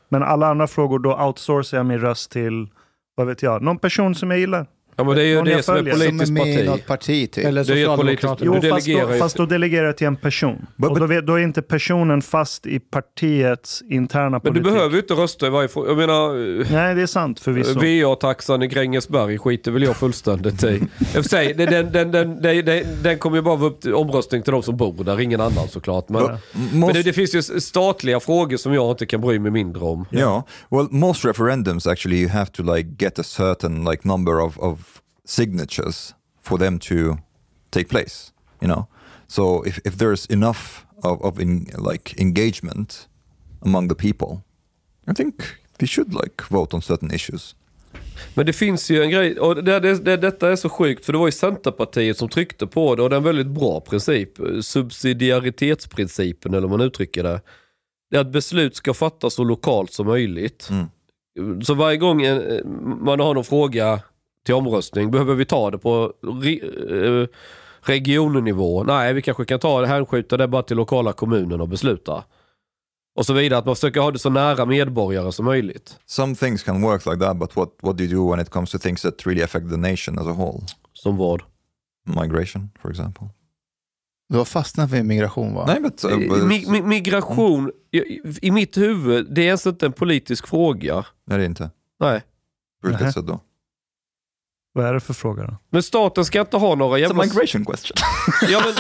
Men 0.09 0.23
alla 0.23 0.47
andra 0.47 0.67
frågor, 0.67 0.99
då 0.99 1.25
outsourcar 1.27 1.77
jag 1.77 1.87
min 1.87 1.99
röst 1.99 2.31
till, 2.31 2.69
vad 3.15 3.27
vet 3.27 3.43
jag, 3.43 3.63
någon 3.63 3.79
person 3.79 4.15
som 4.15 4.31
jag 4.31 4.41
gillar. 4.41 4.67
Ja 4.99 5.05
men 5.05 5.15
det 5.17 5.23
är 5.23 5.27
ju 5.27 5.43
det 5.43 5.63
som 5.63 5.75
är 5.75 5.79
följer. 5.79 5.93
Som 5.95 6.03
är 6.03 6.07
politiskt 6.09 6.33
med 6.33 6.49
i 6.49 6.55
parti. 6.57 6.67
något 6.67 6.87
parti 6.87 7.31
typ. 7.31 7.45
Eller 7.45 7.65
politiskt- 7.65 7.87
Socialdemokraterna. 7.87 8.61
Du 8.61 8.67
Jo, 8.69 8.75
fast 8.75 8.87
då, 8.87 9.19
fast 9.19 9.37
då 9.37 9.47
delegerar 9.47 9.87
jag 9.87 9.97
till 9.97 10.07
en 10.07 10.17
person. 10.17 10.67
But- 10.77 10.89
och 10.91 11.01
då, 11.09 11.21
då 11.21 11.35
är 11.35 11.39
inte 11.43 11.63
personen 11.63 12.23
fast 12.23 12.67
i 12.67 12.81
partiets 12.81 13.83
interna 13.91 14.31
Men 14.31 14.41
politik. 14.41 14.65
du 14.65 14.71
behöver 14.71 14.95
ju 14.95 15.01
inte 15.01 15.15
rösta 15.15 15.47
i 15.47 15.51
varje 15.51 15.69
fråga. 15.69 15.89
Jag 15.89 15.97
menar, 15.97 16.35
Nej, 16.73 16.95
det 16.95 17.03
är 17.03 17.07
sant 17.07 17.41
förvisso. 17.41 17.81
VA-taxan 17.81 18.63
i 18.63 18.67
Grängesberg 18.67 19.39
skiter 19.39 19.71
väl 19.71 19.83
jag 19.83 19.97
fullständigt 19.97 20.65
i. 20.65 20.81
I 21.19 21.23
sig, 21.23 21.55
den, 21.55 21.71
den, 21.71 21.93
den, 21.93 22.11
den, 22.13 22.43
den, 22.43 22.65
den, 22.65 22.85
den 23.03 23.19
kommer 23.19 23.37
ju 23.37 23.43
bara 23.43 23.57
vara 23.57 23.71
upp 23.71 23.81
till 23.81 23.95
omröstning 23.95 24.43
till 24.43 24.53
de 24.53 24.63
som 24.63 24.77
bor 24.77 25.05
där, 25.05 25.21
ingen 25.21 25.41
annan 25.41 25.69
såklart. 25.69 26.09
Men, 26.09 26.23
But 26.23 26.31
men 26.53 26.81
most, 26.81 26.95
det, 26.95 27.03
det 27.03 27.13
finns 27.13 27.35
ju 27.35 27.43
statliga 27.43 28.21
frågor 28.21 28.57
som 28.57 28.75
jag 28.75 28.91
inte 28.91 29.07
kan 29.07 29.21
bry 29.21 29.39
mig 29.39 29.51
mindre 29.51 29.83
om. 29.85 30.07
yeah. 30.13 30.43
Well, 30.71 30.87
most 30.91 31.25
referendums 31.25 31.87
actually 31.87 32.17
you 32.23 32.31
have 32.31 32.47
to 32.47 32.63
like 32.75 32.89
get 32.99 33.19
a 33.19 33.23
certain 33.23 33.85
like 33.85 34.09
number 34.09 34.41
of, 34.41 34.59
of 34.59 34.79
signatures 35.27 36.15
for 36.43 36.59
them 36.59 36.79
to 36.79 37.19
take 37.71 37.89
place. 37.89 38.33
You 38.61 38.69
know, 38.69 38.87
so 39.27 39.63
if, 39.67 39.79
if 39.85 39.99
there's 39.99 40.27
enough 40.31 40.87
of, 41.03 41.21
of 41.23 41.41
in, 41.41 41.67
like 41.79 42.15
engagement 42.21 43.09
among 43.63 43.89
the 43.89 43.95
people, 43.95 44.43
I 45.07 45.15
think 45.15 45.35
they 45.79 45.87
should 45.87 46.15
like 46.15 46.43
vote 46.51 46.77
on 46.77 46.83
certain 46.83 47.11
issues. 47.11 47.55
Men 48.35 48.47
det 48.47 48.53
finns 48.53 48.91
ju 48.91 49.03
en 49.03 49.11
grej, 49.11 49.41
och 49.41 49.65
det, 49.65 49.81
det, 49.81 50.05
det, 50.05 50.17
detta 50.17 50.51
är 50.51 50.57
så 50.57 50.69
sjukt, 50.69 51.05
för 51.05 51.13
det 51.13 51.19
var 51.19 51.27
ju 51.27 51.33
Centerpartiet 51.33 52.19
som 52.19 52.29
tryckte 52.29 52.67
på 52.67 52.95
det 52.95 53.03
och 53.03 53.11
det 53.11 53.17
är 53.17 53.19
en 53.19 53.25
väldigt 53.25 53.47
bra 53.47 53.81
princip. 53.81 54.31
Subsidiaritetsprincipen, 54.63 56.55
eller 56.55 56.69
hur 56.69 56.77
man 56.77 56.81
uttrycker 56.87 57.23
det. 57.23 57.41
Det 58.11 58.17
är 58.17 58.21
att 58.21 58.33
beslut 58.33 58.77
ska 58.77 58.95
fattas 58.95 59.35
så 59.35 59.45
lokalt 59.45 59.93
som 59.93 60.07
möjligt. 60.07 60.69
Mm. 60.71 61.63
Så 61.63 61.75
varje 61.75 61.97
gång 61.97 62.23
en, 62.23 62.63
man 63.05 63.21
har 63.21 63.35
någon 63.35 63.45
fråga 63.45 64.01
till 64.47 64.55
omröstning? 64.55 65.11
Behöver 65.11 65.35
vi 65.35 65.45
ta 65.45 65.71
det 65.71 65.79
på 65.79 66.13
re, 66.43 66.61
eh, 67.23 67.29
regionnivå? 67.81 68.85
Nej, 68.85 69.15
vi 69.15 69.23
kanske 69.23 69.45
kan 69.45 69.59
ta 69.59 69.81
det, 69.81 69.87
hänskjuta 69.87 70.37
det 70.37 70.49
bara 70.49 70.63
till 70.63 70.77
lokala 70.77 71.13
kommunen 71.13 71.61
och 71.61 71.69
besluta. 71.69 72.25
Och 73.17 73.27
så 73.27 73.33
vidare, 73.33 73.59
att 73.59 73.67
man 73.67 73.75
försöker 73.75 74.01
ha 74.01 74.11
det 74.11 74.19
så 74.19 74.31
nära 74.31 74.65
medborgare 74.65 75.33
som 75.33 75.45
möjligt. 75.45 75.99
Some 76.07 76.35
things 76.35 76.63
can 76.63 76.83
work 76.83 77.07
like 77.07 77.19
that, 77.19 77.37
but 77.37 77.57
what, 77.57 77.69
what 77.83 77.97
do 77.97 78.05
you 78.05 78.15
do 78.15 78.31
when 78.31 78.41
it 78.41 78.51
comes 78.51 78.71
to 78.71 78.79
things 78.79 79.03
that 79.03 79.27
really 79.27 79.43
affect 79.43 79.71
the 79.71 79.77
nation 79.77 80.19
as 80.19 80.27
a 80.27 80.33
whole? 80.33 80.61
Som 80.93 81.17
vad? 81.17 81.43
Migration, 82.07 82.71
for 82.83 82.91
example. 82.91 83.29
Du 84.29 84.39
har 84.39 84.45
fastnat 84.45 84.91
för 84.91 85.03
migration 85.03 85.55
va? 85.55 85.65
Nej, 85.67 85.81
but, 85.81 86.05
uh, 86.05 86.19
but 86.19 86.45
Mi, 86.47 86.65
mi, 86.69 86.83
migration, 86.83 87.73
i, 87.93 88.21
i 88.43 88.51
mitt 88.51 88.77
huvud, 88.77 89.27
det 89.31 89.41
är 89.41 89.47
ens 89.47 89.67
inte 89.67 89.87
en 89.87 89.93
politisk 89.93 90.47
fråga. 90.47 91.05
Nej, 91.25 91.39
det 91.39 91.45
är 91.45 91.49
inte. 91.49 91.71
Nej. 92.01 92.23
På 92.83 92.89
vilket 92.89 93.13
sätt 93.13 93.27
då? 93.27 93.41
Vad 94.77 94.87
är 94.87 94.95
det 94.95 95.01
för 95.01 95.15
fråga 95.15 95.43
då? 95.43 95.57
Men 95.71 95.83
staten 95.83 96.25
ska 96.25 96.41
inte 96.41 96.57
ha 96.57 96.75
några 96.75 96.93
It's 96.93 96.97
a 96.97 96.99
jävla... 97.01 97.23
migration 97.25 97.65
question. 97.65 97.97
Ja, 98.49 98.63
men, 98.65 98.75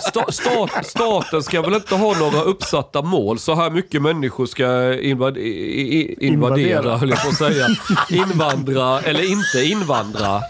sta, 0.00 0.32
stat, 0.32 0.86
staten 0.86 1.42
ska 1.42 1.62
väl 1.62 1.74
inte 1.74 1.94
ha 1.94 2.18
några 2.18 2.40
uppsatta 2.42 3.02
mål. 3.02 3.38
Så 3.38 3.54
här 3.54 3.70
mycket 3.70 4.02
människor 4.02 4.46
ska 4.46 4.94
invad, 5.00 5.36
i, 5.38 6.16
invadera, 6.26 6.66
Invadera. 6.68 6.96
höll 6.96 7.10
jag 7.10 7.22
på 7.22 7.28
att 7.28 7.34
säga. 7.36 7.66
Invandra 8.10 9.00
eller 9.00 9.30
inte 9.30 9.64
invandra. 9.64 10.42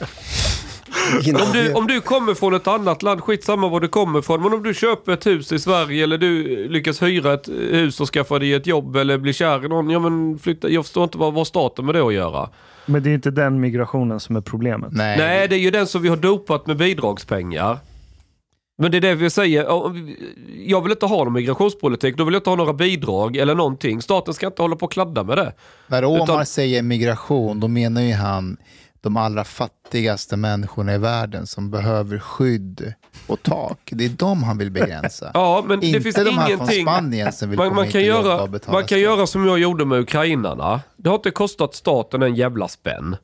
Om 1.26 1.52
du, 1.52 1.72
om 1.74 1.86
du 1.86 2.00
kommer 2.00 2.34
från 2.34 2.54
ett 2.54 2.66
annat 2.66 3.02
land, 3.02 3.20
skitsamma 3.22 3.68
var 3.68 3.80
du 3.80 3.88
kommer 3.88 4.18
ifrån. 4.18 4.42
Men 4.42 4.52
om 4.52 4.62
du 4.62 4.74
köper 4.74 5.12
ett 5.12 5.26
hus 5.26 5.52
i 5.52 5.58
Sverige 5.58 6.04
eller 6.04 6.18
du 6.18 6.68
lyckas 6.68 7.02
hyra 7.02 7.34
ett 7.34 7.48
hus 7.48 8.00
och 8.00 8.08
skaffa 8.14 8.38
dig 8.38 8.54
ett 8.54 8.66
jobb 8.66 8.96
eller 8.96 9.18
bli 9.18 9.32
kär 9.32 9.64
i 9.64 9.68
någon. 9.68 9.90
Ja 9.90 9.98
men 9.98 10.38
flytta, 10.38 10.68
jag 10.68 10.84
förstår 10.84 11.04
inte 11.04 11.18
vad, 11.18 11.34
vad 11.34 11.46
staten 11.46 11.86
med 11.86 11.94
det 11.94 12.06
att 12.06 12.14
göra. 12.14 12.48
Men 12.88 13.02
det 13.02 13.10
är 13.10 13.14
inte 13.14 13.30
den 13.30 13.60
migrationen 13.60 14.20
som 14.20 14.36
är 14.36 14.40
problemet. 14.40 14.88
Nej. 14.92 15.18
Nej, 15.18 15.48
det 15.48 15.56
är 15.56 15.60
ju 15.60 15.70
den 15.70 15.86
som 15.86 16.02
vi 16.02 16.08
har 16.08 16.16
dopat 16.16 16.66
med 16.66 16.76
bidragspengar. 16.76 17.78
Men 18.82 18.90
det 18.90 18.96
är 18.96 19.00
det 19.00 19.14
vi 19.14 19.30
säger. 19.30 19.64
Ja, 19.64 19.94
Jag 20.66 20.82
vill 20.82 20.92
inte 20.92 21.06
ha 21.06 21.24
någon 21.24 21.32
migrationspolitik. 21.32 22.16
Då 22.16 22.24
vill 22.24 22.34
jag 22.34 22.40
inte 22.40 22.50
ha 22.50 22.56
några 22.56 22.72
bidrag 22.72 23.36
eller 23.36 23.54
någonting. 23.54 24.02
Staten 24.02 24.34
ska 24.34 24.46
inte 24.46 24.62
hålla 24.62 24.76
på 24.76 24.86
och 24.86 24.92
kladda 24.92 25.24
med 25.24 25.38
det. 25.38 25.52
När 25.86 26.04
Omar 26.04 26.24
Utan- 26.24 26.46
säger 26.46 26.82
migration, 26.82 27.60
då 27.60 27.68
menar 27.68 28.02
ju 28.02 28.12
han 28.12 28.56
de 29.00 29.16
allra 29.16 29.44
fattigaste 29.44 30.36
människorna 30.36 30.94
i 30.94 30.98
världen 30.98 31.46
som 31.46 31.70
behöver 31.70 32.18
skydd 32.18 32.92
och 33.26 33.42
tak. 33.42 33.78
Det 33.92 34.04
är 34.04 34.08
de 34.08 34.42
han 34.42 34.58
vill 34.58 34.70
begränsa. 34.70 35.30
Ja, 35.34 35.64
men 35.66 35.82
Inte 35.82 35.98
det 35.98 36.02
finns 36.02 36.16
de 36.16 36.20
här 36.38 36.46
ingenting. 36.46 36.66
från 36.86 36.94
Spanien 36.94 37.32
som 37.32 37.50
vill 37.50 37.58
Man, 37.58 37.68
komma 37.68 37.80
man 37.80 37.90
kan, 37.90 38.04
göra, 38.04 38.48
man 38.66 38.84
kan 38.86 39.00
göra 39.00 39.26
som 39.26 39.46
jag 39.46 39.58
gjorde 39.58 39.84
med 39.84 40.00
ukrainarna. 40.00 40.80
Det 40.96 41.08
har 41.08 41.16
inte 41.16 41.30
kostat 41.30 41.74
staten 41.74 42.22
en 42.22 42.34
jävla 42.34 42.68
spänn. 42.68 43.16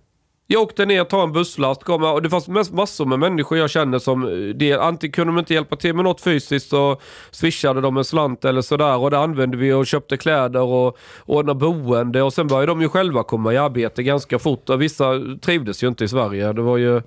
Jag 0.55 0.63
åkte 0.63 0.87
ner, 0.87 1.05
tog 1.05 1.21
en 1.21 1.33
busslast, 1.33 1.85
kom, 1.85 2.03
och 2.05 2.23
det 2.23 2.31
fanns 2.31 2.71
massor 2.73 3.07
med 3.07 3.19
människor 3.19 3.59
jag 3.59 3.71
kände 3.71 4.01
som, 4.01 4.23
eh, 4.23 4.55
det, 4.55 4.73
antingen 4.73 5.13
kunde 5.13 5.33
de 5.33 5.39
inte 5.39 5.55
hjälpa 5.55 5.77
till 5.77 5.95
med 5.95 6.05
något 6.05 6.21
fysiskt 6.21 6.69
så 6.69 7.01
swishade 7.31 7.81
de 7.81 7.97
en 7.97 8.05
slant 8.05 8.45
eller 8.45 8.63
sådär 8.63 8.97
och 8.97 9.11
det 9.11 9.19
använde 9.19 9.57
vi 9.57 9.73
och 9.73 9.87
köpte 9.87 10.17
kläder 10.17 10.61
och 10.61 10.99
ordnade 11.27 11.59
boende 11.59 12.23
och 12.23 12.33
sen 12.33 12.47
började 12.47 12.67
de 12.67 12.83
ju 12.83 12.89
själva 12.89 13.23
komma 13.23 13.53
i 13.53 13.57
arbete 13.57 14.03
ganska 14.03 14.39
fort 14.39 14.71
och 14.71 14.83
vissa 14.83 15.13
trivdes 15.43 15.83
ju 15.83 15.89
inte 15.89 16.05
i 16.05 16.09
Sverige. 16.09 16.53
Det 16.53 16.63
var 16.63 16.77
ju, 16.77 17.01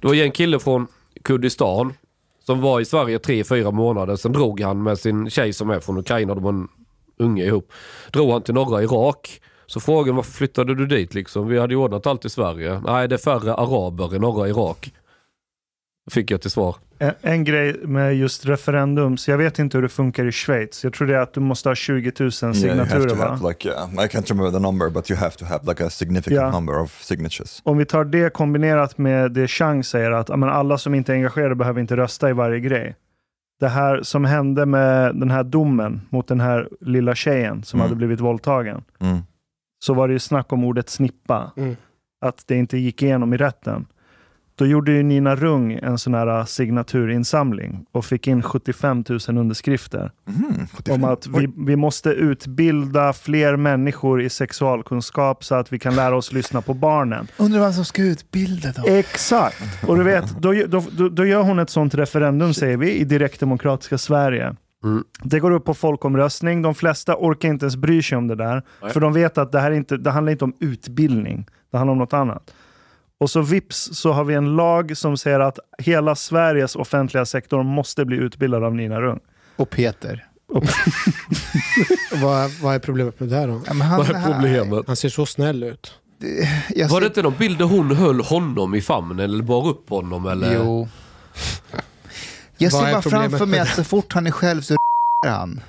det 0.00 0.06
var 0.06 0.14
ju 0.14 0.22
en 0.22 0.32
kille 0.32 0.58
från 0.58 0.86
Kurdistan 1.22 1.92
som 2.46 2.60
var 2.60 2.80
i 2.80 2.84
Sverige 2.84 3.18
tre, 3.18 3.44
fyra 3.44 3.70
månader. 3.70 4.16
Sen 4.16 4.32
drog 4.32 4.60
han 4.60 4.82
med 4.82 4.98
sin 4.98 5.30
tjej 5.30 5.52
som 5.52 5.70
är 5.70 5.80
från 5.80 5.98
Ukraina, 5.98 6.34
de 6.34 6.42
var 6.42 6.50
en 6.50 6.68
unge 7.18 7.44
ihop. 7.44 7.72
Drog 8.12 8.30
han 8.30 8.42
till 8.42 8.54
norra 8.54 8.82
Irak. 8.82 9.40
Så 9.70 9.80
frågade 9.80 10.16
varför 10.16 10.32
flyttade 10.32 10.74
du 10.74 10.86
dit 10.86 11.14
liksom? 11.14 11.48
Vi 11.48 11.58
hade 11.58 11.74
ju 11.74 11.78
ordnat 11.80 12.06
allt 12.06 12.24
i 12.24 12.30
Sverige. 12.30 12.80
Nej, 12.86 13.08
det 13.08 13.14
är 13.14 13.18
färre 13.18 13.54
araber 13.54 14.14
i 14.14 14.18
norra 14.18 14.48
Irak. 14.48 14.92
Fick 16.10 16.30
jag 16.30 16.40
till 16.40 16.50
svar. 16.50 16.76
En, 16.98 17.12
en 17.22 17.44
grej 17.44 17.76
med 17.84 18.16
just 18.16 18.46
referendum, 18.46 19.16
så 19.16 19.30
jag 19.30 19.38
vet 19.38 19.58
inte 19.58 19.76
hur 19.76 19.82
det 19.82 19.88
funkar 19.88 20.24
i 20.26 20.32
Schweiz. 20.32 20.84
Jag 20.84 20.92
tror 20.92 21.08
det 21.08 21.14
är 21.14 21.18
att 21.20 21.32
du 21.34 21.40
måste 21.40 21.68
ha 21.68 21.74
20 21.74 22.12
000 22.20 22.30
Yeah, 22.30 22.42
you 22.42 22.46
have 22.48 22.88
signaturer 22.88 23.08
to 23.08 23.14
va? 23.14 23.24
have 23.28 23.48
like, 23.48 23.68
uh, 23.68 23.74
I 24.04 24.08
can't 24.08 24.28
remember 24.30 24.50
the 24.58 24.58
number, 24.58 24.88
but 24.90 25.10
you 25.10 25.20
have 25.20 25.30
to 25.36 25.44
have 25.44 25.66
like 25.66 25.84
a 25.86 25.90
significant 25.90 26.40
Ja. 26.40 26.50
number 26.50 26.80
of 26.80 27.02
signatures. 27.02 27.60
Om 27.64 27.76
vi 27.78 27.84
tar 27.84 28.04
det 28.04 28.32
kombinerat 28.32 28.98
med 28.98 29.32
det 29.32 29.48
Chang 29.48 29.84
säger 29.84 30.10
att 30.10 30.28
men 30.28 30.48
alla 30.48 30.78
som 30.78 30.94
inte 30.94 31.12
är 31.12 31.14
engagerade 31.14 31.54
behöver 31.54 31.80
inte 31.80 31.96
rösta 31.96 32.30
i 32.30 32.32
varje 32.32 32.60
grej. 32.60 32.96
Det 33.60 33.68
här 33.68 34.02
som 34.02 34.24
hände 34.24 34.66
med 34.66 35.14
den 35.16 35.30
här 35.30 35.42
domen 35.44 36.00
mot 36.10 36.28
den 36.28 36.40
här 36.40 36.68
lilla 36.80 37.14
tjejen 37.14 37.62
som 37.62 37.80
Mm. 37.80 37.88
hade 37.88 37.96
blivit 37.96 38.20
våldtagen. 38.20 38.82
Mm. 39.00 39.18
Så 39.82 39.94
var 39.94 40.08
det 40.08 40.12
ju 40.12 40.18
snack 40.18 40.52
om 40.52 40.64
ordet 40.64 40.88
snippa. 40.88 41.52
Mm. 41.56 41.76
Att 42.20 42.44
det 42.46 42.56
inte 42.56 42.78
gick 42.78 43.02
igenom 43.02 43.32
i 43.32 43.36
rätten. 43.36 43.86
Då 44.60 44.66
gjorde 44.66 44.92
ju 44.92 45.02
Nina 45.02 45.36
Rung 45.36 45.72
en 45.72 45.98
sån 45.98 46.14
här 46.14 46.44
signaturinsamling 46.44 47.86
och 47.92 48.04
fick 48.04 48.26
in 48.26 48.42
75 48.42 49.04
000 49.08 49.20
underskrifter. 49.28 50.12
Mm, 50.28 50.66
Om 50.90 51.04
att 51.04 51.26
vi, 51.26 51.52
vi 51.56 51.76
måste 51.76 52.10
utbilda 52.10 53.12
fler 53.12 53.56
människor 53.56 54.22
i 54.22 54.28
sexualkunskap 54.30 55.44
så 55.44 55.54
att 55.54 55.72
vi 55.72 55.78
kan 55.78 55.96
lära 55.96 56.16
oss 56.16 56.32
lyssna 56.32 56.62
på 56.62 56.74
barnen. 56.74 57.26
Undrar 57.36 57.60
vem 57.60 57.72
som 57.72 57.84
ska 57.84 58.02
utbilda 58.02 58.72
dem? 58.72 58.84
Exakt! 58.88 59.62
Och 59.86 59.96
du 59.96 60.02
vet, 60.02 60.30
då, 60.40 60.52
då, 60.68 60.84
då, 60.90 61.08
då 61.08 61.26
gör 61.26 61.42
hon 61.42 61.58
ett 61.58 61.70
sånt 61.70 61.94
referendum, 61.94 62.54
säger 62.54 62.76
vi, 62.76 62.94
i 62.94 63.04
direktdemokratiska 63.04 63.98
Sverige. 63.98 64.56
Mm. 64.84 65.04
Det 65.22 65.40
går 65.40 65.50
upp 65.50 65.64
på 65.64 65.74
folkomröstning. 65.74 66.62
De 66.62 66.74
flesta 66.74 67.16
orkar 67.16 67.48
inte 67.48 67.64
ens 67.64 67.76
bry 67.76 68.02
sig 68.02 68.18
om 68.18 68.28
det 68.28 68.34
där. 68.34 68.62
Nej. 68.82 68.92
För 68.92 69.00
de 69.00 69.12
vet 69.12 69.38
att 69.38 69.52
det 69.52 69.60
här 69.60 69.70
inte, 69.70 69.96
det 69.96 70.10
handlar 70.10 70.32
inte 70.32 70.44
om 70.44 70.54
utbildning. 70.60 71.46
Det 71.70 71.78
handlar 71.78 71.92
om 71.92 71.98
något 71.98 72.12
annat. 72.12 72.54
Och 73.18 73.30
så 73.30 73.40
vips 73.40 73.90
så 73.92 74.12
har 74.12 74.24
vi 74.24 74.34
en 74.34 74.56
lag 74.56 74.96
som 74.96 75.16
säger 75.16 75.40
att 75.40 75.58
hela 75.78 76.14
Sveriges 76.14 76.76
offentliga 76.76 77.26
sektor 77.26 77.62
måste 77.62 78.04
bli 78.04 78.16
utbildad 78.16 78.64
av 78.64 78.74
Nina 78.74 79.00
Rung. 79.00 79.20
Och 79.56 79.70
Peter. 79.70 80.26
vad, 82.22 82.50
vad 82.62 82.74
är 82.74 82.78
problemet 82.78 83.20
med 83.20 83.28
det 83.28 83.36
här 83.36 83.48
då? 83.48 83.60
Ja, 83.66 83.74
men 83.74 83.86
han, 83.86 83.98
Vad 83.98 84.10
är 84.10 84.32
problemet? 84.32 84.84
Han 84.86 84.96
ser 84.96 85.08
så 85.08 85.26
snäll 85.26 85.62
ut. 85.62 85.94
Jag 86.68 86.88
Var 86.88 87.00
det 87.00 87.06
inte 87.06 87.22
någon 87.22 87.34
bild 87.38 87.58
där 87.58 87.64
hon 87.64 87.96
höll 87.96 88.20
honom 88.20 88.74
i 88.74 88.80
famnen 88.80 89.20
eller 89.20 89.42
bar 89.42 89.68
upp 89.68 89.88
honom? 89.88 90.26
Eller? 90.26 90.54
Jo. 90.54 90.88
Jag 92.62 92.70
Vad 92.70 92.80
ser 92.80 92.88
är 92.88 92.92
bara 92.92 93.02
problemet 93.02 93.30
framför 93.30 93.46
mig 93.46 93.60
med 93.60 93.68
att 93.68 93.74
så 93.76 93.84
fort 93.84 94.12
han 94.12 94.26
är 94.26 94.30
själv 94.30 94.62
så 94.62 94.76
han. 95.26 95.60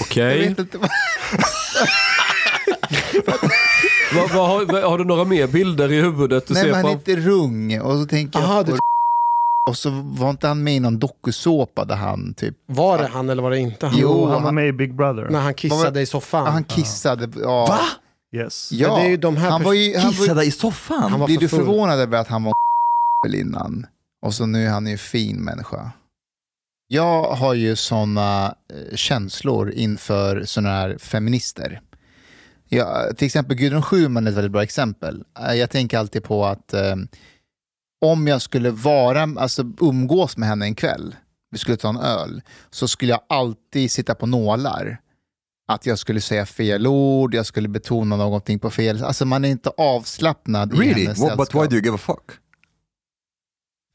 Okej. 0.00 0.48
Vet 0.48 0.58
inte 0.58 0.78
vad... 0.78 0.90
Vad- 4.14 4.30
vad 4.30 4.48
har, 4.48 4.64
vad- 4.72 4.82
har 4.90 4.98
du 4.98 5.04
några 5.04 5.24
mer 5.24 5.46
bilder 5.46 5.92
i 5.92 6.00
huvudet? 6.00 6.46
Du 6.46 6.54
Nej, 6.54 6.62
ser 6.62 6.68
men 6.70 6.74
han 6.74 6.82
fram- 6.84 6.90
är 6.92 6.94
inte 7.12 7.16
rung. 7.16 7.80
Och 7.80 7.98
så 7.98 8.06
tänker 8.06 8.38
Aha, 8.38 8.56
jag 8.56 8.66
du- 8.66 8.72
på... 8.72 8.78
Och 9.70 9.76
så 9.76 9.90
var 10.04 10.30
inte 10.30 10.48
han 10.48 10.62
med 10.64 10.74
i 10.76 10.80
någon 10.80 10.98
dokusåpa 10.98 11.84
där 11.84 11.96
han 11.96 12.34
typ... 12.34 12.54
Var 12.66 12.98
det 12.98 13.06
han 13.06 13.30
eller 13.30 13.42
var 13.42 13.50
det 13.50 13.58
inte 13.58 13.86
han? 13.86 13.96
Jo, 13.98 14.22
han 14.26 14.32
var 14.34 14.40
han- 14.40 14.54
med 14.54 14.68
i 14.68 14.72
Big 14.72 14.96
Brother. 14.96 15.28
När 15.30 15.40
han 15.40 15.54
kissade 15.54 15.82
Vad 15.84 15.94
var- 15.94 16.00
i 16.00 16.06
soffan. 16.06 16.46
Han 16.46 16.64
kissade. 16.64 17.28
Ja. 17.42 17.66
Va? 17.66 17.78
Yes. 18.40 18.72
Ja, 18.72 18.88
Men 18.88 18.98
det 18.98 19.06
är 19.06 19.10
ju 19.10 19.16
de 19.16 19.36
här 19.36 19.50
han 19.50 19.62
var 19.62 19.72
ju... 19.72 19.94
Han 19.96 20.04
var, 20.04 20.12
Kissade 20.12 20.44
i 20.44 20.50
soffan? 20.50 21.10
Han 21.10 21.20
var 21.20 21.26
blir 21.26 21.36
för 21.36 21.40
du 21.42 21.48
full. 21.48 21.58
förvånad 21.58 22.00
över 22.00 22.18
att 22.18 22.28
han 22.28 22.44
var 22.44 22.54
innan? 23.34 23.86
Och 24.24 24.34
så 24.34 24.46
nu 24.46 24.66
är 24.66 24.70
han 24.70 24.86
ju 24.86 24.92
en 24.92 24.98
fin 24.98 25.36
människa. 25.44 25.90
Jag 26.88 27.22
har 27.32 27.54
ju 27.54 27.76
sådana 27.76 28.54
känslor 28.94 29.70
inför 29.70 30.44
sådana 30.44 30.68
här 30.70 30.98
feminister. 30.98 31.80
Ja, 32.68 33.12
till 33.16 33.26
exempel 33.26 33.56
Gudrun 33.56 33.82
Schyman 33.82 34.26
är 34.26 34.30
ett 34.30 34.36
väldigt 34.36 34.52
bra 34.52 34.62
exempel. 34.62 35.24
Eh, 35.48 35.54
Jag 35.54 35.70
tänker 35.70 35.98
alltid 35.98 36.24
på 36.24 36.44
att 36.46 36.74
eh, 36.74 36.96
om 38.04 38.26
jag 38.26 38.42
skulle 38.42 38.70
vara, 38.70 39.22
alltså 39.22 39.62
umgås 39.80 40.36
med 40.36 40.48
henne 40.48 40.64
en 40.66 40.74
kväll, 40.74 41.14
vi 41.50 41.58
skulle 41.58 41.76
ta 41.76 41.88
en 41.88 41.96
öl, 41.96 42.42
så 42.70 42.88
skulle 42.88 43.10
jag 43.12 43.20
alltid 43.28 43.90
sitta 43.90 44.14
på 44.14 44.26
nålar. 44.26 45.00
Att 45.68 45.86
jag 45.86 45.98
skulle 45.98 46.20
säga 46.20 46.46
fel 46.46 46.86
ord, 46.86 47.34
jag 47.34 47.46
skulle 47.46 47.68
betona 47.68 48.16
någonting 48.16 48.58
på 48.58 48.70
fel 48.70 49.04
Alltså 49.04 49.24
man 49.26 49.44
är 49.44 49.48
inte 49.48 49.70
avslappnad 49.70 50.74
i 50.74 50.76
Really? 50.76 51.04
hennes 51.04 51.18
What, 51.20 51.36
but 51.36 51.54
why 51.54 51.58
sällskap. 51.58 51.70
do 51.70 51.76
you 51.76 51.84
give 51.84 51.94
a 51.94 51.98
fuck? 51.98 52.38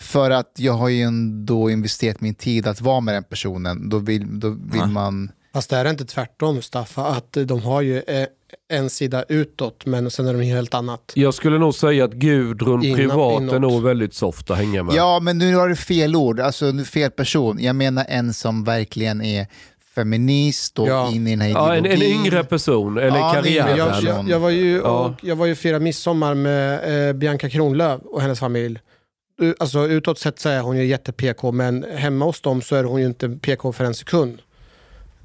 För 0.02 0.32
att 0.32 0.52
jag 0.58 0.74
har 0.74 0.90
ju 0.90 1.02
ändå 1.02 1.70
investerat 1.70 2.22
min 2.22 2.36
tid 2.36 2.68
att 2.68 2.82
vara 2.82 3.00
med 3.00 3.14
den 3.14 3.24
personen. 3.24 3.90
Då 3.90 3.98
vill, 3.98 4.40
då 4.40 4.50
vill 4.50 4.60
Ja. 4.80 4.86
man... 4.86 5.32
Fast 5.54 5.74
är 5.74 5.84
det 5.84 5.90
inte 5.90 6.06
tvärtom 6.06 6.56
Mustafa? 6.56 7.06
Att 7.06 7.38
de 7.46 7.62
har 7.62 7.82
ju 7.82 7.98
eh, 7.98 8.26
en 8.72 8.90
sida 8.90 9.24
utåt 9.30 9.86
men 9.86 10.12
sen 10.12 10.28
är 10.28 10.34
de 10.34 10.42
helt 10.42 10.74
annat. 10.74 11.12
Jag 11.16 11.34
skulle 11.34 11.58
nog 11.58 11.74
säga 11.76 12.06
att 12.06 12.12
Gudrun 12.14 12.84
Innan- 12.84 12.98
privat 12.98 13.42
är 13.42 13.44
inåt. 13.44 13.62
nog 13.62 13.84
väldigt 13.84 14.14
soft 14.14 14.52
att 14.52 14.58
hänga 14.58 14.84
med. 14.84 14.96
Ja, 14.96 15.20
men 15.20 15.38
nu 15.38 15.56
har 15.56 15.68
du 15.70 15.76
fel 15.76 16.16
ord. 16.16 16.40
Alltså 16.40 16.66
nu 16.66 16.86
fel 16.86 17.12
person. 17.12 17.58
Jag 17.62 17.76
menar 17.76 18.06
en 18.10 18.34
som 18.34 18.64
verkligen 18.64 19.22
är 19.22 19.48
feminist 19.96 20.80
och 20.80 20.88
Ja. 20.88 21.12
in 21.12 21.28
i 21.28 21.30
den 21.30 21.42
här 21.42 21.50
Ja, 21.50 21.76
en, 21.76 21.86
en 21.86 22.02
yngre 22.02 22.44
person, 22.44 22.98
eller 22.98 23.18
Ja, 23.18 23.32
karriären. 23.34 23.78
Jag, 23.78 24.04
jag, 24.04 24.30
jag, 24.30 24.40
var 24.40 24.50
ju, 24.50 24.78
Ja. 24.78 25.06
och, 25.06 25.14
jag 25.22 25.36
var 25.36 25.46
ju 25.46 25.56
fira 25.56 25.80
midsommar 25.80 26.34
med 26.34 27.08
eh, 27.10 27.14
Bianca 27.14 27.50
Kronlöf 27.50 28.02
och 28.02 28.22
hennes 28.22 28.40
familj. 28.40 28.80
U- 29.40 29.56
Alltså 29.60 29.88
utåt 29.88 30.20
sett 30.20 30.40
så 30.40 30.50
är 30.50 30.60
hon 30.62 30.78
ju 30.78 30.86
jätte-PK 30.86 31.52
men 31.52 31.86
hemma 31.96 32.26
hos 32.26 32.42
dem 32.42 32.62
så 32.62 32.76
är 32.76 32.84
hon 32.84 33.02
ju 33.02 33.06
inte 33.08 33.30
PK 33.30 33.74
för 33.74 33.84
en 33.86 33.94
sekund. 33.94 34.42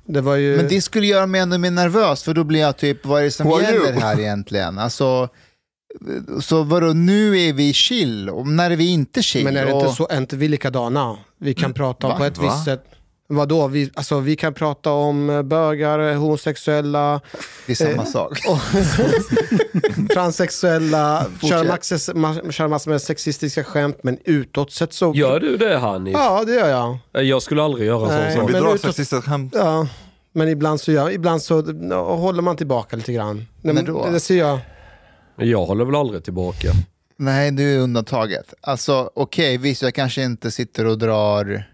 Det 0.07 0.21
var 0.21 0.37
ju... 0.37 0.57
Men 0.57 0.69
det 0.69 0.81
skulle 0.81 1.07
göra 1.07 1.27
mig 1.27 1.41
ännu 1.41 1.59
mer 1.59 1.71
nervös, 1.71 2.23
för 2.23 2.35
då 2.35 2.45
blir 2.45 2.61
jag 2.61 2.77
typ, 2.77 3.07
vad 3.07 3.21
är 3.21 3.25
det 3.25 3.31
som 3.31 3.51
gäller 3.51 3.73
you? 3.73 3.93
här 3.93 4.21
egentligen? 4.21 4.79
Alltså, 4.79 5.29
Så 6.41 6.63
vadå, 6.63 6.87
nu 6.87 7.39
är 7.41 7.53
vi 7.53 7.73
chill, 7.73 8.31
och 8.31 8.47
när 8.49 8.71
är 8.71 8.77
vi 8.77 8.87
inte 8.93 9.23
chill? 9.23 9.45
Men 9.45 9.57
är 9.57 9.67
det 9.67 9.73
Och- 9.73 9.83
inte 9.83 9.95
så, 9.97 10.09
är 10.11 10.19
inte 10.19 10.37
vi 10.37 10.49
likadana? 10.49 11.17
Vi 11.39 11.55
kan 11.55 11.73
prata 11.73 12.07
om 12.07 12.13
va? 12.13 12.19
på 12.19 12.25
ett 12.25 12.39
Va? 12.39 12.45
visst 12.45 12.65
sätt. 12.65 12.85
Vadå? 13.29 13.67
Vi, 13.69 13.91
alltså, 13.95 14.21
vi 14.21 14.37
kan 14.37 14.55
prata 14.55 14.91
om 14.93 15.31
eh, 15.31 15.43
bögar, 15.43 16.15
homosexuella, 16.15 17.21
Det 17.67 17.73
är 17.73 17.77
samma 17.77 18.03
Eh, 18.03 18.05
sak. 18.05 18.39
och 18.49 18.59
transsexuella, 20.15 21.27
Fortsätt. 21.41 21.49
köra 21.51 21.65
massor, 21.65 22.13
ma- 22.15 22.51
köra 22.51 22.69
massor 22.69 22.91
med 22.91 23.03
sexistiska 23.03 23.65
skämt, 23.65 23.97
men 24.03 24.19
utåt 24.25 24.73
sett 24.73 24.93
så... 24.93 25.13
Gör 25.15 25.41
du 25.41 25.57
det 25.57 25.77
Hanif? 25.79 26.15
Ja, 26.15 26.45
det 26.47 26.53
gör 26.55 26.69
jag. 27.13 27.25
Jag 27.25 27.43
skulle 27.43 27.63
aldrig 27.63 27.87
göra 27.87 28.09
Nej, 28.09 28.33
så. 28.33 28.39
Men 28.39 28.47
vi 28.47 28.53
men 28.53 28.63
drar 28.63 28.71
utåt- 28.75 28.81
sexistiska 28.81 29.23
skämt. 29.31 29.53
Ja, 29.57 29.87
men 30.33 30.49
ibland 30.49 30.81
så, 30.81 30.93
gör, 30.93 31.11
ibland 31.11 31.43
så 31.43 31.55
håller 32.17 32.43
man 32.43 32.57
tillbaka 32.57 32.97
lite 32.97 33.13
grann. 33.13 33.47
Nej, 33.63 33.75
men, 33.75 33.85
då? 33.85 34.07
det 34.11 34.21
ser 34.21 34.39
jag. 34.39 34.59
Jag 35.37 35.67
håller 35.67 35.85
väl 35.85 35.95
aldrig 35.95 36.25
tillbaka. 36.25 36.69
Nej, 37.17 37.51
du 37.51 37.75
är 37.75 37.79
undantaget. 37.79 38.55
Alltså 38.61 39.11
okej, 39.15 39.59
visst 39.59 39.83
jag 39.83 39.95
kanske 39.95 40.23
inte 40.23 40.51
sitter 40.51 40.87
och 40.87 40.99
drar... 40.99 41.65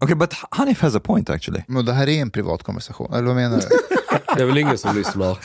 Okay, 0.00 0.14
but 0.14 0.34
Hanif 0.50 0.80
has 0.80 0.94
a 0.94 1.00
point 1.00 1.30
actually. 1.30 1.64
Men 1.66 1.84
det 1.84 1.92
här 1.92 2.08
är 2.08 2.22
en 2.22 2.30
privat 2.30 2.62
konversation, 2.62 3.12
eller 3.14 3.26
vad 3.26 3.36
menar 3.36 3.56
du? 3.56 3.66
Det 4.36 4.42
är 4.42 4.46
väl 4.46 4.58
ingen 4.58 4.78
som 4.78 4.96
lyssnar. 4.96 5.38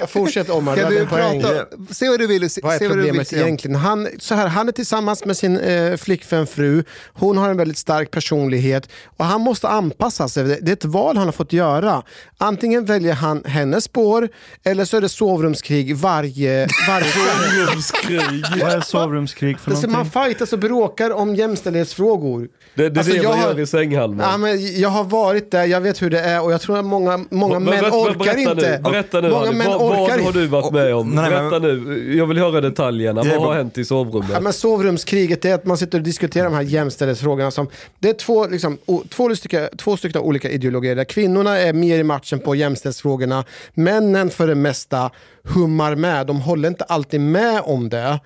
Fortsätt 0.06 0.50
Omar, 0.50 0.76
Kan 0.76 0.90
du 0.90 1.06
prata? 1.06 1.66
Se 1.90 2.08
vad 2.08 2.18
du 2.20 2.26
vill 2.26 2.50
se. 2.50 2.60
Vad 2.64 2.74
är 2.74 2.78
se 2.78 2.88
vad 2.88 2.96
du 2.98 3.02
vill 3.02 3.20
egentligen? 3.32 3.76
Han, 3.76 4.08
så 4.18 4.34
här, 4.34 4.46
han 4.46 4.68
är 4.68 4.72
tillsammans 4.72 5.24
med 5.24 5.36
sin 5.36 5.58
eh, 5.58 5.96
flickvän 5.96 6.46
fru. 6.46 6.84
Hon 7.12 7.38
har 7.38 7.48
en 7.50 7.56
väldigt 7.56 7.78
stark 7.78 8.10
personlighet 8.10 8.88
och 9.16 9.24
han 9.24 9.40
måste 9.40 9.68
anpassa 9.68 10.28
sig. 10.28 10.44
Det, 10.44 10.68
är 10.68 10.72
ett 10.72 10.84
val 10.84 11.16
han 11.16 11.26
har 11.26 11.32
fått 11.32 11.52
göra. 11.52 12.02
Antingen 12.38 12.84
väljer 12.84 13.12
han 13.14 13.44
hennes 13.44 13.84
spår 13.84 14.28
eller 14.64 14.84
så 14.84 14.96
är 14.96 15.00
det 15.00 15.08
sovrumskrig 15.08 15.96
varje, 15.96 16.68
varje 16.88 17.06
Sovrumskrig. 17.10 18.44
Vad 18.62 18.72
är 18.72 18.80
sovrumskrig 18.80 19.58
för 19.60 19.70
Det 19.70 19.76
är 19.76 19.80
så 19.80 19.86
någonting? 19.86 20.12
man 20.14 20.26
fightas 20.26 20.52
och 20.52 20.58
bråkar 20.58 21.10
om 21.10 21.34
jämställdhetsfrågor. 21.36 22.48
Det, 22.74 22.88
det 22.88 22.96
är 22.96 22.98
Alltså, 22.98 23.12
det 23.12 23.18
jag 23.22 23.30
man 23.30 23.38
har- 23.38 23.48
gör 23.50 23.60
i 23.60 23.66
sänghalmen. 23.66 24.26
Ja, 24.30 24.36
men 24.36 24.80
jag 24.80 24.88
har 24.88 25.04
varit 25.04 25.50
där, 25.50 25.64
jag 25.64 25.80
vet 25.80 25.89
hur 25.98 26.10
det 26.10 26.20
är 26.20 26.42
och 26.42 26.52
jag 26.52 26.60
tror 26.60 26.78
att 26.78 26.84
många, 26.84 27.24
många 27.30 27.54
Men 27.58 27.64
män 27.64 27.80
berätta- 27.80 27.96
orkar 27.96 28.18
berätta 28.18 28.40
inte. 28.52 28.76
Nu, 28.84 28.90
berätta 28.90 29.20
nu 29.20 29.30
många 29.30 29.52
män 29.52 29.66
vad, 29.66 29.76
orkar 30.02 30.16
vad 30.16 30.24
har 30.24 30.32
du 30.32 30.46
varit 30.46 30.72
med 30.72 30.94
om? 30.94 31.10
Nej, 31.10 31.30
men- 31.30 31.50
berätta 31.50 31.58
nu. 31.66 32.14
Jag 32.16 32.26
vill 32.26 32.38
höra 32.38 32.60
detaljerna. 32.60 33.22
Vad 33.22 33.42
har 33.42 33.54
hänt 33.54 33.78
i 33.78 33.84
sovrummet? 33.84 34.30
Ja, 34.32 34.40
men 34.40 34.52
sovrumskriget 34.52 35.44
är 35.44 35.54
att 35.54 35.64
man 35.66 35.78
sitter 35.78 35.98
och 35.98 36.04
diskuterar 36.04 36.44
de 36.44 36.54
här 36.54 36.62
jämställdhetsfrågorna. 36.62 37.50
Som, 37.50 37.66
det 37.98 38.08
är 38.08 38.14
två, 38.14 38.46
liksom, 38.46 38.78
o, 38.86 39.02
två, 39.08 39.36
stycken, 39.36 39.68
två 39.76 39.96
stycken 39.96 40.20
olika 40.20 40.50
ideologier. 40.50 40.96
Där 40.96 41.04
kvinnorna 41.04 41.58
är 41.58 41.72
mer 41.72 41.98
i 41.98 42.02
matchen 42.04 42.38
på 42.38 42.54
jämställdhetsfrågorna. 42.54 43.44
Männen 43.74 44.30
för 44.30 44.46
det 44.46 44.54
mesta 44.54 45.10
hummar 45.44 45.94
med. 45.94 46.26
De 46.26 46.40
håller 46.40 46.68
inte 46.68 46.84
alltid 46.84 47.20
med 47.20 47.60
om 47.64 47.88
det. 47.88 48.20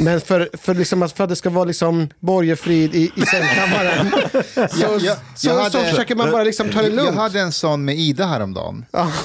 Men 0.00 0.20
för, 0.20 0.50
för, 0.52 0.74
liksom, 0.74 1.02
att- 1.02 1.12
för 1.12 1.24
att 1.24 1.30
det 1.30 1.36
ska 1.36 1.50
vara 1.50 1.64
liksom 1.64 2.08
borgefrid 2.20 2.94
i, 2.94 3.10
i 3.16 3.20
sängkammaren 3.26 4.10
så, 4.70 4.76
Jag- 4.82 5.00
jag- 5.00 5.16
så, 5.36 5.48
jag 5.48 5.54
hade- 5.58 5.70
så 5.70 5.78
försöker 5.84 6.14
man 6.14 6.30
bara 6.30 6.44
liksom 6.44 6.70
ta 6.70 6.78
det 6.82 6.86
Jag 6.88 6.94
lugnt. 6.96 7.16
hade 7.16 7.40
en 7.40 7.52
sån 7.52 7.84
med 7.84 7.98
Ida 7.98 8.26
häromdagen. 8.26 8.84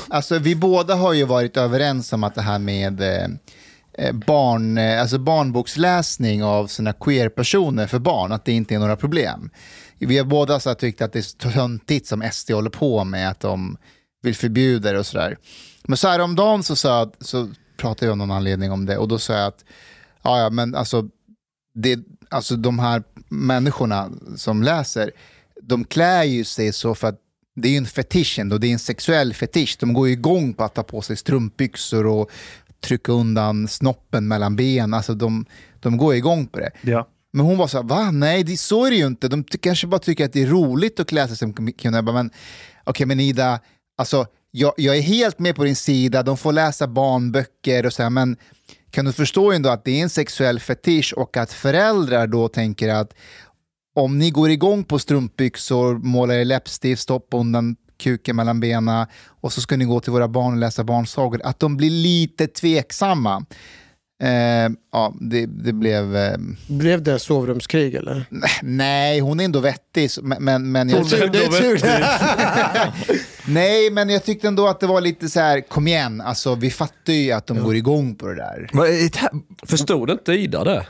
Alltså, 0.09 0.39
vi 0.39 0.55
båda 0.55 0.95
har 0.95 1.13
ju 1.13 1.23
varit 1.23 1.57
överens 1.57 2.13
om 2.13 2.23
att 2.23 2.35
det 2.35 2.41
här 2.41 2.59
med 2.59 3.01
eh, 3.01 3.27
eh, 3.97 4.11
barn, 4.13 4.77
eh, 4.77 5.01
alltså 5.01 5.17
barnboksläsning 5.17 6.43
av 6.43 6.67
sina 6.67 6.93
queer-personer 6.93 7.87
för 7.87 7.99
barn, 7.99 8.31
att 8.31 8.45
det 8.45 8.51
inte 8.51 8.75
är 8.75 8.79
några 8.79 8.95
problem. 8.95 9.49
Vi 9.99 10.17
har 10.17 10.25
båda 10.25 10.59
så 10.59 10.73
tyckt 10.73 11.01
att 11.01 11.13
det 11.13 11.19
är 11.19 11.23
så 11.23 11.37
töntigt 11.37 12.07
som 12.07 12.21
SD 12.31 12.51
håller 12.51 12.69
på 12.69 13.03
med, 13.03 13.29
att 13.29 13.39
de 13.39 13.77
vill 14.23 14.35
förbjuda 14.35 14.91
det 14.91 14.99
och 14.99 15.05
sådär. 15.05 15.37
Men 15.83 15.97
så 15.97 16.07
här 16.07 16.19
om 16.19 16.35
dagen 16.35 16.63
så, 16.63 16.87
jag, 16.87 17.11
så 17.21 17.49
pratade 17.77 18.05
jag 18.05 18.11
av 18.11 18.17
någon 18.17 18.31
anledning 18.31 18.71
om 18.71 18.85
det 18.85 18.97
och 18.97 19.07
då 19.07 19.19
sa 19.19 19.33
jag 19.33 19.47
att 19.47 19.63
ja, 20.25 20.39
ja, 20.39 20.49
men 20.49 20.75
alltså, 20.75 21.05
det, 21.73 21.99
alltså 22.29 22.55
de 22.55 22.79
här 22.79 23.03
människorna 23.29 24.11
som 24.35 24.63
läser, 24.63 25.11
de 25.61 25.83
klär 25.83 26.23
ju 26.23 26.43
sig 26.43 26.73
så 26.73 26.95
för 26.95 27.07
att 27.07 27.19
det 27.55 27.67
är 27.67 27.71
ju 27.71 27.77
en 27.77 27.85
fetisch 27.85 28.39
ändå, 28.39 28.57
det 28.57 28.67
är 28.67 28.71
en 28.71 28.79
sexuell 28.79 29.33
fetisch. 29.33 29.77
De 29.79 29.93
går 29.93 30.07
ju 30.07 30.13
igång 30.13 30.53
på 30.53 30.63
att 30.63 30.73
ta 30.73 30.83
på 30.83 31.01
sig 31.01 31.17
strumpbyxor 31.17 32.05
och 32.05 32.31
trycka 32.81 33.11
undan 33.11 33.67
snoppen 33.67 34.27
mellan 34.27 34.55
ben. 34.55 34.93
Alltså 34.93 35.13
de, 35.13 35.45
de 35.79 35.97
går 35.97 36.15
igång 36.15 36.47
på 36.47 36.59
det. 36.59 36.71
Ja. 36.81 37.07
Men 37.33 37.45
hon 37.45 37.57
var 37.57 37.67
så 37.67 37.77
här, 37.77 37.83
va? 37.83 38.11
Nej, 38.11 38.43
det, 38.43 38.57
så 38.57 38.85
är 38.85 38.89
det 38.91 38.97
ju 38.97 39.07
inte. 39.07 39.27
De 39.27 39.43
kanske 39.43 39.87
bara 39.87 39.99
tycker 39.99 40.25
att 40.25 40.33
det 40.33 40.41
är 40.41 40.47
roligt 40.47 40.99
att 40.99 41.07
klä 41.07 41.27
sig 41.27 41.37
som 41.37 41.53
kvinna. 41.53 41.97
Jag 41.97 42.05
bara, 42.05 42.15
Men 42.15 42.29
okej, 42.83 43.05
men 43.05 43.19
Ida, 43.19 43.59
alltså, 43.97 44.25
jag, 44.51 44.73
jag 44.77 44.97
är 44.97 45.01
helt 45.01 45.39
med 45.39 45.55
på 45.55 45.63
din 45.63 45.75
sida. 45.75 46.23
De 46.23 46.37
får 46.37 46.51
läsa 46.51 46.87
barnböcker 46.87 47.85
och 47.85 47.93
så 47.93 48.03
här, 48.03 48.09
men 48.09 48.37
kan 48.95 49.05
du 49.05 49.11
förstå 49.11 49.51
ändå 49.51 49.69
att 49.69 49.85
det 49.85 49.91
är 49.91 50.03
en 50.03 50.09
sexuell 50.09 50.59
fetisch 50.59 51.13
och 51.17 51.37
att 51.37 51.53
föräldrar 51.53 52.27
då 52.27 52.47
tänker 52.47 52.89
att 52.89 53.13
om 53.95 54.19
ni 54.19 54.29
går 54.29 54.49
igång 54.49 54.83
på 54.83 54.99
strumpbyxor, 54.99 55.95
målar 55.95 56.35
er 56.35 56.45
läppstift, 56.45 57.01
stoppa 57.01 57.37
undan 57.37 57.75
kuken 57.97 58.35
mellan 58.35 58.59
benen 58.59 59.05
och 59.41 59.53
så 59.53 59.61
ska 59.61 59.77
ni 59.77 59.85
gå 59.85 59.99
till 59.99 60.11
våra 60.11 60.27
barn 60.27 60.53
och 60.53 60.59
läsa 60.59 60.83
barnsagor, 60.83 61.41
att 61.43 61.59
de 61.59 61.77
blir 61.77 61.89
lite 61.89 62.47
tveksamma. 62.47 63.45
Eh, 64.23 64.69
ja, 64.91 65.13
det, 65.21 65.45
det 65.45 65.73
blev... 65.73 66.15
Eh, 66.15 66.37
Blev 66.67 67.03
det 67.03 67.19
sovrumskrig 67.19 67.95
eller? 67.95 68.25
nej, 68.61 69.19
hon 69.19 69.39
är 69.39 69.45
ändå 69.45 69.59
vettig, 69.59 70.09
men... 70.23 70.43
men, 70.43 70.71
men 70.71 70.89
jag, 70.89 71.09
Det 71.09 71.17
är 71.17 71.61
tur. 71.61 71.81
nej, 73.47 73.91
men 73.91 74.09
jag 74.09 74.23
tyckte 74.23 74.47
ändå 74.47 74.67
att 74.67 74.79
det 74.79 74.87
var 74.87 75.01
lite 75.01 75.29
så 75.29 75.39
här, 75.39 75.61
kom 75.61 75.87
igen, 75.87 76.21
alltså, 76.21 76.55
vi 76.55 76.71
fattar 76.71 77.13
ju 77.13 77.31
att 77.31 77.47
de 77.47 77.63
går 77.63 77.75
igång 77.75 78.15
på 78.15 78.27
det 78.27 78.35
där. 78.35 78.69
Förstod 79.65 80.09
inte 80.09 80.33
Ida 80.33 80.63
det? 80.63 80.87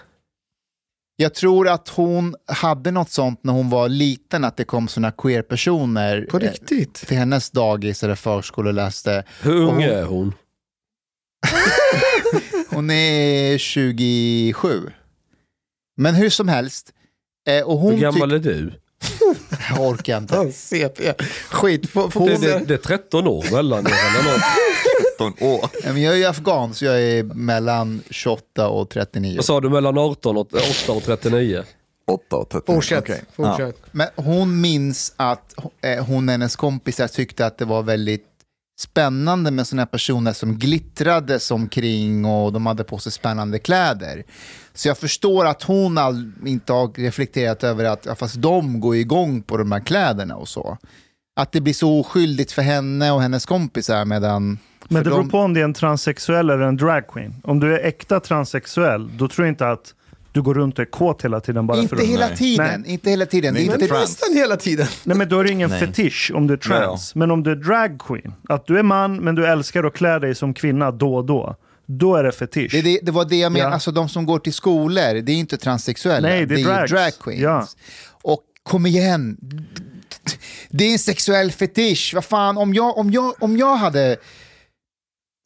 Jag 1.17 1.33
tror 1.33 1.67
att 1.67 1.89
hon 1.89 2.35
hade 2.47 2.91
något 2.91 3.09
sånt 3.09 3.43
när 3.43 3.53
hon 3.53 3.69
var 3.69 3.89
liten, 3.89 4.43
att 4.43 4.57
det 4.57 4.63
kom 4.63 4.87
såna 4.87 5.11
queer-personer 5.11 6.27
På 6.31 6.37
eh, 6.37 6.41
riktigt? 6.41 6.93
till 6.93 7.17
hennes 7.17 7.51
dagis 7.51 8.03
eller 8.03 8.15
förskola 8.15 8.67
och 8.69 8.73
läste. 8.73 9.23
Hur 9.41 9.55
ung 9.55 9.73
hon- 9.73 9.81
är 9.83 10.03
hon? 10.03 10.33
Hon 12.69 12.89
är 12.89 13.57
27. 13.57 14.81
Men 15.97 16.15
hur 16.15 16.29
som 16.29 16.47
helst. 16.47 16.93
Eh, 17.47 17.63
och 17.67 17.77
hon 17.77 17.93
Hur 17.93 18.01
gammal 18.01 18.31
är 18.31 18.39
du? 18.39 18.73
Jag 19.69 19.79
orkar 19.87 20.17
inte. 20.17 20.51
CP. 20.51 21.13
Skit. 21.51 21.89
Får, 21.89 22.09
får 22.09 22.29
Det, 22.29 22.37
det, 22.37 22.65
det 22.65 22.73
är 22.73 22.77
13 22.77 23.27
år 23.27 23.45
mellan 23.51 23.87
er 23.87 23.91
eller 23.91 24.31
något. 24.31 24.41
13 25.17 25.47
år. 25.47 25.69
Men 25.83 26.01
Jag 26.01 26.13
är 26.13 26.17
ju 26.17 26.25
afghan, 26.25 26.73
så 26.73 26.85
jag 26.85 27.01
är 27.01 27.23
mellan 27.23 28.01
28 28.09 28.69
och 28.69 28.89
39. 28.89 29.35
Vad 29.35 29.45
sa 29.45 29.61
du 29.61 29.69
mellan 29.69 29.97
18 29.97 30.37
och 30.37 30.47
8 30.53 30.91
och 30.91 31.03
39? 31.03 31.63
8 32.07 32.35
och 32.35 32.49
13. 32.49 32.75
Fortsätt. 32.75 32.99
Okej. 32.99 33.23
Fortsätt. 33.35 33.77
Men 33.91 34.07
hon 34.15 34.61
minns 34.61 35.13
att 35.15 35.55
eh, 35.81 36.05
hon 36.05 36.27
och 36.29 36.31
hennes 36.31 36.55
kompisar 36.55 37.07
tyckte 37.07 37.45
att 37.45 37.57
det 37.57 37.65
var 37.65 37.83
väldigt 37.83 38.25
spännande 38.79 39.51
med 39.51 39.67
sådana 39.67 39.81
här 39.81 39.87
personer 39.87 40.33
som 40.33 40.59
glittrade 40.59 41.39
omkring 41.51 42.25
och 42.25 42.53
de 42.53 42.65
hade 42.65 42.83
på 42.83 42.97
sig 42.97 43.11
spännande 43.11 43.59
kläder. 43.59 44.23
Så 44.75 44.87
jag 44.87 44.97
förstår 44.97 45.45
att 45.45 45.63
hon 45.63 45.97
all, 45.97 46.31
inte 46.45 46.73
har 46.73 46.87
reflekterat 47.01 47.63
över 47.63 47.85
att 47.85 48.05
ja, 48.05 48.15
fast 48.15 48.35
de 48.35 48.79
går 48.79 48.95
igång 48.95 49.41
på 49.41 49.57
de 49.57 49.71
här 49.71 49.79
kläderna 49.79 50.35
och 50.35 50.47
så. 50.47 50.77
Att 51.35 51.51
det 51.51 51.61
blir 51.61 51.73
så 51.73 51.99
oskyldigt 51.99 52.51
för 52.51 52.61
henne 52.61 53.11
och 53.11 53.21
hennes 53.21 53.45
kompisar 53.45 54.05
medan... 54.05 54.59
Men 54.87 54.89
för 54.89 54.95
det 55.03 55.03
beror 55.03 55.17
dem- 55.17 55.29
på 55.29 55.39
om 55.39 55.53
det 55.53 55.59
är 55.59 55.63
en 55.63 55.73
transsexuell 55.73 56.49
eller 56.49 56.63
en 56.63 56.77
dragqueen. 56.77 57.35
Om 57.43 57.59
du 57.59 57.75
är 57.75 57.85
äkta 57.85 58.19
transsexuell, 58.19 59.17
då 59.17 59.27
tror 59.27 59.47
jag 59.47 59.51
inte 59.51 59.69
att 59.69 59.93
du 60.31 60.41
går 60.41 60.53
runt 60.53 60.79
och 60.79 60.81
är 60.81 60.91
kåt 60.91 61.21
hela 61.25 61.39
tiden 61.39 61.67
bara 61.67 61.75
för 61.75 61.81
Inte 61.83 61.95
att... 61.95 62.01
hela 62.01 62.27
Nej. 62.27 62.37
tiden, 62.37 62.81
Nej. 62.81 62.93
inte 62.93 63.09
hela 63.09 63.25
tiden. 63.25 63.53
Det 63.53 63.59
är 63.59 63.65
Nej, 63.67 63.73
inte, 63.81 63.93
Men 63.93 64.01
nästan 64.01 64.33
hela 64.35 64.57
tiden. 64.57 64.87
Nej 65.03 65.17
men 65.17 65.29
då 65.29 65.39
är 65.39 65.43
det 65.43 65.51
ingen 65.51 65.69
Nej. 65.69 65.79
fetisch 65.79 66.31
om 66.35 66.47
du 66.47 66.53
är 66.53 66.57
trans. 66.57 67.15
Men 67.15 67.31
om 67.31 67.43
du 67.43 67.51
är 67.51 67.55
dragqueen, 67.55 68.33
att 68.49 68.67
du 68.67 68.79
är 68.79 68.83
man 68.83 69.15
men 69.17 69.35
du 69.35 69.45
älskar 69.47 69.83
att 69.83 69.93
klä 69.93 70.19
dig 70.19 70.35
som 70.35 70.53
kvinna 70.53 70.91
då 70.91 71.15
och 71.15 71.25
då. 71.25 71.55
Då 71.85 72.15
är 72.15 72.23
det 72.23 72.31
fetisch. 72.31 72.71
Det, 72.71 72.81
det, 72.81 72.99
det 73.03 73.11
var 73.11 73.25
det 73.25 73.35
jag 73.35 73.51
menade, 73.51 73.69
Ja. 73.69 73.73
alltså 73.73 73.91
de 73.91 74.09
som 74.09 74.25
går 74.25 74.39
till 74.39 74.53
skolor, 74.53 75.21
det 75.21 75.31
är 75.31 75.35
inte 75.35 75.57
transsexuella, 75.57 76.27
Nej, 76.27 76.45
det 76.45 76.53
är 76.55 76.57
ju 76.57 76.63
drags. 76.63 76.91
drag 76.91 77.11
queens. 77.19 77.41
Ja. 77.41 77.67
Och 78.23 78.41
kom 78.63 78.85
igen, 78.85 79.37
det 80.69 80.83
är 80.83 80.91
en 80.91 80.99
sexuell 80.99 81.51
fetisch. 81.51 82.11
Vad 82.15 82.25
fan, 82.25 82.57
om 82.57 82.73
jag, 82.73 82.97
om 82.97 83.11
jag, 83.11 83.33
om 83.43 83.57
jag 83.57 83.75
hade 83.75 84.17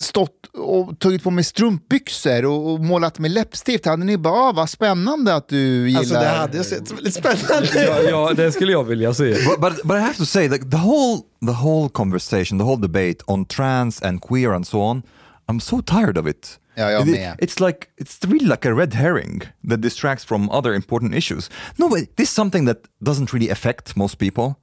stått 0.04 0.36
och 0.58 1.00
tagit 1.00 1.24
på 1.24 1.32
mig 1.32 1.44
strumpbyxor 1.44 2.46
och, 2.46 2.72
och 2.74 2.80
målat 2.80 3.20
med 3.20 3.32
läppstift, 3.32 3.86
hade 3.86 4.06
ni 4.06 4.18
bara, 4.18 4.34
ah, 4.34 4.52
vad 4.52 4.70
spännande 4.70 5.36
att 5.36 5.48
du 5.50 5.88
gillar... 5.90 6.00
Alltså 6.00 6.14
det 6.16 6.28
hade 6.28 6.64
sett 6.64 6.92
väldigt 6.92 7.14
spännande 7.14 7.70
Ja, 7.74 8.02
ja, 8.10 8.34
det 8.36 8.52
skulle 8.52 8.72
jag 8.72 8.84
vilja 8.84 9.14
se. 9.14 9.34
But, 9.34 9.60
but 9.60 9.84
but 9.84 9.98
I 9.98 10.00
have 10.00 10.14
to 10.14 10.26
say 10.26 10.50
like 10.50 10.66
the 10.72 10.78
whole 10.78 11.22
the 11.46 11.52
whole 11.64 11.90
conversation, 11.90 12.60
the 12.60 12.66
whole 12.66 12.82
debate 12.82 13.16
on 13.26 13.46
trans 13.46 14.02
and 14.02 14.22
queer 14.22 14.52
and 14.54 14.68
so 14.68 14.78
on, 14.82 15.04
I'm 15.50 15.60
so 15.60 15.82
tired 15.82 16.18
of 16.18 16.28
it. 16.28 16.60
Ja, 16.76 16.92
jag 16.92 17.08
med. 17.08 17.36
It's 17.40 17.68
like 17.68 17.88
it's 18.02 18.28
really 18.28 18.46
like 18.46 18.70
a 18.70 18.74
red 18.74 18.94
herring 18.94 19.42
that 19.70 19.82
distracts 19.82 20.26
from 20.26 20.50
other 20.50 20.74
important 20.74 21.16
issues. 21.16 21.50
No, 21.76 21.90
but 21.90 22.16
this 22.16 22.30
is 22.30 22.36
something 22.36 22.68
that 22.68 22.78
doesn't 23.06 23.34
really 23.34 23.52
affect 23.52 23.96
most 23.96 24.18
people. 24.18 24.54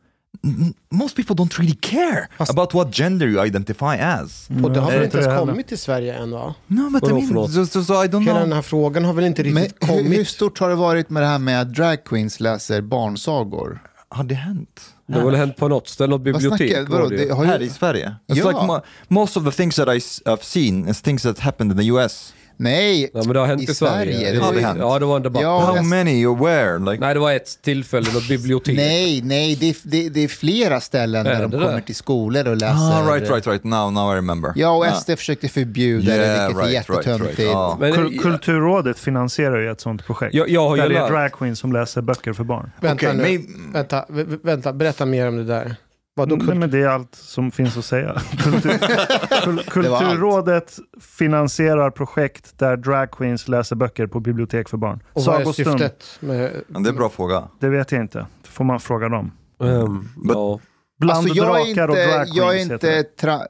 most 0.91 1.17
people 1.17 1.35
don't 1.35 1.59
really 1.59 1.75
care 1.75 2.29
about 2.39 2.75
what 2.75 2.91
gender 2.93 3.27
you 3.27 3.47
identify 3.47 3.97
as. 3.97 4.49
Och 4.65 4.73
det 4.73 4.81
har 4.81 4.91
väl 4.91 5.05
inte 5.05 5.19
ens 5.19 5.39
kommit 5.39 5.69
till 5.69 5.79
Sverige 5.79 6.15
än 6.15 6.31
va? 6.31 6.55
No, 6.67 6.91
but 6.91 7.03
I 7.03 7.07
Vadå 7.07 7.15
mean, 7.15 7.27
för 7.29 7.35
något? 7.35 7.53
so, 7.53 7.67
so, 7.67 7.85
so 7.85 8.05
I 8.05 8.07
don't 8.09 8.21
Hela 8.25 8.39
den 8.39 8.45
know. 8.49 8.55
här 8.55 8.63
frågan 8.63 9.05
har 9.05 9.13
väl 9.13 9.25
inte 9.25 9.45
Men 9.45 9.63
riktigt 9.63 9.89
hur, 9.89 9.97
hur 9.97 10.03
kommit? 10.03 10.29
stort 10.29 10.59
har 10.59 10.69
det 10.69 10.75
varit 10.75 11.11
med 11.11 11.23
det 11.23 11.27
här 11.27 11.39
med 11.39 11.61
att 11.61 11.75
drag 11.75 12.05
queens 12.05 12.41
läser 12.41 12.81
barnsagor? 12.81 13.83
Har 14.09 14.25
det 14.25 14.35
hänt? 14.35 14.81
Det 15.07 15.19
har 15.19 15.25
väl 15.27 15.35
hänt 15.35 15.57
på 15.57 15.69
något 15.69 15.89
ställe, 15.89 16.11
något 16.11 16.21
Vad 16.21 16.25
bibliotek. 16.35 16.71
snackar- 16.73 16.91
vadå, 16.91 17.09
det 17.09 17.23
ju. 17.23 17.33
har 17.33 17.45
Här 17.45 17.59
ju, 17.61 17.67
i 17.67 17.71
Sverige? 17.71 18.07
It's 18.27 18.37
Ja. 18.37 18.49
like 18.49 18.61
mo- 18.61 18.81
most 19.09 19.37
of 19.37 19.45
the 19.45 19.51
things 19.51 19.77
that 19.77 19.89
I 19.89 19.97
s- 19.97 20.23
have 20.25 20.43
seen 20.43 20.89
is 20.89 21.03
things 21.03 21.23
that 21.23 21.39
happened 21.39 21.73
in 21.73 21.79
the 21.79 21.85
US. 21.87 22.35
Nej, 22.57 23.11
Ja, 23.15 23.21
men 23.25 23.33
det 23.33 23.39
har 23.39 23.47
hänt 23.47 23.61
i, 23.61 23.65
i 23.65 23.75
Sverige. 23.75 24.13
Sverige, 24.15 24.31
Det- 24.33 24.39
det 24.39 24.45
har 24.45 24.53
det 24.53 24.61
hänt. 24.61 24.79
Ja, 24.81 24.99
det 24.99 25.05
var 25.07 25.17
en 25.17 25.23
debatt. 25.23 25.43
Ja, 25.43 25.61
How 25.61 25.83
many 25.83 26.23
you 26.23 26.45
where? 26.45 26.79
Like, 26.79 27.01
Nej, 27.01 27.15
det 27.15 27.21
var 27.21 27.33
ett 27.33 27.63
tillfälle, 27.63 28.13
något 28.13 28.29
bibliotek. 28.29 28.77
nej, 28.77 29.23
nej, 29.25 29.57
det, 29.61 29.69
är- 29.69 29.77
det, 29.83 30.09
det 30.09 30.21
är 30.25 30.29
flera 30.29 30.81
ställen 30.81 31.27
Är 31.27 31.31
där 31.35 31.43
de 31.43 31.51
det 31.51 31.59
kommer 31.67 31.81
till 31.81 31.95
skolor 31.95 32.49
och 32.49 32.57
läser. 32.57 32.75
ah, 32.77 33.15
right, 33.15 33.31
right, 33.31 33.47
right. 33.47 33.65
Now, 33.65 33.93
now 33.93 34.13
I 34.15 34.17
remember. 34.17 34.53
Ja, 34.57 34.71
och 34.71 34.87
Ah. 34.87 34.93
SD 34.93 35.11
försökte 35.17 35.49
förbjuda 35.49 36.13
det, 36.13 36.17
Yeah, 36.17 36.47
vilket 36.49 36.65
är 36.65 36.69
right, 36.69 36.89
right, 36.91 37.07
jättetöntigt. 37.07 37.39
right. 37.39 37.51
Ja. 37.53 37.77
Men, 37.81 37.93
Kul- 37.93 38.19
Kulturrådet 38.19 38.99
finansierar 38.99 39.61
ju 39.61 39.71
ett 39.71 39.81
sånt 39.81 40.07
projekt. 40.07 40.35
jag, 40.35 40.49
jag 40.49 40.69
har 40.69 40.77
ju 40.77 40.83
där 40.83 40.89
det 40.89 40.95
är 40.97 41.01
lärt, 41.01 41.11
drag 41.11 41.33
queens 41.33 41.59
som 41.59 41.73
läser 41.73 42.03
böcker 42.03 42.33
för 42.33 42.45
barn. 42.45 42.71
Vänta 42.81 43.07
Okej, 43.11 43.39
nu. 43.39 43.73
Vänta, 43.73 44.05
vänta, 44.43 44.73
berätta 44.73 45.07
mer 45.07 45.29
om 45.29 45.37
det 45.37 45.45
där. 45.45 45.77
Vadå 46.19 46.37
Nej, 46.37 46.57
men 46.57 46.71
det 46.71 46.79
är 46.83 46.89
allt 46.89 47.15
som 47.15 47.51
finns 47.51 47.77
att 47.77 47.85
säga. 47.85 48.15
Kultur, 48.43 48.79
kul, 49.43 49.57
Det. 49.57 49.63
Kulturrådet 49.71 50.77
finansierar 51.01 51.91
projekt 51.91 52.59
där 52.59 52.77
drag 52.77 53.11
queens 53.11 53.49
läser 53.49 53.77
böcker 53.77 54.07
på 54.07 54.21
bibliotek 54.21 54.69
för 54.69 54.77
barn. 54.77 55.01
Och 55.13 55.23
vad 55.25 55.35
är 55.35 55.39
Sagostund, 55.39 55.81
syftet? 55.81 56.05
Med, 56.21 56.63
Men 56.69 56.83
det 56.83 56.89
är 56.89 56.91
en 56.93 56.97
bra 56.99 57.09
fråga. 57.09 57.43
det 57.61 57.69
vet 57.69 57.93
jag 57.93 58.01
inte. 58.01 58.19
Det 58.43 58.49
får 58.49 58.65
man 58.65 58.81
fråga 58.81 59.09
dem. 59.09 59.33
Ehm, 59.63 60.09
ja. 60.25 60.61
Bland 60.99 61.19
Alltså, 61.29 61.35
drakar 61.45 61.89
och 61.89 61.97
inte, 61.97 62.07
drag 62.07 62.25
queens 62.27 62.37
jag 62.37 62.57
är 62.57 62.63
inte 62.63 62.77
det. 62.77 63.21
tra- 63.23 63.47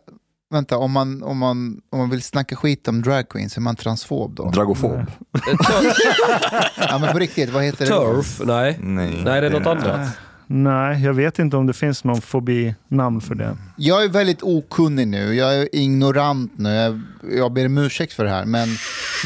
Vänta, 0.50 0.76
om 0.78 0.92
man, 0.92 1.22
om, 1.22 1.38
man, 1.38 1.80
om 1.90 1.98
man 1.98 2.10
vill 2.10 2.22
snacka 2.22 2.56
skit 2.56 2.88
om 2.88 3.02
drag 3.02 3.28
queens, 3.28 3.56
är 3.56 3.60
man 3.60 3.76
transfob 3.76 4.34
då? 4.34 4.50
Dragofob? 4.50 5.00
Ja 6.78 6.98
men 6.98 7.12
på 7.12 7.18
riktigt, 7.18 7.50
vad 7.50 7.62
heter 7.64 7.86
det 7.86 7.92
då? 7.92 8.14
Turf? 8.14 8.40
Nej. 8.44 8.78
Nej. 8.82 9.20
Nej, 9.24 9.40
det 9.40 9.46
är 9.46 9.50
något 9.50 9.66
annat. 9.66 10.08
Nej, 10.46 11.02
jag 11.04 11.14
vet 11.14 11.38
inte 11.38 11.56
om 11.56 11.66
det 11.66 11.72
finns 11.72 12.04
någon 12.04 12.20
fobi-namn 12.20 13.20
för 13.20 13.34
det. 13.34 13.56
Jag 13.76 14.04
är 14.04 14.08
väldigt 14.08 14.42
okunnig 14.42 15.08
nu, 15.08 15.34
jag 15.34 15.54
är 15.54 15.68
ignorant 15.74 16.52
nu, 16.58 16.68
jag, 16.74 17.00
jag 17.38 17.52
ber 17.52 17.66
om 17.66 17.78
ursäkt 17.78 18.12
för 18.12 18.24
det 18.24 18.30
här, 18.30 18.44
men 18.44 18.68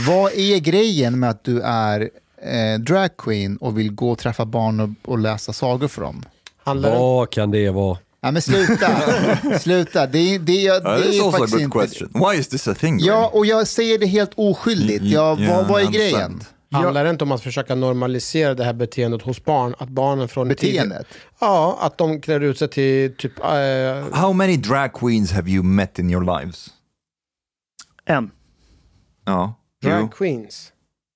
vad 0.07 0.33
är 0.33 0.59
grejen 0.59 1.19
med 1.21 1.31
att 1.31 1.45
du 1.45 1.61
är 1.61 2.01
eh, 2.43 2.81
drag 2.81 3.17
queen 3.17 3.57
och 3.57 3.79
vill 3.79 3.93
gå 3.93 4.11
och 4.11 4.19
träffa 4.19 4.45
barn 4.45 4.81
och, 4.81 5.11
och 5.13 5.19
läsa 5.19 5.53
sagor 5.53 5.89
för 5.89 6.03
dem? 6.03 6.23
handlar 6.65 6.91
det, 6.91 6.97
Vad 6.99 7.31
kan 7.31 7.51
det 7.51 7.71
vara? 7.71 7.99
Ja 8.23 8.31
men 8.31 8.43
sluta, 8.43 8.91
sluta, 9.61 10.07
det, 10.07 10.19
är- 10.35 10.39
det, 10.39 10.69
Uh, 10.71 10.85
det 10.85 11.09
is 11.09 11.21
är 11.21 11.25
also 11.25 11.29
a 11.29 11.33
faktiskt 11.33 11.53
good 11.53 11.63
inte... 11.63 11.79
question. 11.79 12.11
Why 12.31 12.39
is 12.41 12.49
this 12.49 12.69
a 12.69 12.75
thing? 12.75 12.99
Ja, 13.01 13.31
och 13.35 13.47
jag 13.47 13.67
säger 13.67 13.99
det 13.99 14.07
helt 14.07 14.31
oskyldigt, 14.35 15.03
Y- 15.05 15.13
ja, 15.15 15.39
yeah, 15.39 15.57
vad, 15.57 15.69
vad 15.69 15.83
är 15.83 15.87
grejen? 15.87 16.41
Handlar 16.73 17.05
det 17.05 17.11
inte 17.11 17.25
om 17.25 17.33
att 17.33 17.43
försöka 17.43 17.75
normalisera 17.75 18.55
det 18.55 18.65
här 18.65 18.73
beteendet 18.73 19.23
hos 19.23 19.45
barn? 19.45 19.75
Att 19.79 19.89
barnen 19.89 20.29
från 20.29 20.49
Beteendet? 20.49 21.07
Ja, 21.41 21.79
att 21.81 21.99
de 21.99 22.21
klär 22.21 22.41
ut 22.41 22.59
sig 22.59 22.69
till 22.69 23.17
typ... 23.17 23.39
eh, 23.39 23.45
How 24.21 24.33
many 24.33 24.57
drag 24.57 24.93
queens 24.93 25.33
have 25.33 25.51
you 25.51 25.63
met 25.63 25.99
in 25.99 26.11
your 26.11 26.39
lives? 26.41 26.69
En. 28.05 28.31
Ja. 29.25 29.55
Drag 29.83 30.13
queens. 30.15 30.73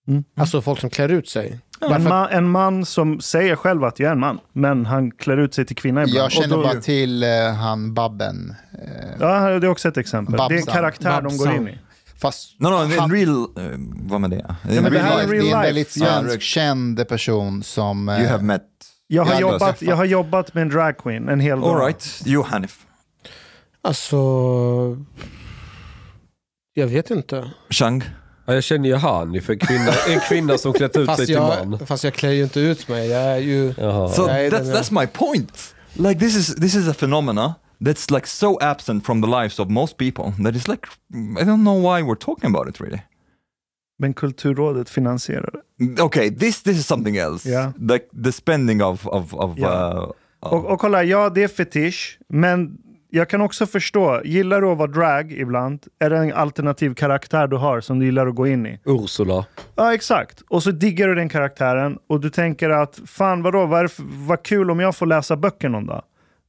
Mm. 0.09 0.25
Alltså 0.37 0.61
folk 0.63 0.81
som 0.81 0.91
klär 0.91 1.09
ut 1.09 1.29
sig. 1.29 1.61
En, 1.81 1.91
Varför- 1.91 2.09
man, 2.09 2.29
en 2.31 2.51
man 2.51 2.85
som 2.87 3.21
säger 3.21 3.57
själv 3.57 3.85
att 3.85 3.99
jag 3.99 4.09
är 4.09 4.13
en 4.13 4.21
man, 4.21 4.39
men 4.53 4.87
han 4.87 5.11
klär 5.11 5.37
ut 5.37 5.55
sig 5.55 5.65
till 5.67 5.77
kvinna 5.77 6.03
ibland. 6.03 6.19
Jag 6.19 6.33
känner 6.33 6.57
då- 6.57 6.63
bara 6.63 6.81
till 6.81 7.23
eh, 7.23 7.29
han 7.55 7.95
Babben. 7.95 8.55
Eh, 8.73 9.11
Ja, 9.21 9.59
det 9.59 9.67
är 9.67 9.71
också 9.71 9.89
ett 9.89 9.97
exempel. 9.97 10.37
Det 10.37 10.43
är 10.43 10.51
en 10.51 10.57
Babsan. 10.57 10.75
karaktär 10.75 11.23
de 11.23 11.37
går 11.37 11.45
Babsan. 11.47 11.55
in 11.63 11.69
i. 11.69 11.79
fast 12.25 12.61
No, 12.61 12.69
no, 12.69 12.99
han, 12.99 13.11
real... 13.13 13.29
Uh, 13.29 13.47
vad 14.11 14.21
med 14.21 14.31
det? 14.31 14.37
In 14.69 14.83
men 14.83 14.85
det 14.85 14.91
real 14.91 15.05
här 15.05 15.19
är 15.23 15.27
life, 15.27 15.45
det 15.45 15.51
är 15.51 15.57
en 15.57 15.63
väldigt 15.63 15.97
Ja. 15.97 16.07
svensk 16.07 16.41
känd 16.41 17.09
person 17.09 17.63
som... 17.63 18.09
eh, 18.09 18.21
you 18.21 18.29
have 18.29 18.43
met... 18.45 18.63
Jag 19.07 19.25
har, 19.25 19.41
jobbat, 19.41 19.83
jag 19.83 19.97
har 19.97 20.05
jobbat 20.05 20.55
med 20.55 20.63
en 20.63 20.69
drag 20.69 20.99
queen 20.99 21.29
en 21.29 21.41
hel 21.41 21.61
dag. 21.61 21.69
All 21.71 21.87
right, 21.87 22.23
you 22.27 22.43
Hanif. 22.45 22.87
Alltså... 23.83 24.17
Jag 26.75 26.87
vet 26.87 27.11
inte. 27.11 27.51
Chang? 27.71 28.05
Ja, 28.47 28.55
jag 28.55 28.65
känner 28.65 28.89
ju 28.89 28.95
han, 28.95 29.41
för 29.43 29.55
kvinna, 29.55 29.91
en 30.09 30.21
kvinna 30.21 30.59
som 30.59 30.73
klätt 30.73 30.97
ut 30.97 31.07
sig 31.07 31.17
Fast 31.17 31.27
till 31.27 31.39
man. 31.39 31.79
fast 31.87 32.05
jag 32.05 32.15
klär 32.15 32.31
ju 32.31 32.43
inte 32.43 32.61
ut 32.61 32.89
mig. 32.89 33.09
Jag 33.09 33.23
är 33.23 33.39
ju... 33.39 33.75
Jaha. 33.79 34.09
So 34.09 34.27
Nej, 34.27 34.51
that's, 34.51 34.71
är- 34.71 34.75
that's 34.75 35.01
my 35.01 35.07
point. 35.07 35.75
Like 35.93 36.21
this 36.21 36.37
is 36.37 36.55
this 36.55 36.75
is 36.75 36.89
a 36.89 36.95
phenomena 36.99 37.55
that's 37.85 38.11
like 38.11 38.27
so 38.27 38.59
absent 38.61 39.07
from 39.07 39.23
the 39.23 39.29
lives 39.29 39.59
of 39.61 39.69
most 39.71 39.97
people 39.97 40.25
that 40.45 40.55
it's 40.57 40.69
like 40.69 40.89
I 41.41 41.45
don't 41.45 41.63
know 41.63 41.81
why 41.83 42.03
we're 42.03 42.21
talking 42.21 42.51
about 42.57 42.69
it 42.69 42.81
really. 42.81 43.03
Men 43.99 44.15
Kulturrådet 44.15 44.89
finansierar 44.89 45.51
det. 45.53 46.03
Okay, 46.03 46.31
this 46.31 46.63
this 46.63 46.77
is 46.77 46.87
something 46.87 47.17
else. 47.17 47.49
Yeah. 47.51 47.73
Like 47.79 48.07
the 48.25 48.33
spending 48.33 48.83
of 48.83 49.07
of 49.07 49.35
of. 49.35 49.59
Yeah. 49.59 49.97
Uh, 49.97 50.11
Och, 50.45 50.65
och 50.67 50.81
kolla, 50.81 51.05
ja 51.05 51.31
det 51.31 51.43
är 51.43 51.49
fetisch, 51.49 52.19
men 52.29 52.77
jag 53.11 53.29
kan 53.29 53.41
också 53.41 53.67
förstå, 53.67 54.21
gillar 54.25 54.61
du 54.61 54.67
att 54.69 54.79
vara 54.79 54.91
drag 54.91 55.33
ibland, 55.33 55.87
är 55.99 56.11
det 56.11 56.17
en 56.19 56.33
alternativ 56.33 56.95
karaktär 56.95 57.47
du 57.47 57.57
har 57.57 57.81
som 57.81 57.99
du 57.99 58.05
gillar 58.05 58.27
att 58.27 58.35
gå 58.35 58.47
in 58.47 58.67
i? 58.67 58.81
Ursula. 58.85 59.47
Ja, 59.77 59.95
exakt. 59.95 60.41
Och 60.49 60.63
så 60.63 60.71
diggar 60.71 61.09
du 61.09 61.15
den 61.15 61.29
karaktären 61.29 61.99
och 62.07 62.21
du 62.21 62.31
tänker 62.31 62.71
att 62.71 63.01
fan 63.07 63.43
vadå, 63.43 63.67
vad, 63.67 63.79
är 63.79 63.83
det 63.83 63.89
för, 63.89 64.05
vad 64.07 64.43
kul 64.43 64.71
om 64.71 64.81
jag 64.81 64.97
får 64.97 65.07
läsa 65.07 65.37
böcker 65.37 65.69
någon 65.69 65.87
dag. 65.87 66.03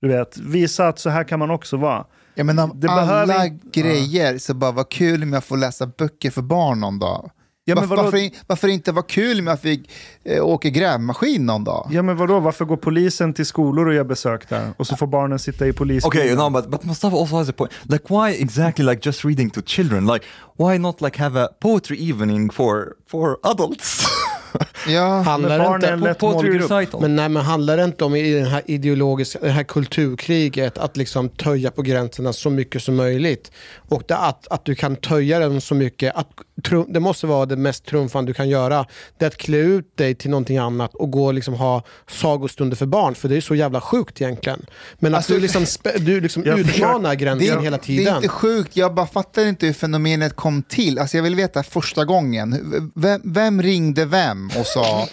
Du 0.06 0.12
vet, 0.12 0.38
visa 0.38 0.88
att 0.88 1.00
så 1.00 1.10
här 1.10 1.24
kan 1.24 1.40
man 1.40 1.52
också 1.52 1.78
vara. 1.78 2.06
Jag 2.36 2.46
menar, 2.46 2.72
Det 2.76 2.88
alla 2.90 3.02
behöver 3.02 3.46
inte- 3.46 3.82
grejer, 3.82 4.38
så 4.38 4.54
bara 4.54 4.72
vad 4.72 4.90
kul 4.90 5.24
om 5.24 5.34
jag 5.34 5.44
får 5.44 5.58
läsa 5.58 5.88
böcker 5.88 6.32
för 6.32 6.42
barn 6.42 6.80
någon 6.80 7.00
dag. 7.00 7.32
Ja, 7.68 7.76
men 7.76 7.88
varför, 7.90 8.04
varför, 8.04 8.30
varför 8.48 8.68
inte 8.68 8.92
vara 8.92 9.06
kul 9.06 9.40
om 9.40 9.48
jag 9.48 9.60
fick 9.60 9.90
eh, 10.24 10.46
åka 10.46 10.70
grävmaskin 10.70 11.46
någon 11.46 11.64
dag? 11.64 11.88
Ja 11.92 12.02
men 12.02 12.18
vadå, 12.18 12.40
varför 12.40 12.66
går 12.66 12.78
polisen 12.78 13.34
till 13.34 13.46
skolor 13.46 13.88
och 13.88 13.94
gör 13.94 14.04
besök 14.04 14.50
där? 14.50 14.70
Och 14.78 14.88
så 14.88 14.96
får 14.96 15.08
barnen 15.08 15.40
sitta 15.40 15.68
i 15.68 15.74
polisbilen. 15.74 16.26
okay, 16.28 16.36
no, 16.36 16.50
but 16.50 16.70
but 16.72 16.84
Mustafa 16.84 17.18
also 17.18 17.36
has 17.36 17.50
a 17.50 17.54
point. 17.58 17.72
Like, 17.84 18.04
why 18.10 18.42
exactly 18.44 18.86
like 18.86 19.02
just 19.10 19.26
reading 19.26 19.50
to 19.50 19.62
children? 19.66 20.06
Like, 20.08 20.26
why 20.58 20.78
not 20.78 21.02
like 21.02 21.24
have 21.24 21.44
a 21.44 21.48
poetry 21.62 22.10
evening 22.10 22.50
for 22.52 22.94
for 23.12 23.38
adults? 23.44 24.06
Ja, 24.88 25.22
Handlar 25.22 25.50
Men 25.50 25.60
det 25.60 25.66
barn 25.66 25.84
är 25.84 25.88
en 25.88 25.94
inte... 25.94 26.08
lätt 26.10 26.22
målgrupp. 26.22 26.72
recital. 26.72 27.02
Men, 27.02 27.16
nej, 27.16 27.30
men 27.30 27.44
handlar 27.44 27.78
det 27.78 27.84
inte 27.84 28.06
om 28.06 28.16
i 28.16 28.34
den 28.34 28.46
här 28.48 28.62
ideologiska, 28.66 29.40
det 29.42 29.50
här 29.50 29.64
kulturkriget 29.64 30.78
att 30.78 30.98
liksom 30.98 31.30
töja 31.30 31.72
på 31.72 31.82
gränserna 31.82 32.34
så 32.34 32.50
mycket 32.50 32.84
som 32.84 32.96
möjligt? 32.96 33.52
Och 33.90 34.04
det, 34.08 34.18
att, 34.18 34.48
att 34.48 34.66
du 34.66 34.76
kan 34.76 34.96
töja 34.96 35.40
den 35.40 35.62
så 35.62 35.76
mycket, 35.76 36.16
att, 36.16 36.28
trum, 36.64 36.86
det 36.90 37.00
måste 37.00 37.28
vara 37.28 37.46
det 37.46 37.56
mest 37.56 37.86
trumfande 37.86 38.30
du 38.30 38.34
kan 38.34 38.50
göra. 38.50 38.86
Det 39.18 39.26
är 39.26 39.28
att 39.28 39.38
klä 39.38 39.58
ut 39.58 39.98
dig 39.98 40.16
till 40.16 40.30
någonting 40.30 40.58
annat 40.58 40.96
och 40.96 41.12
gå 41.12 41.26
och 41.26 41.34
liksom 41.34 41.54
ha 41.54 41.84
sagostunder 42.10 42.76
för 42.78 42.86
barn, 42.86 43.16
för 43.16 43.30
det 43.30 43.38
är 43.38 43.42
så 43.42 43.56
jävla 43.56 43.82
sjukt 43.82 44.22
egentligen. 44.22 44.66
Men 45.00 45.14
att 45.14 45.18
Alltså, 45.18 45.34
du 45.34 45.40
liksom, 45.40 45.66
du 46.00 46.22
liksom 46.22 46.44
utmanar 46.44 47.10
det, 47.10 47.16
gränsen 47.16 47.58
är- 47.58 47.62
hela 47.64 47.78
det 47.78 47.84
är 47.84 47.86
tiden. 47.86 48.16
inte 48.16 48.28
sjukt, 48.28 48.78
jag 48.78 48.94
bara 48.94 49.08
fattar 49.08 49.46
inte 49.46 49.66
hur 49.66 49.74
fenomenet 49.74 50.36
kom 50.36 50.64
till. 50.64 51.00
Alltså 51.00 51.18
jag 51.18 51.24
vill 51.24 51.36
veta 51.36 51.64
första 51.64 52.06
gången, 52.06 52.92
vem, 52.96 53.22
vem 53.24 53.62
ringde 53.62 54.06
vem 54.06 54.45
och 54.60 54.66
sa 54.66 55.08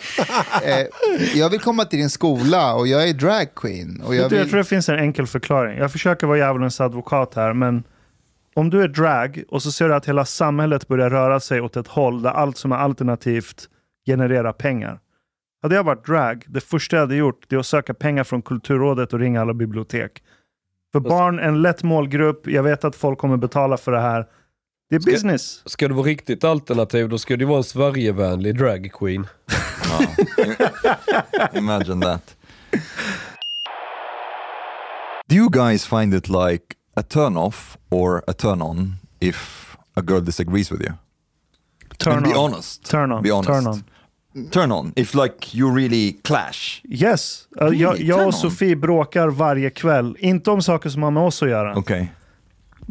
eh, 0.64 0.86
jag 1.34 1.50
vill 1.50 1.60
komma 1.60 1.84
till 1.84 1.98
din 1.98 2.10
skola 2.10 2.74
och 2.74 2.86
jag 2.86 3.08
är 3.08 3.14
drag 3.14 3.54
queen. 3.54 4.02
Och 4.06 4.14
jag 4.14 4.30
du, 4.30 4.36
jag 4.36 4.42
vill... 4.42 4.50
tror 4.50 4.58
det 4.58 4.64
finns 4.64 4.88
en 4.88 4.98
enkel 4.98 5.26
förklaring. 5.26 5.78
Jag 5.78 5.92
försöker 5.92 6.26
vara 6.26 6.38
djävulens 6.38 6.80
advokat 6.80 7.34
här, 7.34 7.52
men 7.52 7.84
om 8.54 8.70
du 8.70 8.82
är 8.82 8.88
drag 8.88 9.42
och 9.48 9.62
så 9.62 9.72
ser 9.72 9.88
du 9.88 9.94
att 9.94 10.08
hela 10.08 10.24
samhället 10.24 10.88
börjar 10.88 11.10
röra 11.10 11.40
sig 11.40 11.60
åt 11.60 11.76
ett 11.76 11.88
håll 11.88 12.22
där 12.22 12.30
allt 12.30 12.56
som 12.56 12.72
är 12.72 12.76
alternativt 12.76 13.68
genererar 14.06 14.52
pengar. 14.52 14.98
Hade 15.62 15.74
jag 15.74 15.84
varit 15.84 16.06
drag, 16.06 16.44
det 16.48 16.60
första 16.60 16.96
jag 16.96 17.00
hade 17.00 17.16
gjort 17.16 17.44
det 17.48 17.56
är 17.56 17.60
att 17.60 17.66
söka 17.66 17.94
pengar 17.94 18.24
från 18.24 18.42
Kulturrådet 18.42 19.12
och 19.12 19.18
ringa 19.18 19.40
alla 19.40 19.54
bibliotek. 19.54 20.22
För 20.92 21.00
barn 21.00 21.38
är 21.38 21.42
en 21.42 21.62
lätt 21.62 21.82
målgrupp, 21.82 22.46
jag 22.46 22.62
vet 22.62 22.84
att 22.84 22.96
folk 22.96 23.18
kommer 23.18 23.36
betala 23.36 23.76
för 23.76 23.92
det 23.92 24.00
här. 24.00 24.26
Det 24.92 24.96
är 24.96 25.00
Ska- 25.00 25.10
business. 25.10 25.62
Ska 25.66 25.88
det 25.88 25.94
vara 25.94 26.06
riktigt 26.06 26.44
alternativ, 26.44 27.08
då 27.08 27.18
ska 27.18 27.36
det 27.36 27.44
vara 27.44 27.58
en 27.58 27.64
Sverigevänlig 27.64 28.58
drag 28.58 28.90
queen. 28.92 29.26
Imagine 31.54 32.00
that. 32.00 32.36
Do 35.28 35.36
you 35.36 35.50
guys 35.50 35.86
find 35.86 36.14
it 36.14 36.28
like 36.28 36.62
a 36.96 37.02
turn 37.02 37.36
off 37.36 37.76
or 37.90 38.22
a 38.26 38.32
turn 38.32 38.62
on 38.62 38.94
if 39.20 39.76
a 39.96 40.02
girl 40.02 40.20
disagrees 40.24 40.72
with 40.72 40.82
you? 40.82 40.92
Turn 41.98 42.12
And 42.16 42.24
be 42.24 42.30
on. 42.34 42.52
honest. 42.52 42.90
Turn 42.90 43.12
on. 43.12 43.22
Be 43.22 43.30
honest. 43.32 43.48
Turn 43.48 43.66
on. 43.66 43.84
Turn 44.50 44.72
on. 44.72 44.92
If 44.96 45.14
like 45.14 45.54
you 45.58 45.74
really 45.76 46.12
clash. 46.24 46.80
Yes. 46.84 47.46
Uh, 47.60 47.64
Really? 47.64 47.78
jag, 47.82 48.00
jag 48.00 48.26
och 48.26 48.34
Sofie 48.34 48.76
bråkar 48.76 49.28
varje 49.28 49.70
kväll. 49.70 50.16
Inte 50.20 50.50
om 50.50 50.62
saker 50.62 50.90
som 50.90 51.02
har 51.02 51.10
med 51.10 51.22
oss 51.22 51.42
att 51.42 51.48
göra. 51.48 51.78
Okay. 51.78 52.06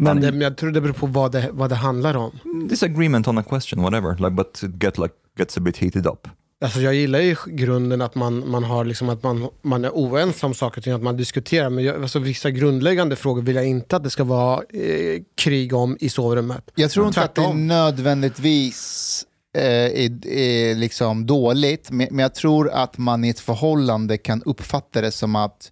Men 0.01 0.21
det, 0.21 0.45
jag 0.45 0.57
tror 0.57 0.71
det 0.71 0.81
beror 0.81 0.93
på 0.93 1.05
vad 1.05 1.31
det, 1.31 1.49
vad 1.51 1.69
det 1.69 1.75
handlar 1.75 2.15
om. 2.15 2.31
Disagreement 2.69 3.27
on 3.27 3.37
a 3.37 3.43
question, 3.49 3.81
whatever. 3.81 4.15
Like, 4.15 4.29
but 4.29 4.63
it 4.63 4.83
get 4.83 4.97
like 4.97 5.13
gets 5.37 5.57
a 5.57 5.59
bit 5.61 5.77
heated 5.77 6.07
up. 6.07 6.27
Alltså 6.63 6.79
jag 6.79 6.93
gillar 6.93 7.19
ju 7.19 7.35
grunden 7.45 8.01
att 8.01 8.15
man, 8.15 8.49
man, 8.49 8.63
har 8.63 8.85
liksom 8.85 9.09
att 9.09 9.23
man, 9.23 9.49
man 9.61 9.85
är 9.85 9.89
oense 9.89 10.45
om 10.45 10.53
saker 10.53 10.79
och 10.79 10.83
ting, 10.83 10.93
att 10.93 11.01
man 11.01 11.17
diskuterar. 11.17 11.69
Men 11.69 11.83
jag, 11.83 12.01
alltså 12.01 12.19
vissa 12.19 12.51
grundläggande 12.51 13.15
frågor 13.15 13.41
vill 13.41 13.55
jag 13.55 13.67
inte 13.67 13.95
att 13.95 14.03
det 14.03 14.09
ska 14.09 14.23
vara 14.23 14.63
eh, 14.73 15.21
krig 15.37 15.73
om 15.73 15.97
i 15.99 16.09
sovrummet. 16.09 16.71
Jag 16.75 16.91
tror 16.91 17.07
inte 17.07 17.21
att 17.21 17.35
det 17.35 17.53
nödvändigtvis 17.53 19.25
eh, 19.57 19.63
är, 19.63 20.27
är 20.27 20.75
liksom 20.75 21.25
dåligt, 21.25 21.91
men, 21.91 22.07
men 22.11 22.19
jag 22.19 22.35
tror 22.35 22.69
att 22.69 22.97
man 22.97 23.23
i 23.23 23.29
ett 23.29 23.39
förhållande 23.39 24.17
kan 24.17 24.43
uppfatta 24.43 25.01
det 25.01 25.11
som 25.11 25.35
att 25.35 25.71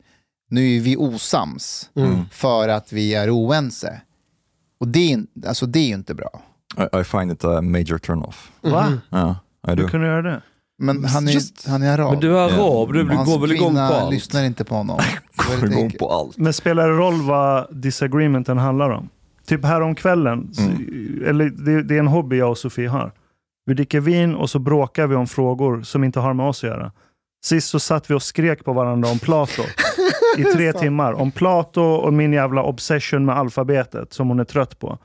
nu 0.49 0.75
är 0.75 0.79
vi 0.79 0.97
osams 0.97 1.89
för 2.31 2.69
att 2.69 2.93
vi 2.93 3.13
är 3.13 3.29
oense. 3.29 4.01
Och 4.79 4.87
det 4.87 5.13
är, 5.13 5.23
alltså, 5.47 5.65
det 5.65 5.79
är 5.79 5.87
ju 5.87 5.93
inte 5.93 6.13
bra. 6.15 6.41
I, 6.77 6.99
I 6.99 7.03
find 7.03 7.31
it 7.31 7.45
a 7.45 7.61
major 7.61 7.97
turn-off. 7.97 8.51
Va? 8.61 8.93
Yeah, 9.13 9.35
I 9.67 9.75
do. 9.75 9.81
Hur 9.81 9.87
kunde 9.89 10.05
du 10.07 10.11
göra 10.11 10.21
det? 10.21 10.41
Men 10.81 11.05
han 11.05 11.27
är, 11.27 11.31
Just- 11.31 11.67
han 11.67 11.83
är 11.83 11.93
arab. 11.93 12.11
Men 12.11 12.19
du 12.19 12.37
är 12.37 12.41
arab, 12.41 12.93
du 12.93 13.03
hans 13.15 13.29
går 13.29 13.39
väl 13.39 13.51
igång 13.51 13.73
på 13.75 13.79
allt? 13.81 14.13
lyssnar 14.13 14.43
inte 14.43 14.65
på 14.65 14.75
honom. 14.75 14.99
Går 15.61 15.71
igång 15.71 15.91
på 15.99 16.11
allt. 16.11 16.37
Men 16.37 16.53
spelar 16.53 16.87
det 16.89 16.95
roll 16.97 17.21
vad 17.21 17.75
disagreementen 17.77 18.57
handlar 18.57 18.89
om? 18.89 19.09
Typ 19.45 19.65
här 19.65 19.81
om 19.81 19.95
kvällen, 19.95 20.53
så- 20.53 20.61
eller 21.29 21.49
det, 21.49 21.83
det 21.83 21.95
är 21.95 21.99
en 21.99 22.07
hobby 22.07 22.37
jag 22.37 22.49
och 22.49 22.57
Sofie 22.57 22.89
har. 22.89 23.11
Vi 23.65 23.73
dricker 23.73 23.99
vin 23.99 24.35
och 24.35 24.49
så 24.49 24.59
bråkar 24.59 25.07
vi 25.07 25.15
om 25.15 25.27
frågor 25.27 25.81
som 25.83 26.03
inte 26.03 26.19
har 26.19 26.33
med 26.33 26.45
oss 26.45 26.63
att 26.63 26.69
göra. 26.69 26.91
Sist 27.43 27.69
så 27.69 27.79
satt 27.79 28.11
vi 28.11 28.13
och 28.13 28.23
skrek 28.23 28.65
på 28.65 28.73
varandra 28.73 29.09
om 29.09 29.19
Plato 29.19 29.63
i 30.37 30.43
tre 30.43 30.73
timmar. 30.79 31.13
Om 31.13 31.31
Plato 31.31 31.81
och 31.81 32.13
min 32.13 32.33
jävla 32.33 32.63
obsession 32.63 33.25
med 33.25 33.37
alfabetet 33.37 34.13
som 34.13 34.27
hon 34.27 34.39
är 34.39 34.43
trött 34.43 34.79
på. 34.79 34.97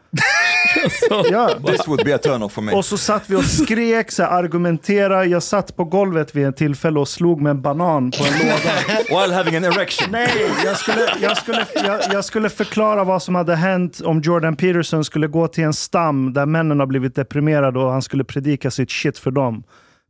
Ja. 1.31 1.51
This 1.67 1.89
would 1.89 2.05
be 2.05 2.15
a 2.15 2.19
turn-off 2.19 2.53
for 2.53 2.63
me. 2.63 2.73
Och 2.73 2.85
så 2.85 2.97
satt 2.99 3.31
vi 3.31 3.37
och 3.37 3.45
skrek, 3.45 4.13
så 4.13 4.23
här, 4.23 4.31
argumenterade. 4.31 5.25
Jag 5.25 5.43
satt 5.43 5.77
på 5.77 5.85
golvet 5.85 6.35
vid 6.37 6.47
ett 6.47 6.57
tillfälle 6.57 7.01
och 7.01 7.09
slog 7.09 7.41
med 7.41 7.51
en 7.51 7.63
banan 7.63 8.11
på 8.11 8.25
en 8.25 8.33
låda. 8.49 9.21
While 9.27 9.35
having 9.35 9.57
an 9.57 9.65
erection. 9.65 10.09
Nej, 10.11 10.29
jag 10.65 10.77
skulle, 10.77 11.01
jag, 11.21 11.37
skulle, 11.37 11.67
jag, 11.75 12.01
jag 12.13 12.25
skulle 12.25 12.49
förklara 12.51 13.05
vad 13.05 13.23
som 13.23 13.35
hade 13.35 13.57
hänt 13.57 14.01
om 14.05 14.21
Jordan 14.21 14.57
Peterson 14.57 15.05
skulle 15.05 15.27
gå 15.27 15.49
till 15.49 15.65
en 15.65 15.75
stam 15.75 16.33
där 16.33 16.47
männen 16.47 16.81
har 16.81 16.87
blivit 16.87 17.15
deprimerade 17.15 17.79
och 17.79 17.93
han 17.93 18.03
skulle 18.03 18.25
predika 18.25 18.71
sitt 18.71 18.91
shit 18.91 19.19
för 19.19 19.31
dem. 19.31 19.63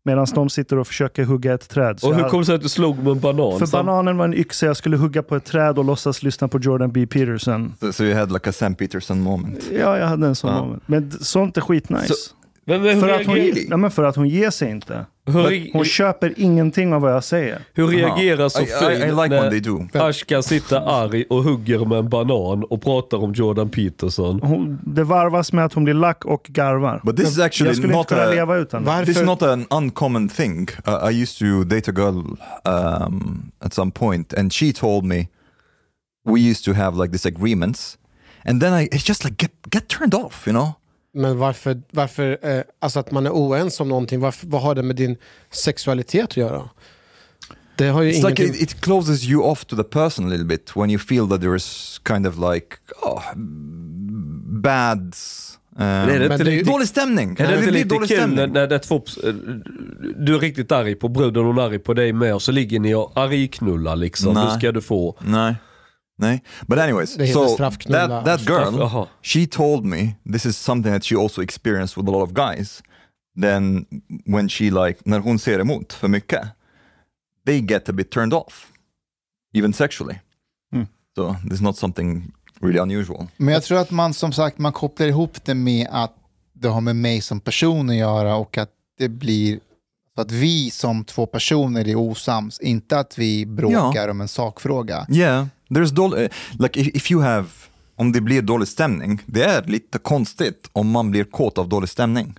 Medan 0.07 0.27
de 0.35 0.49
sitter 0.51 0.79
och 0.79 0.87
försöker 0.87 1.25
hugga 1.25 1.55
ett 1.55 1.69
träd. 1.69 2.01
Så 2.01 2.09
Och 2.09 2.15
hur 2.15 2.29
kom 2.29 2.41
det 2.41 2.47
sig 2.47 2.55
att 2.55 2.61
du 2.63 2.69
slog 2.69 2.99
med 2.99 3.07
en 3.13 3.21
banan? 3.21 3.59
för 3.59 3.67
Sam- 3.67 3.87
bananen 3.87 4.17
var 4.17 4.25
en 4.25 4.35
yxa, 4.35 4.67
jag 4.67 4.77
skulle 4.77 4.97
hugga 4.97 5.23
på 5.23 5.37
ett 5.37 5.45
träd 5.45 5.79
och 5.79 5.85
låtsas 5.85 6.23
lyssna 6.23 6.49
på 6.49 6.59
Jordan 6.59 6.93
B. 6.93 7.07
Peterson. 7.07 7.75
So, 7.81 7.93
so 7.93 8.05
you 8.05 8.15
had 8.15 8.33
like 8.33 8.51
a 8.51 8.53
Sam 8.53 8.75
Peterson 8.75 9.21
moment. 9.21 9.71
Ja, 9.73 9.99
jag 9.99 10.07
hade 10.07 10.27
en 10.27 10.35
sån 10.35 10.51
Ja. 10.55 10.61
moment. 10.65 10.83
Men 10.87 11.11
sånt 11.11 11.57
är 11.57 11.61
skitnice. 11.61 12.07
Så- 12.15 12.35
Men, 12.67 12.83
men 12.83 13.01
för, 13.01 13.09
att 13.09 13.27
hon, 13.27 13.37
ja, 13.71 13.77
men 13.77 13.91
för 13.91 14.05
att 14.05 14.17
hon 14.17 14.29
ger 14.29 14.51
sig 14.51 14.71
inte. 14.71 15.07
Hur, 15.27 15.73
Hon 15.73 15.85
köper 15.85 16.35
ingenting 16.37 16.95
av 16.95 17.01
vad 17.01 17.13
jag 17.13 17.25
säger. 17.25 17.59
hur 17.73 17.87
reagerar 17.89 18.49
Sofie 18.49 18.93
I, 18.93 19.03
I 19.03 19.07
like 19.07 19.29
när. 19.93 20.09
Ashkan 20.09 20.43
sitter 20.43 20.77
arg 20.77 21.25
och 21.31 21.43
hugger 21.45 21.85
med 21.85 21.99
en 21.99 22.09
banan 22.09 22.65
och 22.65 22.83
pratar 22.83 23.19
om 23.19 23.33
Jordan 23.33 23.71
Peterson? 23.71 24.41
Hon, 24.43 24.81
det 24.87 25.05
varvas 25.05 25.53
med 25.53 25.65
att 25.65 25.73
hon 25.73 25.85
blir 25.85 25.95
lack 25.95 26.25
och 26.25 26.43
garvar. 26.43 27.01
But 27.05 27.17
this 27.17 27.29
is 27.31 27.37
Jag 27.39 27.47
actually 27.47 27.75
skulle 27.75 27.89
inte 27.89 27.99
not 27.99 28.09
kunna 28.09 28.23
a, 28.23 28.31
leva 28.31 28.57
utan 28.57 28.83
det. 28.83 28.91
Varför? 28.91 29.07
This 29.07 29.17
is 29.17 29.23
not 29.23 29.43
an 29.43 29.67
uncommon 29.71 30.29
thing. 30.29 30.69
Uh, 30.89 31.11
I 31.11 31.23
used 31.23 31.39
to 31.39 31.65
date 31.65 31.91
a 31.91 31.95
girl 31.95 32.37
um, 32.65 33.53
at 33.61 33.75
some 33.75 33.91
point, 33.91 34.33
and 34.33 34.53
she 34.53 34.73
told 34.73 35.05
me 35.05 35.29
we 36.29 36.41
used 36.41 36.65
to 36.65 36.73
have 36.73 37.03
like 37.03 37.13
disagreements, 37.13 37.99
and 38.45 38.63
then 38.63 38.81
I 38.81 38.89
it's 38.93 39.09
just 39.09 39.25
like 39.25 39.37
get 39.37 39.51
get 39.71 39.89
turned 39.89 40.15
off, 40.15 40.47
you 40.47 40.53
know. 40.53 40.75
Men 41.15 41.39
varför, 41.39 41.83
varför 41.91 42.39
eh, 42.43 42.63
alltså 42.79 43.01
att 43.01 43.11
man 43.11 43.27
är 43.27 43.31
oense 43.31 43.83
om 43.83 43.89
någonting, 43.89 44.21
varför, 44.21 44.47
vad 44.47 44.63
har 44.63 44.75
det 44.75 44.83
med 44.83 44.97
din 44.97 45.17
sexualitet 45.51 46.25
att 46.25 46.37
göra? 46.37 46.69
Det 47.77 47.89
har 47.89 48.03
ju 48.03 48.11
It's 48.11 48.15
like 48.29 48.43
ingenting... 48.43 48.63
it, 48.63 48.63
it 48.75 48.81
closes 48.81 49.25
you 49.25 49.43
off 49.43 49.65
to 49.65 49.77
the 49.77 49.85
person 49.85 50.27
a 50.27 50.29
little 50.29 50.47
bit 50.47 50.77
when 50.77 50.91
you 50.91 50.99
feel 50.99 51.29
that 51.29 51.41
there 51.41 51.57
is 51.57 52.01
kind 52.09 52.27
of 52.27 52.35
like 52.55 52.67
oh, 53.03 53.23
bad. 54.63 55.15
Um, 55.77 55.83
är 55.83 56.07
det 56.07 56.13
Men 56.29 56.33
inte 56.33 56.45
det 56.45 56.51
är 56.51 56.53
ju- 56.53 56.59
lite, 56.59 56.71
dålig 56.71 56.89
stämning. 56.89 57.31
är 57.39 57.47
det 57.47 57.53
Det 57.53 57.59
inte 57.59 57.71
lite 57.71 57.89
dålig 57.89 58.09
kul 58.09 58.19
när, 58.19 58.27
stämning. 58.27 58.53
när 58.53 58.67
det 58.67 58.79
två, 58.79 59.03
du 60.17 60.35
är 60.35 60.39
riktigt 60.39 60.73
arg 60.73 60.95
på 60.95 61.09
bruden, 61.09 61.45
hon 61.45 61.59
är 61.59 61.63
arg 61.63 61.79
på 61.79 61.95
dig 61.95 62.13
med 62.13 62.35
och 62.35 62.43
så 62.43 62.53
ligger 62.53 62.81
ni 62.81 62.95
och 62.95 63.13
argknullar 63.15 63.97
liksom. 63.97 64.35
Nej. 64.35 64.45
Nu 64.45 64.59
ska 64.59 64.73
du 64.73 64.81
få. 64.81 65.17
Nej. 65.21 65.55
Nej. 66.17 66.43
But 66.69 66.79
anyways, 66.79 67.33
so 67.33 67.57
that, 67.57 68.25
that 68.25 68.45
girl, 68.45 69.09
she 69.23 69.47
told 69.47 69.85
me 69.85 70.17
this 70.33 70.47
is 70.47 70.57
something 70.57 70.93
that 70.93 71.05
she 71.05 71.17
also 71.17 71.43
experienced 71.43 71.97
with 71.97 72.09
a 72.09 72.11
lot 72.11 72.23
of 72.23 72.33
guys. 72.33 72.83
Then 73.37 73.87
when 74.27 74.49
she 74.49 74.71
like, 74.71 75.01
när 75.05 75.21
hon 75.21 75.39
ser 75.39 75.61
emot 75.61 75.93
för 75.93 76.09
mycket, 76.09 76.49
they 77.45 77.61
get 77.61 77.89
a 77.89 77.93
bit 77.93 78.11
turned 78.11 78.35
off. 78.35 78.73
Even 79.53 79.73
sexually. 79.73 80.21
Mm. 80.73 80.87
So 81.17 81.37
this 81.45 81.53
is 81.53 81.63
not 81.63 81.77
something 81.77 82.33
really 82.61 82.79
unusual. 82.79 83.29
Men 83.37 83.55
jag 83.55 83.63
tror 83.63 83.79
att 83.79 83.91
man 83.91 84.15
som 84.15 84.33
sagt 84.33 84.59
man 84.59 84.73
kopplar 84.73 85.07
ihop 85.07 85.45
det 85.45 85.55
med 85.55 85.87
att 85.91 86.15
det 86.53 86.69
har 86.69 86.81
med 86.81 86.97
mig 86.97 87.21
som 87.21 87.41
person 87.41 87.91
att 87.91 87.97
göra 87.97 88.37
och 88.37 88.59
att 88.59 88.71
det 88.99 89.09
blir 89.09 89.61
så 90.15 90.21
att 90.21 90.31
vi 90.33 90.71
som 90.71 91.05
två 91.05 91.27
personer 91.27 91.89
är 91.89 91.95
osams, 91.97 92.61
inte 92.61 92.99
att 92.99 93.19
vi 93.19 93.47
bråkar 93.47 94.09
om 94.09 94.21
en 94.21 94.29
sakfråga. 94.29 95.07
Yeah, 95.11 95.47
there's 95.71 95.93
dålig, 95.95 96.31
like 96.59 96.81
if, 96.81 96.89
if 96.95 97.11
you 97.11 97.23
have, 97.23 97.47
om 97.97 98.13
det 98.13 98.21
blir 98.21 98.43
dålig 98.43 98.69
stämning, 98.69 99.23
det 99.27 99.45
är 99.45 99.63
lite 99.67 99.99
konstigt 99.99 100.69
om 100.73 100.91
man 100.91 101.11
blir 101.11 101.25
kåt 101.25 101.59
av 101.59 101.69
dålig 101.69 101.89
stämning. 101.89 102.35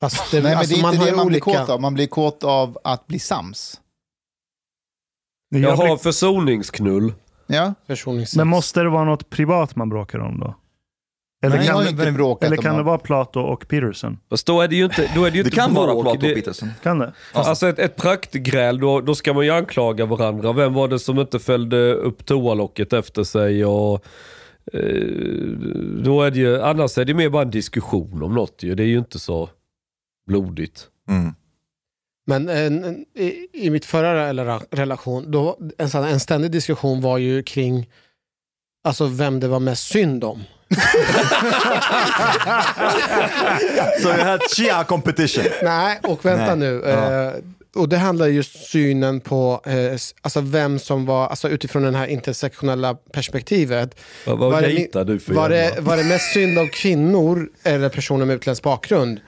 Fast 0.00 0.30
det, 0.30 0.36
Nej, 0.42 0.50
men 0.50 0.58
alltså, 0.58 0.74
det 0.74 0.80
är 0.80 0.92
inte 0.92 1.04
det 1.10 1.16
man 1.16 1.26
blir 1.26 1.36
olika... 1.44 1.60
kåt 1.60 1.68
av, 1.70 1.80
man 1.80 1.94
blir 1.94 2.06
kåt 2.06 2.44
av 2.44 2.78
att 2.84 3.06
bli 3.06 3.18
sams. 3.18 3.80
Jag 5.50 5.60
Jag 5.62 5.76
har 5.76 5.84
blir- 5.84 5.96
försoningsknull. 5.96 7.12
Ja. 7.46 7.74
Men 8.36 8.48
måste 8.48 8.82
det 8.82 8.88
vara 8.88 9.04
något 9.04 9.30
privat 9.30 9.76
man 9.76 9.88
bråkar 9.88 10.18
om 10.18 10.40
då? 10.40 10.54
Eller 11.42 11.56
Nej, 11.56 11.66
kan, 11.66 11.88
inte 11.88 12.12
bråkat 12.12 12.46
eller 12.46 12.56
kan 12.56 12.76
det 12.76 12.82
vara 12.82 12.98
Plato 12.98 13.40
och 13.40 13.68
Peterson? 13.68 14.18
Fast 14.30 14.46
då 14.46 14.60
är 14.60 14.68
det 14.68 14.76
ju 14.76 14.84
inte, 14.84 15.10
då 15.14 15.24
är 15.24 15.30
det 15.30 15.36
ju 15.36 15.42
Det 15.42 15.46
inte 15.46 15.56
kan 15.60 15.74
vara. 15.74 16.02
Plato 16.02 16.18
Det- 16.20 16.30
och 16.30 16.34
Peterson. 16.36 16.68
Kan 16.82 16.98
det? 16.98 17.12
Alltså 17.32 17.66
ett, 17.68 17.78
ett 17.78 17.96
praktgräl, 17.96 18.80
då, 18.80 19.00
då 19.00 19.14
ska 19.14 19.32
man 19.34 19.44
ju 19.44 19.50
anklaga 19.50 20.06
varandra. 20.06 20.52
Vem 20.52 20.74
var 20.74 20.88
det 20.88 20.98
som 20.98 21.18
inte 21.18 21.38
fällde 21.38 21.94
upp 21.94 22.26
toalocket 22.26 22.92
efter 22.92 23.24
sig? 23.24 23.64
Och, 23.64 24.04
eh, 24.72 24.80
då 26.04 26.22
är 26.22 26.30
det 26.30 26.38
ju, 26.38 26.62
annars 26.62 26.98
är 26.98 27.04
det 27.04 27.14
mer 27.14 27.28
bara 27.28 27.42
en 27.42 27.50
diskussion 27.50 28.22
om 28.22 28.34
något 28.34 28.62
ju. 28.62 28.74
Det 28.74 28.82
är 28.82 28.86
ju 28.86 28.98
inte 28.98 29.18
så 29.18 29.48
blodigt. 30.26 30.86
Mm. 31.08 31.34
Men 32.26 32.48
en, 32.48 32.84
en, 32.84 33.04
i, 33.14 33.48
i 33.52 33.70
mitt 33.70 33.84
förra 33.84 34.32
rela- 34.32 34.62
relation, 34.70 35.30
då, 35.30 35.58
en, 35.78 35.88
en 36.04 36.20
ständig 36.20 36.50
diskussion 36.50 37.00
var 37.00 37.18
ju 37.18 37.42
kring 37.42 37.88
alltså 38.84 39.06
vem 39.06 39.40
det 39.40 39.48
var 39.48 39.60
mest 39.60 39.88
synd 39.88 40.24
om. 40.24 40.42
So 44.02 44.08
you 44.08 44.24
had 44.24 44.40
chia 44.56 44.84
competition. 44.84 45.44
Nej, 45.62 45.98
och 46.02 46.24
vänta 46.24 46.54
Nej. 46.54 46.56
nu. 46.56 46.82
Ja. 46.86 47.26
Eh, 47.26 47.32
och 47.74 47.88
det 47.88 47.96
handlar 47.96 48.26
just 48.26 48.70
synen 48.70 49.20
på 49.20 49.60
eh, 49.66 49.74
alltså 50.22 50.40
vem 50.40 50.78
som 50.78 51.06
var, 51.06 51.26
alltså 51.28 51.48
utifrån 51.48 51.82
det 51.82 51.98
här 51.98 52.06
intersektionella 52.06 52.94
perspektivet. 53.12 53.94
Vad, 54.26 54.38
vad 54.38 54.52
Var 54.52 54.62
det 54.62 55.04
du 55.04 55.18
för 55.18 55.34
Var 55.34 55.48
det, 55.48 55.74
var 55.80 55.96
det 55.96 56.04
mest 56.04 56.32
synd 56.32 56.58
om 56.58 56.68
kvinnor 56.68 57.48
eller 57.62 57.88
personer 57.88 58.26
med 58.26 58.36
utländsk 58.36 58.62
bakgrund? 58.62 59.20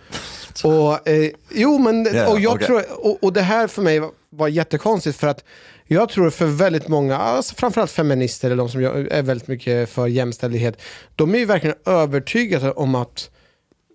Och, 0.64 1.08
eh, 1.08 1.30
jo, 1.50 1.78
men, 1.78 2.04
Ja, 2.14 2.28
och, 2.28 2.40
jag 2.40 2.54
okej. 2.54 2.66
tror, 2.66 3.06
och, 3.06 3.24
och 3.24 3.32
det 3.32 3.42
här 3.42 3.66
för 3.66 3.82
mig 3.82 3.98
var, 3.98 4.10
var 4.30 4.48
jättekonstigt 4.48 5.18
för 5.20 5.26
att 5.28 5.44
jag 5.92 6.08
tror 6.08 6.30
för 6.30 6.46
väldigt 6.46 6.88
många, 6.88 7.16
alltså 7.16 7.54
framförallt 7.54 7.90
feminister 7.90 8.50
eller 8.50 8.56
de 8.56 8.68
som 8.68 8.84
är 8.84 9.22
väldigt 9.22 9.48
mycket 9.48 9.88
för 9.88 10.06
jämställdhet, 10.06 10.82
de 11.16 11.34
är 11.34 11.38
ju 11.38 11.44
verkligen 11.44 11.76
övertygade 11.86 12.72
om 12.72 12.94
att 12.94 13.30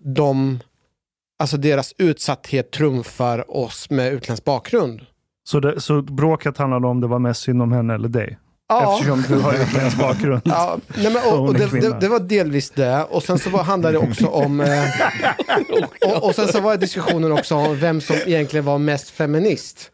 de, 0.04 0.58
alltså 1.38 1.56
deras 1.56 1.94
utsatthet 1.98 2.70
trumfar 2.70 3.56
oss 3.56 3.90
med 3.90 4.12
utländsk 4.12 4.44
bakgrund. 4.44 5.00
Så, 5.44 5.60
det, 5.60 5.80
så 5.80 6.02
bråket 6.02 6.58
handlade 6.58 6.86
om 6.86 7.00
det 7.00 7.06
var 7.06 7.18
mest 7.18 7.42
synd 7.42 7.62
om 7.62 7.72
henne 7.72 7.94
eller 7.94 8.08
dig? 8.08 8.38
Eftersom 8.70 9.24
du 9.28 9.34
har 9.34 9.54
utländsk 9.62 9.98
bakgrund. 9.98 10.42
Ja, 10.44 10.78
nej 10.94 11.12
men, 11.12 11.32
och, 11.32 11.46
och 11.46 11.54
det, 11.54 11.80
det, 11.80 12.00
det 12.00 12.08
var 12.08 12.20
delvis 12.20 12.70
det. 12.70 13.04
Och 13.10 13.22
sen 13.22 13.38
så 13.38 13.50
var, 13.50 13.62
handlade 13.62 13.98
det 13.98 14.10
också 14.10 14.26
om... 14.26 14.60
Eh, 14.60 14.84
och, 16.02 16.24
och 16.24 16.34
sen 16.34 16.48
så 16.48 16.60
var 16.60 16.76
diskussionen 16.76 17.32
också 17.32 17.54
om 17.54 17.78
vem 17.78 18.00
som 18.00 18.16
egentligen 18.26 18.64
var 18.64 18.78
mest 18.78 19.10
feminist. 19.10 19.90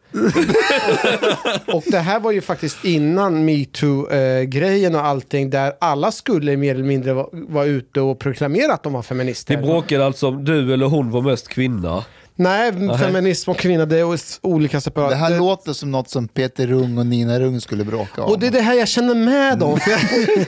och 1.67 1.83
det 1.85 1.99
här 1.99 2.19
var 2.19 2.31
ju 2.31 2.41
faktiskt 2.41 2.85
innan 2.85 3.45
metoo-grejen 3.45 4.95
och 4.95 5.05
allting 5.05 5.49
där 5.49 5.73
alla 5.79 6.11
skulle 6.11 6.57
mer 6.57 6.75
eller 6.75 6.83
mindre 6.83 7.13
vara 7.13 7.27
var 7.31 7.65
ute 7.65 8.01
och 8.01 8.19
proklamera 8.19 8.73
att 8.73 8.83
de 8.83 8.93
var 8.93 9.01
feminister. 9.01 9.57
Ni 9.57 9.63
bråkade 9.67 10.05
alltså 10.05 10.27
om 10.27 10.45
du 10.45 10.73
eller 10.73 10.85
hon 10.85 11.11
var 11.11 11.21
mest 11.21 11.47
kvinna? 11.47 12.03
Nej, 12.35 12.71
feminism 12.99 13.51
och 13.51 13.57
kvinna 13.57 13.85
det 13.85 13.99
är 13.99 14.19
olika 14.41 14.81
separata. 14.81 15.09
Det 15.09 15.15
här 15.15 15.29
det, 15.29 15.37
låter 15.37 15.73
som 15.73 15.91
något 15.91 16.09
som 16.09 16.27
Peter 16.27 16.67
Rung 16.67 16.97
och 16.97 17.05
Nina 17.05 17.39
Rung 17.39 17.61
skulle 17.61 17.83
bråka 17.83 18.23
om. 18.23 18.31
och 18.31 18.39
det 18.39 18.47
är 18.47 18.51
det 18.51 18.61
här 18.61 18.73
jag 18.73 18.87
känner 18.87 19.15
med 19.15 19.57
dem. 19.57 19.79
För 19.79 19.91
jag, 19.91 19.99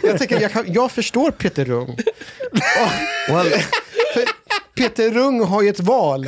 jag, 0.04 0.18
tänker, 0.18 0.42
jag, 0.42 0.52
kan, 0.52 0.66
jag 0.68 0.92
förstår 0.92 1.32
Peter 1.32 1.66
Rung. 1.66 1.88
För 4.14 4.24
Peter 4.76 5.12
Rung 5.12 5.44
har 5.44 5.62
ju 5.62 5.70
ett 5.70 5.80
val. 5.80 6.28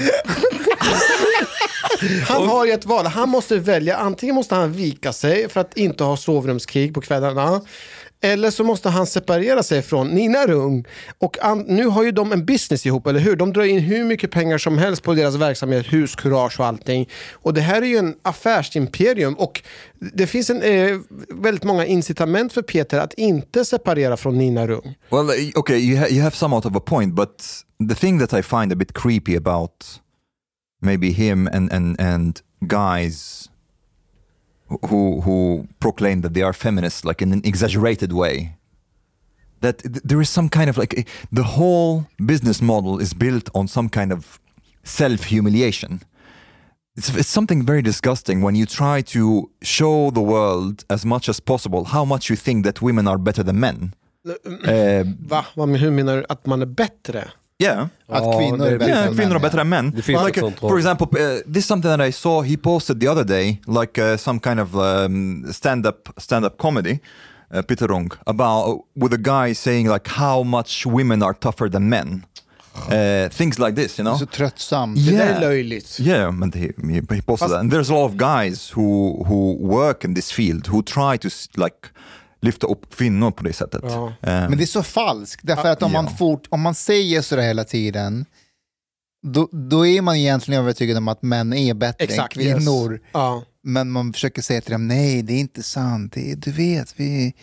Han 2.28 2.48
har 2.48 2.66
ju 2.66 2.72
ett 2.72 2.86
val. 2.86 3.06
Han 3.06 3.30
måste 3.30 3.58
välja. 3.58 3.98
Antingen 3.98 4.36
måste 4.36 4.56
han 4.56 4.74
vika 4.74 5.14
sig 5.14 5.50
för 5.50 5.62
att 5.62 5.78
inte 5.78 6.04
ha 6.04 6.18
sovrumskrig 6.18 6.94
på 6.94 7.02
kvällarna. 7.02 7.62
Eller 8.22 8.52
så 8.52 8.64
måste 8.64 8.90
han 8.90 9.08
separera 9.08 9.64
sig 9.64 9.82
från 9.82 10.08
Nina 10.08 10.48
Rung. 10.48 10.86
Och 11.18 11.38
nu 11.68 11.86
har 11.86 12.04
ju 12.04 12.12
de 12.12 12.32
en 12.32 12.46
business 12.46 12.86
ihop, 12.86 13.08
eller 13.08 13.20
hur? 13.20 13.36
De 13.36 13.54
drar 13.54 13.64
in 13.64 13.80
hur 13.80 14.04
mycket 14.06 14.32
pengar 14.32 14.58
som 14.58 14.78
helst 14.78 15.04
på 15.04 15.14
deras 15.14 15.36
verksamhet, 15.36 15.86
huskurage 15.94 16.60
och 16.60 16.66
allting. 16.66 17.10
Och 17.32 17.54
det 17.54 17.62
här 17.62 17.82
är 17.82 17.86
ju 17.86 17.98
en 17.98 18.16
affärsimperium 18.22 19.34
och 19.34 19.64
det 20.00 20.28
finns 20.28 20.50
en, 20.50 20.62
eh, 20.62 20.98
väldigt 21.30 21.64
många 21.64 21.86
incitament 21.86 22.54
för 22.54 22.62
Peter 22.62 23.00
att 23.00 23.14
inte 23.14 23.66
separera 23.66 24.18
från 24.18 24.38
Nina 24.38 24.68
Rung. 24.68 24.96
Well, 25.10 25.52
okay, 25.56 25.78
you, 25.78 26.00
ha- 26.00 26.08
you 26.08 26.22
have 26.22 26.36
somewhat 26.36 26.66
of 26.66 26.76
a 26.76 26.80
point, 26.86 27.14
but 27.16 27.46
the 27.90 27.96
thing 27.96 28.20
that 28.20 28.34
I 28.34 28.42
find 28.44 28.72
a 28.74 28.76
bit 28.76 28.94
creepy 28.94 29.38
about 29.38 29.86
maybe 30.82 31.08
him 31.08 31.48
and, 31.48 31.74
and, 31.74 32.02
and 32.02 32.40
guys 32.62 33.50
who, 34.88 35.22
who 35.22 35.68
proclaim 35.80 36.22
that 36.22 36.34
they 36.34 36.42
are 36.42 36.54
feminists 36.54 37.04
like 37.06 37.22
in 37.22 37.34
an 37.34 37.42
exaggerated 37.44 38.14
way, 38.14 38.56
that 39.62 39.82
there 39.84 40.22
is 40.22 40.30
some 40.30 40.50
kind 40.50 40.70
of 40.70 40.78
like 40.78 41.08
the 41.32 41.44
whole 41.44 42.06
business 42.26 42.62
model 42.62 43.00
is 43.00 43.14
built 43.14 43.50
on 43.54 43.68
some 43.68 43.90
kind 43.90 44.12
of 44.12 44.40
self 44.84 45.26
humiliation. 45.26 46.02
It's, 46.96 47.16
it's 47.16 47.30
something 47.30 47.66
very 47.66 47.82
disgusting 47.82 48.42
when 48.42 48.56
you 48.56 48.66
try 48.66 49.02
to 49.02 49.50
show 49.62 50.12
the 50.12 50.22
world 50.22 50.86
as 50.90 51.06
much 51.06 51.30
as 51.30 51.40
possible 51.40 51.86
how 51.86 52.06
much 52.06 52.30
you 52.30 52.36
think 52.36 52.66
that 52.66 52.82
women 52.82 53.08
are 53.08 53.18
better 53.18 53.44
than 53.44 53.60
men. 53.60 53.94
Uh, 54.26 55.04
Va? 55.20 55.46
Hur 55.56 55.92
menar 55.92 56.18
du? 56.18 56.26
Att 56.30 56.46
man 56.46 56.62
är 56.62 56.66
bättre? 56.66 57.32
Yeah. 57.60 57.82
Att 58.08 58.24
Ja, 58.24 58.40
kvinnor 58.40 58.66
är 58.68 58.72
är- 58.72 58.78
bättre 58.80 58.92
Yeah, 58.94 59.08
än 59.08 59.16
kvinnor 59.16 59.30
är 59.30 59.34
män, 59.34 59.42
bättre 59.42 59.62
än 59.62 59.70
män. 59.70 59.92
Det 59.96 60.02
finns 60.02 60.26
like, 60.26 60.42
uh, 60.42 60.52
for 60.60 60.78
example, 60.78 61.08
uh, 61.08 61.40
this 61.54 61.58
is 61.58 61.66
something 61.66 61.98
that 61.98 62.08
I 62.10 62.12
saw. 62.12 62.48
He 62.48 62.58
posted 62.58 63.00
the 63.02 63.08
other 63.12 63.24
day, 63.24 63.62
like 63.68 64.02
uh, 64.02 64.18
some 64.18 64.40
kind 64.40 64.60
of 64.60 64.76
um, 64.76 65.54
stand-up 65.54 66.10
stand-up 66.18 66.58
comedy, 66.58 67.00
uh, 67.54 67.62
Peter 67.62 67.88
Rung, 67.88 68.12
about 68.26 68.82
with 68.96 69.14
a 69.14 69.18
guy 69.48 69.54
saying 69.56 69.88
like 69.90 70.10
how 70.10 70.44
much 70.44 70.86
women 70.86 71.24
are 71.24 71.34
tougher 71.34 71.70
than 71.70 71.90
men. 71.90 72.26
Uh, 72.76 73.30
things 73.30 73.60
like 73.60 73.76
this, 73.76 74.00
you 74.00 74.06
know. 74.06 74.18
Så 74.18 74.26
tröttsamt. 74.26 74.96
Det 75.06 75.12
där 75.12 75.18
Yeah. 75.26 75.36
är 75.38 75.42
löjligt. 75.42 76.00
Yeah, 76.00 76.32
but 76.32 76.56
he, 76.56 76.62
he, 76.62 76.94
he 76.94 77.02
posted 77.02 77.26
Fast- 77.28 77.50
that. 77.50 77.60
And 77.60 77.74
there's 77.74 77.90
a 77.90 77.94
lot 77.94 78.12
of 78.12 78.16
guys 78.18 78.72
who, 78.76 79.24
who 79.28 79.58
work 79.68 80.04
in 80.06 80.16
this 80.16 80.32
field 80.32 80.68
who 80.68 80.82
try 80.84 81.18
to 81.18 81.30
like 81.58 81.76
lyfta 82.42 82.68
upp 82.68 82.96
kvinnor 82.96 83.32
på 83.32 83.44
det 83.44 83.54
sättet. 83.54 83.82
Ja. 83.84 84.06
Um, 84.08 84.14
Men 84.22 84.58
det 84.58 84.64
är 84.64 84.66
så 84.66 84.84
falskt, 84.84 85.42
därför 85.44 85.68
att 85.70 85.84
om, 85.84 85.92
man 85.92 86.06
Ja. 86.06 86.12
fort, 86.18 86.48
om 86.50 86.62
man 86.62 86.76
säger 86.76 87.22
sådär 87.22 87.44
hela 87.44 87.64
tiden, 87.64 88.26
då, 89.28 89.50
då 89.52 89.88
är 89.88 90.02
man 90.02 90.16
egentligen 90.16 90.62
övertygad 90.62 90.98
om 90.98 91.08
att 91.08 91.22
män 91.22 91.54
är 91.54 91.74
bättre 91.74 92.04
Exakt. 92.04 92.38
än 92.38 92.44
kvinnor. 92.44 93.00
Ja. 93.12 93.44
Men 93.64 93.92
man 93.92 94.14
försöker 94.14 94.42
säga 94.42 94.62
till 94.62 94.72
dem, 94.72 94.88
nej 94.88 95.22
det 95.22 95.34
är 95.34 95.40
inte 95.40 95.64
sant, 95.64 96.14
det 96.14 96.32
är, 96.32 96.36
du 96.36 96.52
vet, 96.52 96.94
vi... 97.00 97.34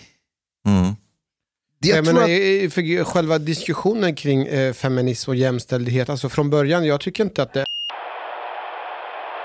mm. 0.69 0.95
Jag 1.79 1.97
Jag 1.97 2.05
menar, 2.05 2.23
att, 2.23 2.73
för 2.73 3.05
själva 3.05 3.39
diskussionen 3.39 4.15
kring 4.15 4.47
eh, 4.47 4.73
feminism 4.73 5.31
och 5.31 5.37
jämställdhet, 5.37 6.09
alltså 6.09 6.29
från 6.29 6.51
början, 6.51 6.87
jag 6.87 7.01
tycker 7.01 7.25
inte 7.25 7.43
att 7.43 7.53
det 7.53 7.65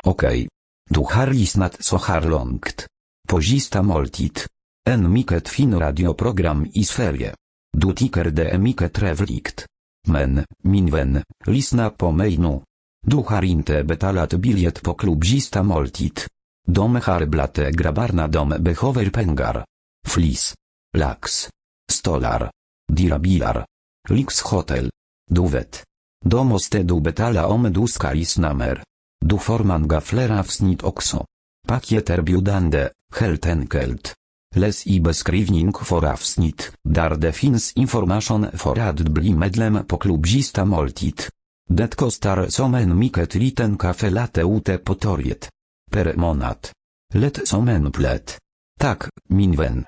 Okej. 0.03 0.47
Du 0.89 0.99
har 0.99 1.27
lyssnat 1.27 1.83
så 1.83 1.97
här 1.97 2.21
långt. 2.21 2.85
På 3.27 3.41
sista 3.41 3.81
måltid. 3.81 4.39
En 4.89 5.13
mycket 5.13 5.49
fin 5.49 5.79
radioprogram 5.79 6.67
i 6.73 6.83
Sverige. 6.83 7.35
Du 7.77 7.93
tycker 7.93 8.25
det 8.25 8.49
är 8.49 8.57
mycket 8.57 8.93
trevligt. 8.93 9.65
Men, 10.07 10.45
min 10.63 10.91
vän, 10.91 11.23
lyssna 11.45 11.89
på 11.89 12.11
mig 12.11 12.37
nu. 12.37 12.61
Du 13.07 13.17
har 13.17 13.43
inte 13.43 13.83
betalat 13.83 14.33
biljett 14.33 14.81
på 14.81 14.93
klubb 14.93 15.25
sista 15.25 15.63
måltid. 15.63 16.19
De 16.67 16.95
har 16.95 17.25
blate 17.25 17.71
grabbarna 17.71 18.27
de 18.27 18.49
behöver 18.49 19.09
pengar. 19.09 19.65
Flis. 20.07 20.55
Lax. 20.97 21.49
Stolar. 21.91 22.51
Dirabilar. 22.91 23.65
Lyxhotel. 24.09 24.89
Du 25.29 25.47
vet. 25.47 25.83
De 26.25 26.47
måste 26.47 26.83
du 26.83 27.01
betala 27.01 27.47
om 27.47 27.73
du 27.73 27.87
ska 27.87 28.13
lyssna 28.13 28.53
mer. 28.53 28.83
Du 29.25 29.37
får 29.37 29.59
många 29.59 30.01
fler 30.01 30.39
avsnitt 30.39 30.83
också. 30.83 31.25
Paket 31.67 32.09
erbjudande, 32.09 32.89
helt 33.15 33.45
enkelt. 33.45 34.13
Läs 34.55 34.87
i 34.87 34.99
beskrivning 34.99 35.73
för 35.73 36.05
avsnitt, 36.05 36.71
där 36.83 37.15
det 37.15 37.31
finns 37.31 37.73
information 37.73 38.47
för 38.53 38.79
att 38.79 38.99
bli 38.99 39.33
medlem 39.33 39.85
på 39.87 39.97
klubbista 39.97 40.65
måltid. 40.65 41.21
Det 41.69 41.95
kostar 41.95 42.47
som 42.49 42.75
en 42.75 42.99
mycket 42.99 43.35
liten 43.35 43.77
kaffe 43.77 44.09
latte 44.09 44.41
ute 44.41 44.77
på 44.77 44.95
torget. 44.95 45.49
Per 45.91 46.13
månad. 46.15 46.57
Lätt 47.13 47.47
som 47.47 47.67
en 47.69 47.91
plätt. 47.91 48.37
Tack, 48.79 49.03
min 49.29 49.55
vän. 49.55 49.85